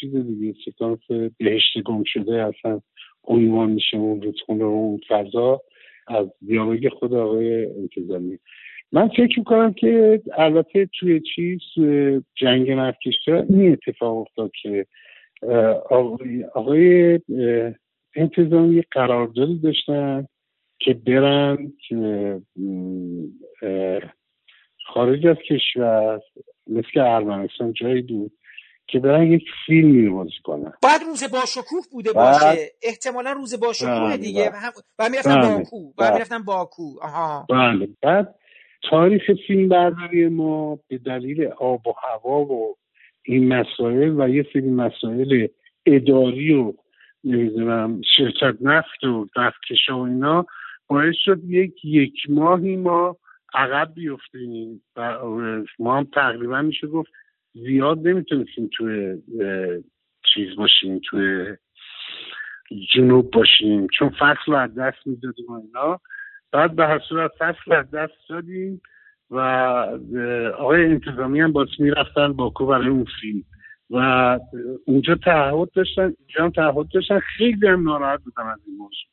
چیز 0.01 0.11
دیگه 0.11 0.55
سکانس 0.67 1.01
بهشت 1.39 1.85
گم 1.87 2.03
شده 2.07 2.33
اصلا 2.33 2.81
عنوان 3.25 3.71
میشه 3.71 3.97
اون 3.97 4.23
رودخونه 4.23 4.65
اون 4.65 5.01
فضا. 5.09 5.61
از 6.07 6.27
دیالوگ 6.47 6.89
خود 6.89 7.15
آقای 7.15 7.65
انتظامی. 7.67 8.39
من 8.93 9.09
فکر 9.09 9.39
می‌کنم 9.39 9.73
که 9.73 10.23
البته 10.39 10.89
توی 10.99 11.21
چیز 11.21 11.61
جنگ 12.35 12.71
نفکشتر 12.71 13.45
این 13.49 13.73
اتفاق 13.73 14.17
افتاد 14.17 14.51
که 14.63 14.87
آقای, 15.91 16.45
آقای 16.45 17.21
انتظامی 18.17 18.83
قراردادی 18.91 19.59
داشتن 19.59 20.27
که 20.79 20.95
برن 20.95 21.73
که 21.89 22.41
خارج 24.87 25.27
از 25.27 25.37
کشور 25.37 26.21
مثل 26.67 27.01
ارمنستان 27.01 27.73
جایی 27.73 28.03
بود. 28.03 28.33
که 28.93 28.99
برن 28.99 29.33
یک 29.33 29.45
فیلمی 29.67 30.07
رو 30.07 30.17
بازی 30.17 30.31
کنن. 30.45 30.73
بعد 30.83 31.01
روز 31.07 31.25
با 31.33 31.39
شکوه 31.47 31.81
بوده 31.93 32.13
باشه. 32.13 32.71
احتمالا 32.83 33.33
روز 33.33 33.61
با 33.61 33.73
شکوه 33.73 34.17
دیگه. 34.17 34.51
و 34.99 35.09
می‌رفتن 35.09 35.41
باکو. 35.41 35.93
و 35.99 36.13
می‌رفتن 36.13 36.43
باکو. 36.43 36.99
آها. 37.03 37.47
بله. 37.51 37.89
بعد 38.03 38.35
تاریخ 38.91 39.23
فیلم 39.47 39.69
برداری 39.69 40.29
ما 40.29 40.79
به 40.89 40.99
دلیل 40.99 41.45
آب 41.47 41.87
و 41.87 41.93
هوا 42.03 42.41
و 42.41 42.77
این 43.25 43.49
مسائل 43.49 44.21
و 44.21 44.29
یه 44.29 44.47
سری 44.53 44.71
مسائل 44.71 45.47
اداری 45.87 46.55
و 46.55 46.73
نمی‌دونم 47.25 48.01
شرکت 48.17 48.55
نفت 48.61 49.05
و 49.05 49.27
نفتکشا 49.37 49.99
و 49.99 50.03
اینا 50.03 50.47
باعث 50.89 51.15
شد 51.25 51.45
یک 51.45 51.85
یک 51.85 52.15
ماهی 52.29 52.77
ما 52.77 53.17
عقب 53.55 53.95
بیفتیم. 53.95 54.83
و 54.97 55.19
ما 55.79 55.97
هم 55.97 56.09
تقریبا 56.15 56.63
میشه 56.63 56.87
گفت 56.87 57.11
زیاد 57.55 58.09
نمی‌تونستیم 58.09 58.71
توی 58.77 59.23
چیز 60.35 60.57
باشیم 60.57 61.01
توی 61.11 61.57
جنوب 62.95 63.31
باشیم 63.31 63.87
چون 63.99 64.09
فصل 64.09 64.47
رو 64.47 64.57
از 64.57 64.75
دست 64.75 65.07
می‌دادیم 65.07 65.47
و 65.49 65.53
اینا. 65.53 66.01
بعد 66.53 66.77
به 66.77 66.87
هر 66.87 66.99
صورت 67.09 67.31
فصل 67.39 67.73
از 67.73 67.91
دست 67.91 68.29
دادیم 68.29 68.83
و 69.31 69.39
آقای 70.59 70.85
انتظامی 70.85 71.41
هم 71.41 71.53
باز 71.53 71.69
می‌رفتن 71.79 72.33
باکو 72.33 72.67
برای 72.67 72.89
اون 72.89 73.07
فیلم. 73.21 73.43
و 73.91 74.39
اونجا 74.87 75.15
تعهد 75.15 75.71
داشتن 75.75 76.03
اینجا 76.03 76.45
هم 76.45 76.51
تعهد 76.51 76.87
داشتن 76.95 77.19
خیلی 77.19 77.67
هم 77.67 77.83
ناراحت 77.83 78.21
بودن 78.25 78.47
از 78.47 78.59
این 78.67 78.77
موضوع. 78.77 79.11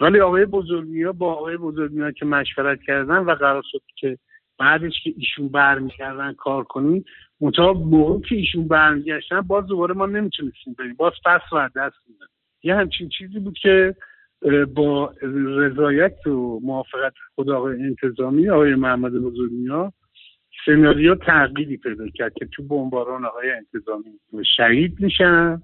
ولی 0.00 0.20
آقای 0.20 0.44
بزرگی 0.44 1.02
ها 1.02 1.12
با 1.12 1.32
آقای 1.32 1.56
بزرگی 1.56 2.00
ها 2.00 2.10
که 2.10 2.24
مشورت 2.24 2.82
کردن 2.82 3.18
و 3.18 3.34
قرار 3.34 3.62
شد 3.70 3.80
که 3.96 4.18
بعدش 4.58 4.92
که 5.04 5.14
ایشون 5.16 5.48
برمیگردن 5.48 6.32
کار 6.32 6.64
کنیم 6.64 7.04
منتها 7.40 7.72
موقع 7.72 8.28
که 8.28 8.34
ایشون 8.34 8.68
برمیگشتن 8.68 9.40
باز 9.40 9.66
دوباره 9.66 9.94
ما 9.94 10.06
نمی‌تونستیم 10.06 10.74
بریم. 10.78 10.94
باز 10.94 11.12
فصل 11.24 11.56
و 11.56 11.68
دست 11.76 11.96
میدن 12.08 12.26
یه 12.62 12.74
همچین 12.74 13.08
چیزی 13.08 13.38
بود 13.38 13.58
که 13.58 13.94
با 14.74 15.14
رضایت 15.56 16.26
و 16.26 16.60
موافقت 16.62 17.12
خود 17.34 17.50
آقای 17.50 17.82
انتظامی 17.82 18.48
آقای 18.48 18.74
محمد 18.74 19.12
بزرگی 19.12 19.66
ها 19.66 19.92
سناریو 20.66 21.14
تغییری 21.14 21.76
پیدا 21.76 22.08
کرد 22.08 22.34
که 22.34 22.46
تو 22.46 22.62
بمباران 22.62 23.24
آقای 23.24 23.50
انتظامی 23.50 24.04
شهید 24.56 25.00
میشن. 25.00 25.62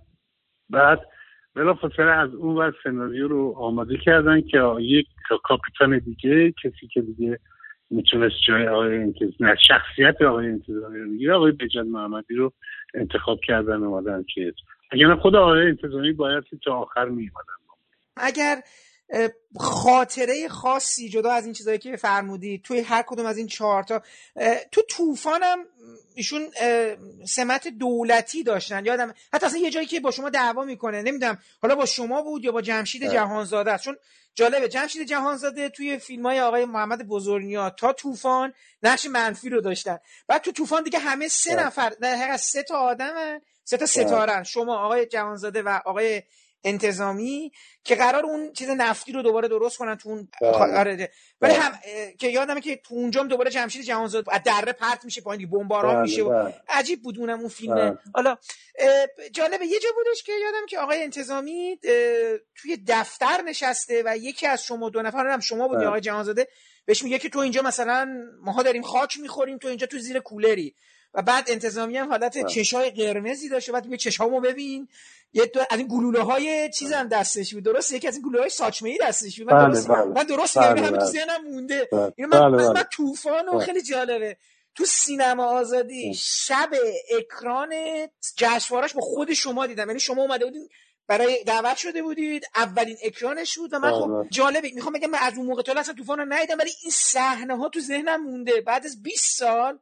بعد 0.70 1.00
بلافاصله 1.54 2.10
از 2.10 2.34
اون 2.34 2.56
ور 2.56 2.74
سناریو 2.84 3.28
رو 3.28 3.54
آماده 3.56 3.96
کردن 3.96 4.40
که 4.40 4.58
یک 4.80 5.06
کاپیتان 5.42 5.98
دیگه 5.98 6.52
کسی 6.52 6.86
که 6.92 7.00
دیگه 7.00 7.38
می‌تونست 7.90 8.34
جای 8.46 8.68
آقای 8.68 8.96
انتظامی 8.96 9.56
شخصیت 9.68 10.22
آقای 10.22 10.46
انتظامی 10.46 10.98
رو 10.98 11.10
بگیره 11.10 11.34
آقای 11.34 11.52
بجان 11.52 11.88
محمدی 11.88 12.34
رو 12.34 12.52
انتخاب 12.94 13.40
کردن 13.40 13.82
اومدن 13.82 14.24
که 14.34 14.52
اگر 14.90 15.14
خود 15.14 15.36
آقای 15.36 15.68
انتظامی 15.68 16.12
باید 16.12 16.44
تا 16.64 16.74
آخر 16.74 17.04
میمادن 17.04 17.52
اگر 18.16 18.56
خاطره 19.56 20.48
خاصی 20.48 21.08
جدا 21.08 21.32
از 21.32 21.44
این 21.44 21.52
چیزایی 21.52 21.78
که 21.78 21.96
فرمودی 21.96 22.60
توی 22.64 22.80
هر 22.80 23.02
کدوم 23.02 23.26
از 23.26 23.38
این 23.38 23.46
چهارتا. 23.46 24.02
تو 24.72 24.82
طوفانم 24.82 25.58
ایشون 26.14 26.48
سمت 27.26 27.68
دولتی 27.68 28.42
داشتن. 28.42 28.86
یادم 28.86 29.14
حتی 29.32 29.46
اصلا 29.46 29.58
یه 29.58 29.70
جایی 29.70 29.86
که 29.86 30.00
با 30.00 30.10
شما 30.10 30.30
دعوا 30.30 30.64
می‌کنه 30.64 31.02
نمی‌دونم 31.02 31.38
حالا 31.62 31.74
با 31.74 31.86
شما 31.86 32.22
بود 32.22 32.44
یا 32.44 32.52
با 32.52 32.62
جمشید 32.62 33.10
جهانزاده 33.12 33.72
است. 33.72 33.84
چون 33.84 33.96
جالبه 34.34 34.68
جمشید 34.68 35.08
جهانزاده 35.08 35.68
توی 35.68 35.98
فیلم 35.98 36.26
های 36.26 36.40
آقای 36.40 36.64
محمد 36.64 37.08
بزرگنیا 37.08 37.70
تا 37.70 37.92
طوفان 37.92 38.52
نقش 38.82 39.06
منفی 39.06 39.48
رو 39.48 39.60
داشتن. 39.60 39.98
بعد 40.26 40.42
تو 40.42 40.52
طوفان 40.52 40.82
دیگه 40.82 40.98
همه 40.98 41.28
سه 41.28 41.54
نفر 41.54 41.92
نه 42.00 42.36
سه 42.36 42.62
تا 42.62 42.78
آدمن 42.78 43.40
سه 43.64 43.76
تا 43.76 43.86
ستارن. 43.86 44.42
شما 44.42 44.84
آقای 44.84 45.06
جهانزاده 45.06 45.62
و 45.62 45.80
آقای 45.84 46.22
انتظامی 46.64 47.52
که 47.84 47.94
قرار 47.94 48.26
اون 48.26 48.52
چیز 48.52 48.68
نفتی 48.68 49.12
رو 49.12 49.22
دوباره 49.22 49.48
درست 49.48 49.78
کنن 49.78 49.96
تو 49.96 50.08
اون 50.08 50.28
آره 50.52 51.10
ولی 51.40 51.54
هم 51.54 51.72
که 52.18 52.28
یادمه 52.28 52.60
که 52.60 52.76
تو 52.76 52.94
اونجام 52.94 53.28
دوباره 53.28 53.50
جمشید 53.50 53.82
جهانزاد 53.82 54.24
از 54.30 54.40
دره 54.44 54.72
پرت 54.72 55.04
میشه 55.04 55.20
پایین 55.20 55.50
بمباران 55.50 56.02
میشه 56.02 56.22
و 56.22 56.52
عجیب 56.68 57.02
بود 57.02 57.18
اونم 57.18 57.40
اون 57.40 57.48
فیلمه. 57.48 57.98
حالا 58.14 58.36
جالبه 59.32 59.66
یه 59.66 59.78
جا 59.78 59.88
بودش 59.94 60.22
که 60.22 60.32
یادم 60.32 60.66
که 60.68 60.78
آقای 60.78 61.02
انتظامی 61.02 61.78
توی 62.54 62.78
دفتر 62.88 63.42
نشسته 63.42 64.02
و 64.06 64.16
یکی 64.16 64.46
از 64.46 64.64
شما 64.64 64.90
دو 64.90 65.02
نفر 65.02 65.26
هم 65.26 65.40
شما 65.40 65.68
بودی 65.68 65.84
آقای 65.84 66.00
جهانزاده 66.00 66.48
بهش 66.84 67.02
میگه 67.02 67.18
که 67.18 67.28
تو 67.28 67.38
اینجا 67.38 67.62
مثلا 67.62 68.16
ماها 68.42 68.62
داریم 68.62 68.82
خاک 68.82 69.20
می‌خوریم 69.20 69.58
تو 69.58 69.68
اینجا 69.68 69.86
تو 69.86 69.98
زیر 69.98 70.20
کولری. 70.20 70.74
و 71.14 71.22
بعد 71.22 71.44
انتظامی 71.50 71.96
هم 71.96 72.08
حالت 72.08 72.46
چشای 72.46 72.90
قرمزی 72.90 73.48
داشته. 73.48 73.72
بعد 73.72 73.84
میگه 73.84 73.96
چشامو 73.96 74.40
ببین. 74.40 74.88
یه 75.32 75.46
دو 75.46 75.60
از 75.70 75.78
این 75.78 75.88
گلوله 75.88 76.20
های 76.22 76.70
چیز 76.70 76.92
هم 76.92 77.08
دستش 77.08 77.54
بود. 77.54 77.64
درست 77.64 77.92
یکی 77.92 78.08
از 78.08 78.14
این 78.14 78.22
گلوله 78.22 78.40
های 78.40 78.50
ساچمه 78.50 78.90
ای 78.90 78.98
دستش 79.02 79.40
بود. 79.40 79.52
من 79.52 79.58
بله، 79.58 79.68
درست 79.68 79.88
بله. 79.88 80.04
من 80.04 80.22
درست 80.22 80.58
بله، 80.58 80.66
همین 80.66 80.84
تو 80.84 80.96
بله. 80.96 81.04
ذهنم 81.04 81.44
مونده. 81.44 81.88
بله. 81.92 82.12
اینو 82.16 82.28
من, 82.28 82.40
بله، 82.40 82.48
من, 82.50 82.56
بله. 82.56 82.68
من 82.68 82.84
طوفان 82.92 83.48
و 83.48 83.52
بله. 83.52 83.64
خیلی 83.64 83.82
جالبه. 83.82 84.36
تو 84.74 84.84
سینما 84.84 85.44
آزادی 85.44 86.14
شب 86.14 86.70
اکران 87.18 87.74
جشنواره‌اش 88.36 88.94
با 88.94 89.00
خود 89.00 89.32
شما 89.32 89.66
دیدم. 89.66 89.86
یعنی 89.86 90.00
شما 90.00 90.22
اومده 90.22 90.44
بودین 90.44 90.68
برای 91.06 91.44
دعوت 91.44 91.76
شده 91.76 92.02
بودید. 92.02 92.46
اولین 92.56 92.96
اکرانش 93.02 93.58
بود 93.58 93.72
و 93.72 93.78
من 93.78 93.92
خب 93.92 94.06
بله. 94.06 94.28
جالبه. 94.30 94.70
می‌خوام 94.74 94.92
بگم 94.92 95.10
من 95.10 95.18
از 95.22 95.32
اون 95.36 95.46
موقع 95.46 95.62
تا 95.62 95.72
اصلا 95.72 95.94
طوفان 95.94 96.18
رو 96.18 96.24
ندیدم 96.28 96.58
ولی 96.58 96.70
این 96.82 96.90
صحنه 96.90 97.56
ها 97.56 97.68
تو 97.68 97.80
ذهنم 97.80 98.22
مونده. 98.22 98.60
بعد 98.60 98.86
از 98.86 99.02
20 99.02 99.38
سال 99.38 99.78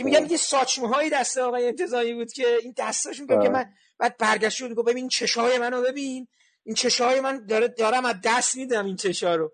که 0.00 0.04
میگم 0.04 0.26
یه 0.26 0.36
ساچمه 0.36 0.88
هایی 0.88 1.10
دست 1.10 1.38
آقای 1.38 1.66
انتظامی 1.66 2.14
بود 2.14 2.32
که 2.32 2.58
این 2.62 2.74
دستاش 2.76 3.20
میگم 3.20 3.42
که. 3.42 3.48
من 3.48 3.66
بعد 3.98 4.16
برگشت 4.16 4.56
شد 4.56 4.74
گفت 4.74 4.88
ببین 4.88 5.08
چشای 5.08 5.58
منو 5.58 5.82
ببین. 5.82 6.28
این 6.64 6.74
چشای 6.74 7.20
من 7.20 7.46
داره 7.46 7.68
دارم 7.68 8.04
از 8.04 8.16
دست 8.24 8.56
میدم 8.56 8.86
این 8.86 8.96
چشا 8.96 9.34
رو. 9.34 9.52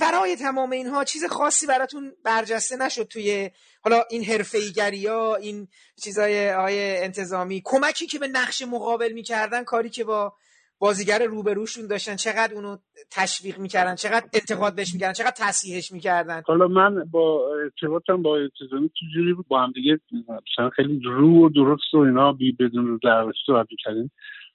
ورای 0.00 0.36
تمام 0.36 0.70
اینها 0.70 1.04
چیز 1.04 1.24
خاصی 1.24 1.66
براتون 1.66 2.16
برجسته 2.24 2.76
نشد 2.76 3.04
توی 3.04 3.50
حالا 3.80 4.04
این 4.10 4.24
حرفه‌ایگری 4.24 5.06
ها 5.06 5.36
این 5.36 5.68
چیزای 6.02 6.52
آقای 6.52 6.96
انتظامی. 6.96 7.62
کمکی 7.64 8.06
که 8.06 8.18
به 8.18 8.28
نقش 8.28 8.62
مقابل 8.62 9.12
می‌کردن 9.12 9.64
کاری 9.64 9.90
که 9.90 10.04
با 10.04 10.32
بازیگر 10.80 11.26
روبروشون 11.26 11.86
داشتن. 11.86 12.16
چقدر 12.16 12.54
اونو 12.54 12.76
تشویق 13.10 13.58
می‌کردن 13.58 13.94
چقدر 13.94 14.26
انتقاد 14.34 14.74
بهش 14.76 14.94
می‌کردن 14.94 15.12
چقدر 15.12 15.34
تصحیحش 15.36 15.92
می‌کردن. 15.92 16.42
حالا 16.46 16.68
من 16.68 17.04
با 17.10 17.54
ارتباطم 17.62 18.22
با 18.22 18.38
انتظامی 18.38 18.88
تو 18.88 19.06
جوری 19.14 19.34
با 19.48 19.62
هم 19.62 19.72
دیگه 19.72 20.00
مثلا 20.28 20.70
خیلی 20.70 21.00
رو 21.04 21.46
و 21.46 21.48
درست 21.48 21.94
و 21.94 21.98
اینا 21.98 22.32
بی 22.32 22.52
بدون 22.52 23.00
دعوت 23.02 23.34
صحبت 23.46 23.66
می‌کردیم 23.70 24.10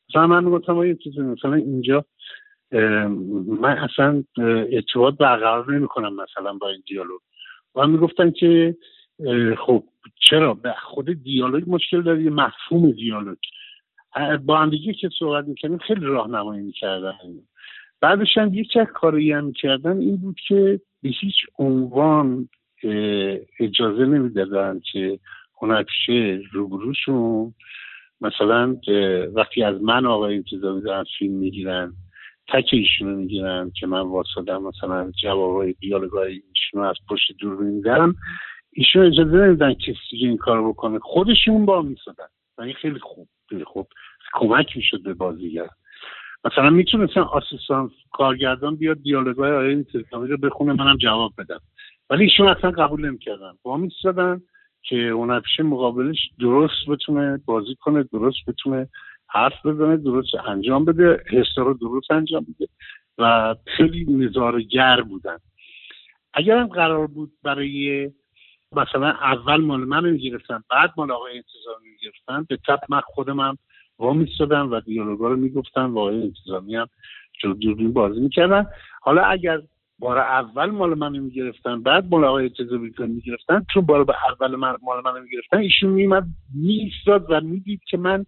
مثلا 0.09 0.27
من 0.27 0.49
گفتم 0.49 0.73
مثلا 1.17 1.53
اینجا 1.53 2.05
من 3.61 3.77
اصلا 3.77 4.23
ارتباط 4.71 5.17
برقرار 5.17 5.75
نمی 5.75 5.87
کنم 5.87 6.15
مثلا 6.15 6.53
با 6.53 6.69
این 6.69 6.83
دیالوگ. 6.87 7.19
و 7.75 7.87
می‌گفتن 7.87 8.31
که 8.31 8.75
خب 9.65 9.83
چرا؟ 10.29 10.53
به 10.53 10.73
خود 10.83 11.23
دیالوگ 11.23 11.63
مشکل 11.67 12.01
داری 12.01 12.29
مفهوم 12.29 12.91
دیالوگ. 12.91 13.37
با 14.45 14.57
هم 14.57 14.69
دیگه 14.69 14.93
که 14.93 15.09
صحبت 15.19 15.45
می‌کنیم 15.45 15.77
خیلی 15.77 16.05
راهنمایی 16.05 16.63
می‌کردن. 16.63 17.13
بعدش 18.01 18.37
هم 18.37 18.53
یکی 18.53 18.79
از 18.79 18.87
کارایی 18.93 19.31
هم 19.31 19.43
می‌کردن 19.45 19.97
این 19.97 20.17
بود 20.17 20.35
که 20.47 20.81
به 21.03 21.09
هیچ 21.09 21.35
عنوان 21.59 22.49
اجازه 23.59 24.05
نمی‌دادن 24.05 24.81
که 24.91 25.19
هنرپیشه 25.61 26.41
روبروشون 26.51 27.53
مثلا 28.21 28.77
وقتی 29.33 29.63
از 29.63 29.81
من 29.81 30.05
آقای 30.05 30.35
انتظامی 30.35 30.81
دارن 30.81 31.05
فیلم 31.19 31.33
می‌گیرن 31.33 31.93
تک 32.47 32.69
ایشونو 32.71 33.17
می‌گیرن 33.17 33.71
که 33.79 33.87
من 33.87 33.99
واسدم 34.01 34.63
مثلا 34.63 35.11
جوابای 35.23 35.73
دیالوگای 35.73 36.41
ایشونو 36.53 36.83
از 36.83 36.95
پشت 37.09 37.31
دور 37.39 37.63
میدم. 37.63 38.15
ایشون 38.71 39.05
اجازه 39.05 39.37
نمیدن 39.37 39.73
کسی 39.73 39.95
این 40.11 40.37
کارو 40.37 40.73
بکنه. 40.73 40.99
خودشون 40.99 41.65
با 41.65 41.81
میسادن 41.81 42.27
و 42.57 42.61
این 42.61 42.73
خیلی 42.73 42.99
خوب. 42.99 43.27
خوب 43.65 43.87
کمک 44.33 44.77
می‌شد 44.77 45.03
به 45.03 45.13
بازیگر. 45.13 45.67
مثلا 46.45 46.69
می‌تونستن 46.69 47.21
آسیستان 47.21 47.91
کارگردان 48.11 48.75
بیاد 48.75 49.01
دیالوگای 49.01 49.51
آقای 49.51 49.73
انتظامی 49.73 50.27
رو 50.27 50.37
بخونه 50.37 50.73
منم 50.73 50.97
جواب 50.97 51.33
بدم. 51.37 51.59
ولی 52.09 52.23
ایشون 52.23 52.47
اصلا 52.47 52.71
قبول 52.71 53.05
نمی‌کردن. 53.05 53.51
با 53.63 53.77
میستادن 53.77 54.41
که 54.81 54.95
هنرپیشه 54.95 55.63
مقابلش 55.63 56.17
درست 56.39 56.89
بتونه 56.89 57.39
بازی 57.45 57.75
کنه 57.75 58.03
درست 58.03 58.37
بتونه 58.47 58.87
حرف 59.27 59.65
بزنه 59.65 59.97
درست 59.97 60.35
انجام 60.47 60.85
بده 60.85 61.23
حسا 61.29 61.61
رو 61.61 61.73
درست 61.73 62.11
انجام 62.11 62.45
بده 62.55 62.67
و 63.17 63.55
خیلی 63.65 64.05
نظارگر 64.05 65.01
بودن. 65.01 65.37
اگر 66.33 66.57
هم 66.57 66.67
قرار 66.67 67.07
بود 67.07 67.31
برای 67.43 68.09
مثلا 68.79 69.07
اول 69.07 69.61
مال 69.61 69.79
من 69.79 70.09
می‌گرفتن 70.09 70.63
بعد 70.69 70.93
مال 70.97 71.11
آقای 71.11 71.35
انتظامی 71.35 71.89
می‌گرفتن 71.89 72.45
به 72.49 72.57
تب 72.67 72.79
من 72.89 73.01
خودم 73.01 73.39
هم 73.39 73.57
وا 73.99 74.13
میستادم 74.13 74.71
و 74.71 74.79
دیالوگا 74.79 75.27
رو 75.27 75.35
می‌گفتن 75.35 75.85
و 75.85 75.99
آقای 75.99 76.21
انتظامی 76.23 76.75
هم 76.75 76.87
دوربین 77.61 77.93
بازی 77.93 78.19
می‌کردن. 78.19 78.65
حالا 79.01 79.21
اگر 79.21 79.61
بار 79.99 80.17
اول 80.17 80.69
مال 80.69 80.93
منو 80.97 81.21
می‌گرفتن 81.21 81.81
بعد 81.81 82.05
مال 82.11 82.23
آقای 82.23 82.43
انتظامی 82.43 82.91
می‌گرفتن 82.99 83.65
چون 83.73 83.85
بار 83.85 84.03
به 84.03 84.15
اول 84.29 84.55
من 84.55 84.77
مال 84.83 85.01
منو 85.05 85.23
می‌گرفتن 85.23 85.57
ایشون 85.57 85.89
میمد 85.89 86.25
میایستاد 86.55 87.25
و 87.29 87.41
می‌دید 87.41 87.81
که 87.89 87.97
من 87.97 88.25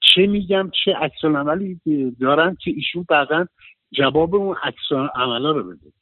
چه 0.00 0.26
میگم 0.26 0.70
چه 0.84 0.94
عکس 0.94 1.24
عملی 1.24 1.80
دارن 2.20 2.56
که 2.60 2.70
ایشون 2.70 3.06
بعدا 3.08 3.46
جواب 3.92 4.34
اون 4.34 4.56
عکس 4.62 4.92
عملا 5.14 5.50
رو 5.50 5.62
بده. 5.62 5.92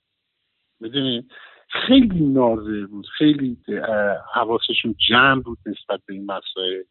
می‌دونی؟ 0.80 1.28
خیلی 1.68 2.26
نازه 2.26 2.86
بود 2.86 3.06
خیلی 3.18 3.56
حواسشون 4.34 4.94
جمع 5.08 5.42
بود 5.42 5.58
نسبت 5.66 6.00
به 6.06 6.14
این 6.14 6.24
مسائل 6.24 6.82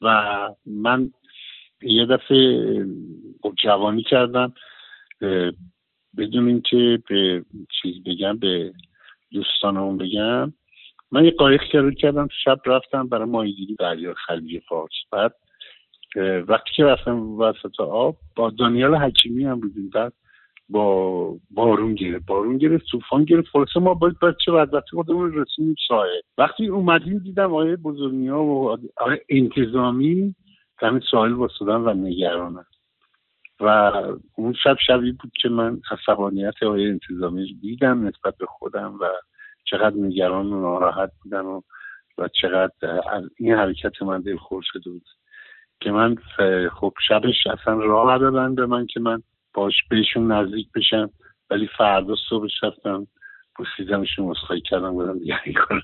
و 0.00 0.48
من 0.66 1.10
یه 1.82 2.06
دفعه 2.06 2.86
خب 3.42 3.54
جوانی 3.62 4.02
کردم 4.02 4.54
بدون 6.16 6.48
اینکه 6.48 7.02
به 7.08 7.44
چیز 7.82 8.02
بگم 8.04 8.38
به 8.38 8.72
دوستانمون 9.32 9.98
بگم 9.98 10.52
من 11.12 11.24
یه 11.24 11.30
قایق 11.30 11.62
شروع 11.72 11.92
کردم 11.92 12.28
شب 12.44 12.58
رفتم 12.66 13.08
برای 13.08 13.28
ماهیگیری 13.28 13.76
دریا 13.78 14.14
خلیج 14.14 14.62
فارس. 14.68 14.92
بعد 15.12 15.34
وقتی 16.48 16.70
که 16.76 16.84
رفتم 16.84 17.20
وسط 17.20 17.80
آب 17.80 18.16
با 18.36 18.50
دانیال 18.50 18.94
حکیمی 18.94 19.44
هم 19.44 19.60
بودیم. 19.60 19.90
بعد 19.90 20.12
با 20.68 21.36
بارون 21.50 21.94
گرفت. 21.94 22.26
بارون 22.26 22.58
گرفت 22.58 22.84
طوفان 22.90 23.24
گرفت. 23.24 23.48
خلاصه 23.48 23.80
ما 23.80 23.94
باید 23.94 24.18
بچه 24.18 24.52
بدبختی 24.52 24.96
خودمون 24.96 25.32
رسیدیم 25.34 25.74
وقتی 26.38 26.66
اومدیم 26.66 27.18
دیدم 27.18 27.50
آقای 27.50 27.76
بزرگی 27.76 28.28
ها 28.28 28.44
و 28.44 28.76
آقای 28.96 29.18
انتظامی 29.28 30.34
همین 30.78 31.02
ساحل 31.10 31.32
واسدن 31.32 31.74
و 31.74 31.94
نگرانم 31.94 32.66
و 33.60 33.92
اون 34.36 34.52
شب 34.52 34.76
شبی 34.86 35.12
بود 35.12 35.32
که 35.42 35.48
من 35.48 35.80
عصبانیت 35.90 36.62
آقای 36.62 36.86
انتظامی 36.86 37.54
دیدم 37.60 38.06
نسبت 38.06 38.36
به 38.36 38.46
خودم 38.46 38.98
و 39.00 39.08
چقدر 39.64 39.96
نگران 39.96 40.46
و 40.46 40.60
ناراحت 40.60 41.10
بودن 41.22 41.40
و 41.40 41.60
و 42.18 42.28
چقدر 42.28 43.00
از 43.10 43.24
این 43.36 43.54
حرکت 43.54 44.02
من 44.02 44.20
دلخور 44.20 44.62
شده 44.66 44.90
بود. 44.90 45.04
که 45.80 45.90
من 45.90 46.16
خب 46.80 46.92
شبش 47.08 47.46
اصلا 47.46 47.74
راه 47.74 48.18
دادن 48.18 48.54
به 48.54 48.66
من 48.66 48.86
که 48.86 49.00
من 49.00 49.22
باش 49.54 49.74
بهشون 49.90 50.32
نزدیک 50.32 50.68
بشم 50.74 51.10
ولی 51.50 51.68
فردا 51.78 52.14
صبحش 52.30 52.52
رفتم 52.62 53.06
بوسیدمشون 53.56 54.26
مسخایی 54.26 54.60
کردم 54.60 54.92
بودم 54.92 55.18
دیگه 55.18 55.40
این 55.44 55.54
کار 55.54 55.82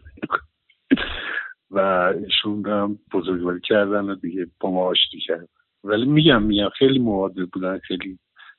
و 1.70 1.78
ایشون 2.24 2.66
هم 2.66 2.98
بزرگواری 3.12 3.60
کردن 3.60 4.04
و 4.04 4.14
دیگه 4.14 4.46
با 4.60 4.70
ما 4.70 4.84
آشتی 4.84 5.20
کرد 5.20 5.48
ولی 5.84 6.06
میگم 6.06 6.42
میگم 6.42 6.68
خیلی 6.78 6.98
معادل 6.98 7.46
بودن 7.52 7.78
خیلی 7.78 8.18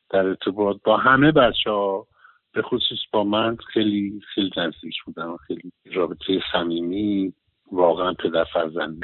در 0.09 0.25
ارتباط 0.25 0.77
با 0.83 0.97
همه 0.97 1.31
بچه 1.31 1.69
ها 1.69 2.07
به 2.53 2.61
خصوص 2.61 2.99
با 3.13 3.23
من 3.23 3.57
خیلی 3.73 4.21
خیلی 4.33 4.51
نزدیک 4.57 4.95
بودن 5.05 5.37
خیلی 5.47 5.71
رابطه 5.93 6.39
صمیمی 6.51 7.33
واقعا 7.71 8.13
پدر 8.13 8.43
فرزند 8.53 8.99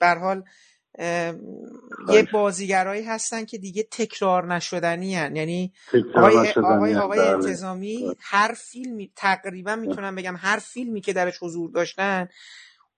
به 0.00 0.06
حال 0.20 0.42
یه 2.08 2.28
بازیگرایی 2.32 3.02
هستن 3.02 3.44
که 3.44 3.58
دیگه 3.58 3.82
تکرار 3.90 4.54
نشدنی 4.54 5.14
هن. 5.14 5.36
یعنی 5.36 5.72
آقای, 6.14 6.52
آقای, 6.56 6.94
آقای 6.94 7.18
بله. 7.18 7.28
انتظامی. 7.28 8.16
هر 8.20 8.54
فیلمی 8.58 9.12
تقریبا 9.16 9.76
می‌تونم 9.76 10.14
بگم 10.14 10.36
هر 10.38 10.58
فیلمی 10.58 11.00
که 11.00 11.12
درش 11.12 11.38
حضور 11.42 11.70
داشتن 11.70 12.28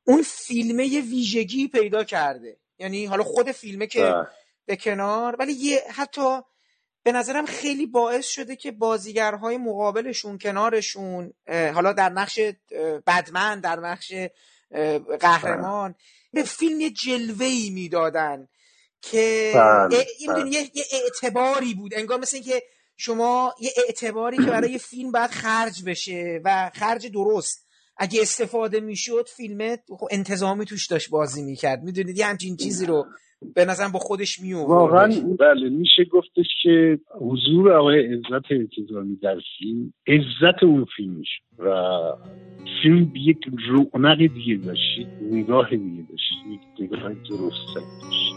اون 0.04 0.22
فیلمه 0.22 0.86
یه 0.86 1.00
ویژگی 1.00 1.68
پیدا 1.68 2.04
کرده 2.04 2.56
یعنی 2.78 3.06
حالا 3.06 3.24
خود 3.24 3.50
فیلمه 3.50 3.86
که 3.86 4.02
بله. 4.02 4.26
به 4.66 4.76
کنار 4.76 5.36
ولی 5.38 5.52
یه 5.52 5.82
حتی 5.94 6.40
به 7.02 7.12
نظرم 7.12 7.46
خیلی 7.46 7.86
باعث 7.86 8.26
شده 8.26 8.56
که 8.56 8.72
بازیگرهای 8.72 9.56
مقابلشون 9.56 10.38
کنارشون 10.38 11.32
حالا 11.74 11.92
در 11.92 12.08
نقش 12.08 12.40
بدمن 13.06 13.60
در 13.60 13.80
نقش 13.80 14.12
قهرمان 15.20 15.94
به 16.32 16.42
فیلم 16.42 16.80
یه 16.80 16.90
جلوه 16.90 17.46
ای 17.46 17.70
می‌دادن 17.70 18.48
که 19.02 19.52
بله، 19.54 20.06
بله. 20.28 20.48
یه،, 20.48 20.70
یه 20.74 20.84
اعتباری 20.92 21.74
بود. 21.74 21.94
انگار 21.94 22.18
مثل 22.18 22.36
اینکه 22.36 22.62
شما 22.96 23.54
یه 23.60 23.70
اعتباری 23.86 24.36
که 24.36 24.50
برای 24.50 24.78
فیلم 24.90 25.12
باید 25.12 25.30
خرج 25.30 25.84
بشه 25.84 26.40
و 26.44 26.70
خرج 26.74 27.06
درست. 27.06 27.66
اگه 27.96 28.22
استفاده 28.22 28.80
می‌شد 28.80 29.28
فیلم 29.36 29.76
خب 29.76 30.08
انتظامی 30.10 30.64
توش 30.64 30.86
داشت 30.86 31.10
بازی 31.10 31.42
می‌کرد. 31.42 31.82
می‌دونید 31.82 32.18
یه 32.18 32.26
همچین 32.26 32.56
چیزی 32.56 32.86
رو 32.86 33.06
به 33.54 33.64
نظرم 33.64 33.92
با 33.92 33.98
خودش 33.98 34.40
می 34.40 34.52
واقعا 34.52 35.08
بله 35.38 35.68
میشه 35.68 36.04
گفتش 36.04 36.46
که 36.62 36.98
حضور 37.20 37.72
آقای 37.72 38.14
عزت 38.14 38.52
انتظامی 38.52 39.16
در 39.16 39.36
فیلم 39.58 39.92
عزت 40.06 40.62
اون 40.62 40.86
فیلم 40.96 41.12
میشه 41.12 41.42
و 41.58 41.72
فیلم 42.82 43.12
یک 43.14 43.38
رونق 43.68 44.18
دیگه 44.18 44.54
داشت 44.66 44.98
نگاه 45.32 45.70
دیگه 45.70 46.06
داشت 46.10 46.32
یک 46.50 46.60
نگاه 46.80 47.12
درست 47.14 47.74
داشت. 47.74 48.28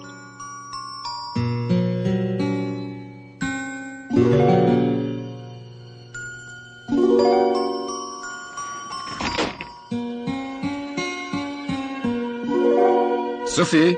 صوفی 13.46 13.98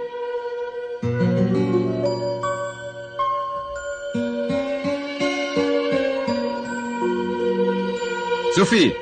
صوفی 8.64 8.94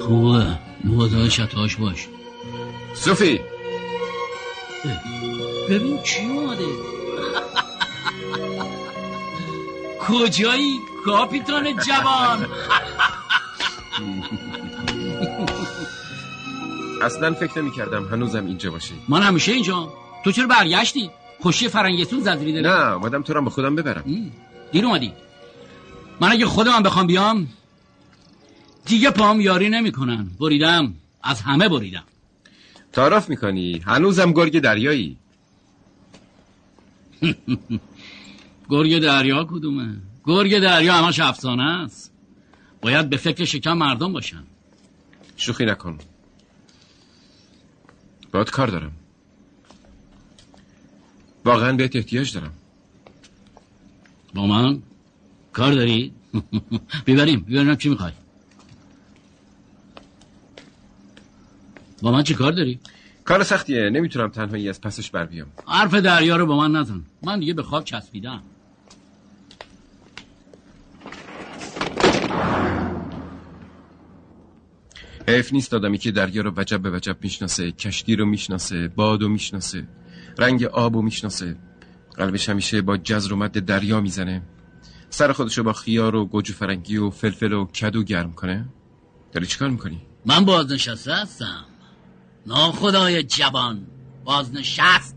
خوبه. 0.00 0.58
مواظب 0.84 1.28
شتاش 1.28 1.76
باش. 1.76 2.08
صوفی 2.94 3.40
ببین 5.70 6.02
چی 6.02 6.26
اومده. 6.26 6.64
کجایی؟ 10.00 10.80
کاپیتان 11.04 11.64
جوان. 11.76 12.46
اصلا 17.04 17.34
فکر 17.34 17.58
نمی 17.58 17.70
کردم 17.70 18.04
هنوزم 18.04 18.46
اینجا 18.46 18.70
باشی. 18.70 18.94
من 19.08 19.22
همیشه 19.22 19.52
اینجا. 19.52 19.92
تو 20.24 20.32
چرا 20.32 20.46
برگشتی؟ 20.46 21.10
خوشی 21.40 21.68
فرنگتون 21.68 22.20
زدری 22.20 22.52
داری 22.52 22.64
نه 22.66 22.92
اومدم 22.92 23.22
تو 23.22 23.32
رو 23.34 23.42
به 23.42 23.50
خودم 23.50 23.76
ببرم. 23.76 24.32
دیر 24.72 24.86
اومدی. 24.86 25.12
من 26.20 26.32
اگه 26.32 26.46
خودم 26.46 26.82
بخوام 26.82 27.06
بیام 27.06 27.48
دیگه 28.86 29.10
پام 29.10 29.40
یاری 29.40 29.68
نمی‌کنن. 29.68 30.26
بریدم. 30.40 30.94
از 31.22 31.40
همه 31.40 31.68
بریدم. 31.68 32.04
تعارف 32.92 33.28
می‌کنی. 33.28 33.82
هنوزم 33.86 34.32
گرگ 34.32 34.58
دریایی. 34.60 35.16
گرگ 38.70 38.98
دریا 38.98 39.44
کدومه؟ 39.44 39.96
گرگ 40.24 40.58
دریا 40.58 40.94
همش 40.94 41.20
افسانه 41.20 41.62
است. 41.62 42.12
باید 42.82 43.10
به 43.10 43.16
فکر 43.16 43.44
شکم 43.44 43.72
مردم 43.72 44.12
باشن. 44.12 44.42
شوخی 45.36 45.64
نکن. 45.64 45.98
باید 48.34 48.50
کار 48.50 48.66
دارم. 48.66 48.92
واقعا 51.44 51.72
بهت 51.72 51.96
احتیاج 51.96 52.34
دارم. 52.34 52.52
با 54.34 54.46
من 54.46 54.82
کار 55.52 55.72
داری؟ 55.72 56.12
بیبریم 57.06 57.40
بیبریم 57.40 57.74
چی 57.74 57.88
می‌خوای. 57.88 58.12
با 62.02 62.10
من 62.12 62.22
چی 62.22 62.34
کار 62.34 62.52
داری؟ 62.52 62.80
کار 63.24 63.42
سختیه 63.42 63.90
نمی‌تونم 63.90 64.28
تنهایی 64.28 64.68
از 64.68 64.80
پسش 64.80 65.10
بر 65.10 65.26
بیام. 65.26 65.46
حرف 65.66 65.94
دریا 65.94 66.36
رو 66.36 66.46
با 66.46 66.56
من 66.56 66.72
نزن. 66.80 67.02
من 67.22 67.40
دیگه 67.40 67.54
به 67.54 67.62
خواب 67.62 67.84
چسبیدم. 67.84 68.42
حیف 75.34 75.52
نیست 75.52 75.74
آدمی 75.74 75.98
که 75.98 76.10
دریا 76.10 76.42
رو 76.42 76.52
وجب 76.56 76.82
به 76.82 76.90
وجب 76.90 77.16
می‌شناسه 77.20 77.72
کشتی 77.72 78.16
رو 78.16 78.26
می‌شناسه 78.26 78.88
باد 78.88 79.22
رو 79.22 79.28
می‌شناسه 79.28 79.88
رنگ 80.38 80.64
آب 80.64 80.94
رو 80.94 81.02
می‌شناسه. 81.02 81.56
قلبش 82.16 82.48
همیشه 82.48 82.82
با 82.82 82.96
جزر 82.96 83.32
و 83.32 83.36
مد 83.36 83.58
دریا 83.58 84.00
می‌زنه. 84.00 84.42
سر 85.10 85.32
خودشو 85.32 85.62
با 85.62 85.72
خیار 85.72 86.14
و 86.14 86.24
گوجه 86.24 86.54
فرنگی 86.54 86.96
و 86.96 87.10
فلفل 87.10 87.52
و 87.52 87.64
کدو 87.64 88.02
گرم 88.02 88.32
کنه. 88.32 88.68
داری 89.32 89.46
چیکار 89.46 89.70
می‌کنی؟ 89.70 90.02
من 90.26 90.44
بازنشسته 90.44 91.14
هستم. 91.14 91.64
ناخدای 92.46 93.22
جوان. 93.22 93.86
بازنشست. 94.24 95.16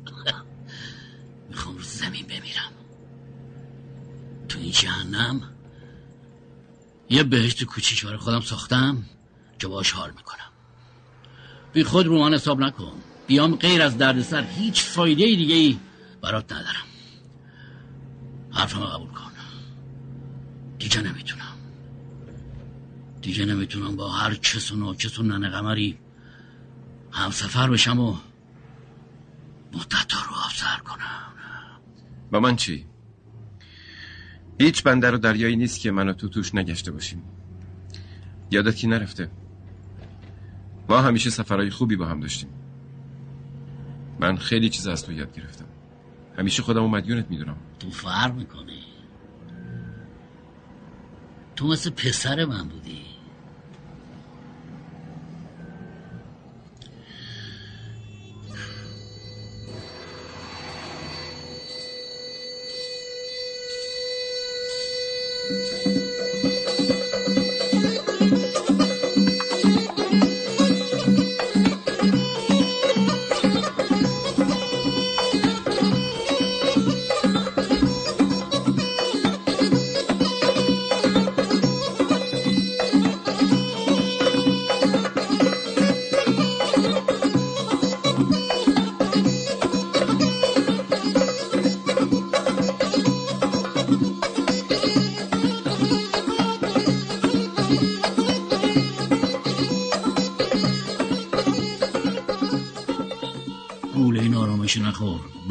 می‌خوام 1.49 1.75
رو 1.75 1.83
زمین 1.83 2.25
بمیرم. 2.25 2.71
تو 4.49 4.59
این 4.59 4.71
جهنم 4.71 5.41
یه 7.09 7.23
بهشت 7.23 7.63
کوچیک 7.63 8.05
برای 8.05 8.17
خودم 8.17 8.39
ساختم. 8.39 9.03
که 9.59 9.67
باش 9.67 9.91
حال 9.91 10.11
می‌کنم. 10.17 10.51
بی 11.73 11.83
خود 11.83 12.05
رو 12.05 12.19
من 12.19 12.33
حساب 12.33 12.59
نکن. 12.59 12.91
بیام 13.27 13.55
غیر 13.55 13.81
از 13.81 13.97
دردسر 13.97 14.43
هیچ 14.43 14.83
فایده 14.83 15.25
دیگه 15.25 15.55
ای 15.55 15.79
برات 16.21 16.51
ندارم. 16.51 16.85
حرفم 18.51 18.79
قبول 18.79 19.07
کن. 19.07 19.31
دیگه 20.79 21.01
نمی‌تونم. 21.01 21.57
دیگه 23.21 23.45
نمی‌تونم 23.45 23.95
با 23.95 24.09
هر 24.09 24.35
کس 24.35 24.71
و 24.71 24.75
ناکس 24.75 25.19
و 25.19 25.23
ننه 25.23 25.49
قمری 25.49 25.97
هم 27.11 27.31
سفر 27.31 27.69
بشم 27.69 27.99
و 27.99 28.15
مدت 29.73 30.13
رو 30.13 30.37
افسر 30.45 30.77
کنم. 30.77 31.33
با 32.31 32.39
من 32.39 32.55
چی؟ 32.55 32.85
هیچ 34.59 34.83
بندر 34.83 35.15
و 35.15 35.17
دریایی 35.17 35.55
نیست 35.55 35.79
که 35.79 35.91
منو 35.91 36.13
تو 36.13 36.29
توش 36.29 36.55
نگشته 36.55 36.91
باشیم. 36.91 37.23
یادتی 38.51 38.87
نرفته؟ 38.87 39.31
ما 40.89 41.01
همیشه 41.01 41.29
سفرهای 41.29 41.69
خوبی 41.69 41.95
با 41.95 42.05
هم 42.05 42.19
داشتیم. 42.19 42.49
من 44.19 44.37
خیلی 44.37 44.69
چیز 44.69 44.87
از 44.87 45.05
تو 45.05 45.11
یاد 45.11 45.33
گرفتم. 45.33 45.65
همیشه 46.37 46.63
خودم 46.63 46.83
و 46.83 46.87
مدیونت 46.87 47.29
می‌دونم. 47.29 47.57
تو 47.79 47.89
فرق 47.89 48.35
می‌کنی 48.35 48.79
تو 51.55 51.67
مثل 51.67 51.89
پسر 51.89 52.45
من 52.45 52.67
بودی. 52.67 53.06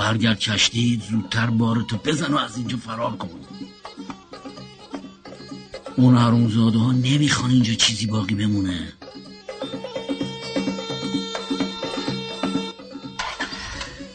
برگرد 0.07 0.39
کشتی 0.39 1.03
زودتر 1.11 1.47
بارتو 1.47 1.97
بزن 1.97 2.35
و 2.35 2.37
از 2.37 2.57
اینجا 2.57 2.77
فرار 2.77 3.17
کن. 3.17 3.29
اون 5.97 6.17
حرومزاده 6.17 6.79
ها 6.79 6.93
نمی‌خوان 6.93 7.51
اینجا 7.51 7.75
چیزی 7.75 8.07
باقی 8.07 8.35
بمونه. 8.35 8.93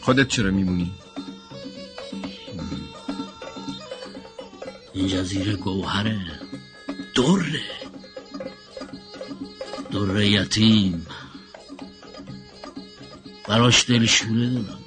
خودت 0.00 0.28
چرا 0.28 0.50
میمونی؟ 0.50 0.92
این 4.92 5.08
جزیره 5.08 5.56
گوهره 5.56 6.20
دره. 7.16 7.62
دره 9.90 10.30
یتیم. 10.30 11.06
براش 13.48 13.90
دل 13.90 14.06
شوره 14.06 14.50
دارم. 14.50 14.81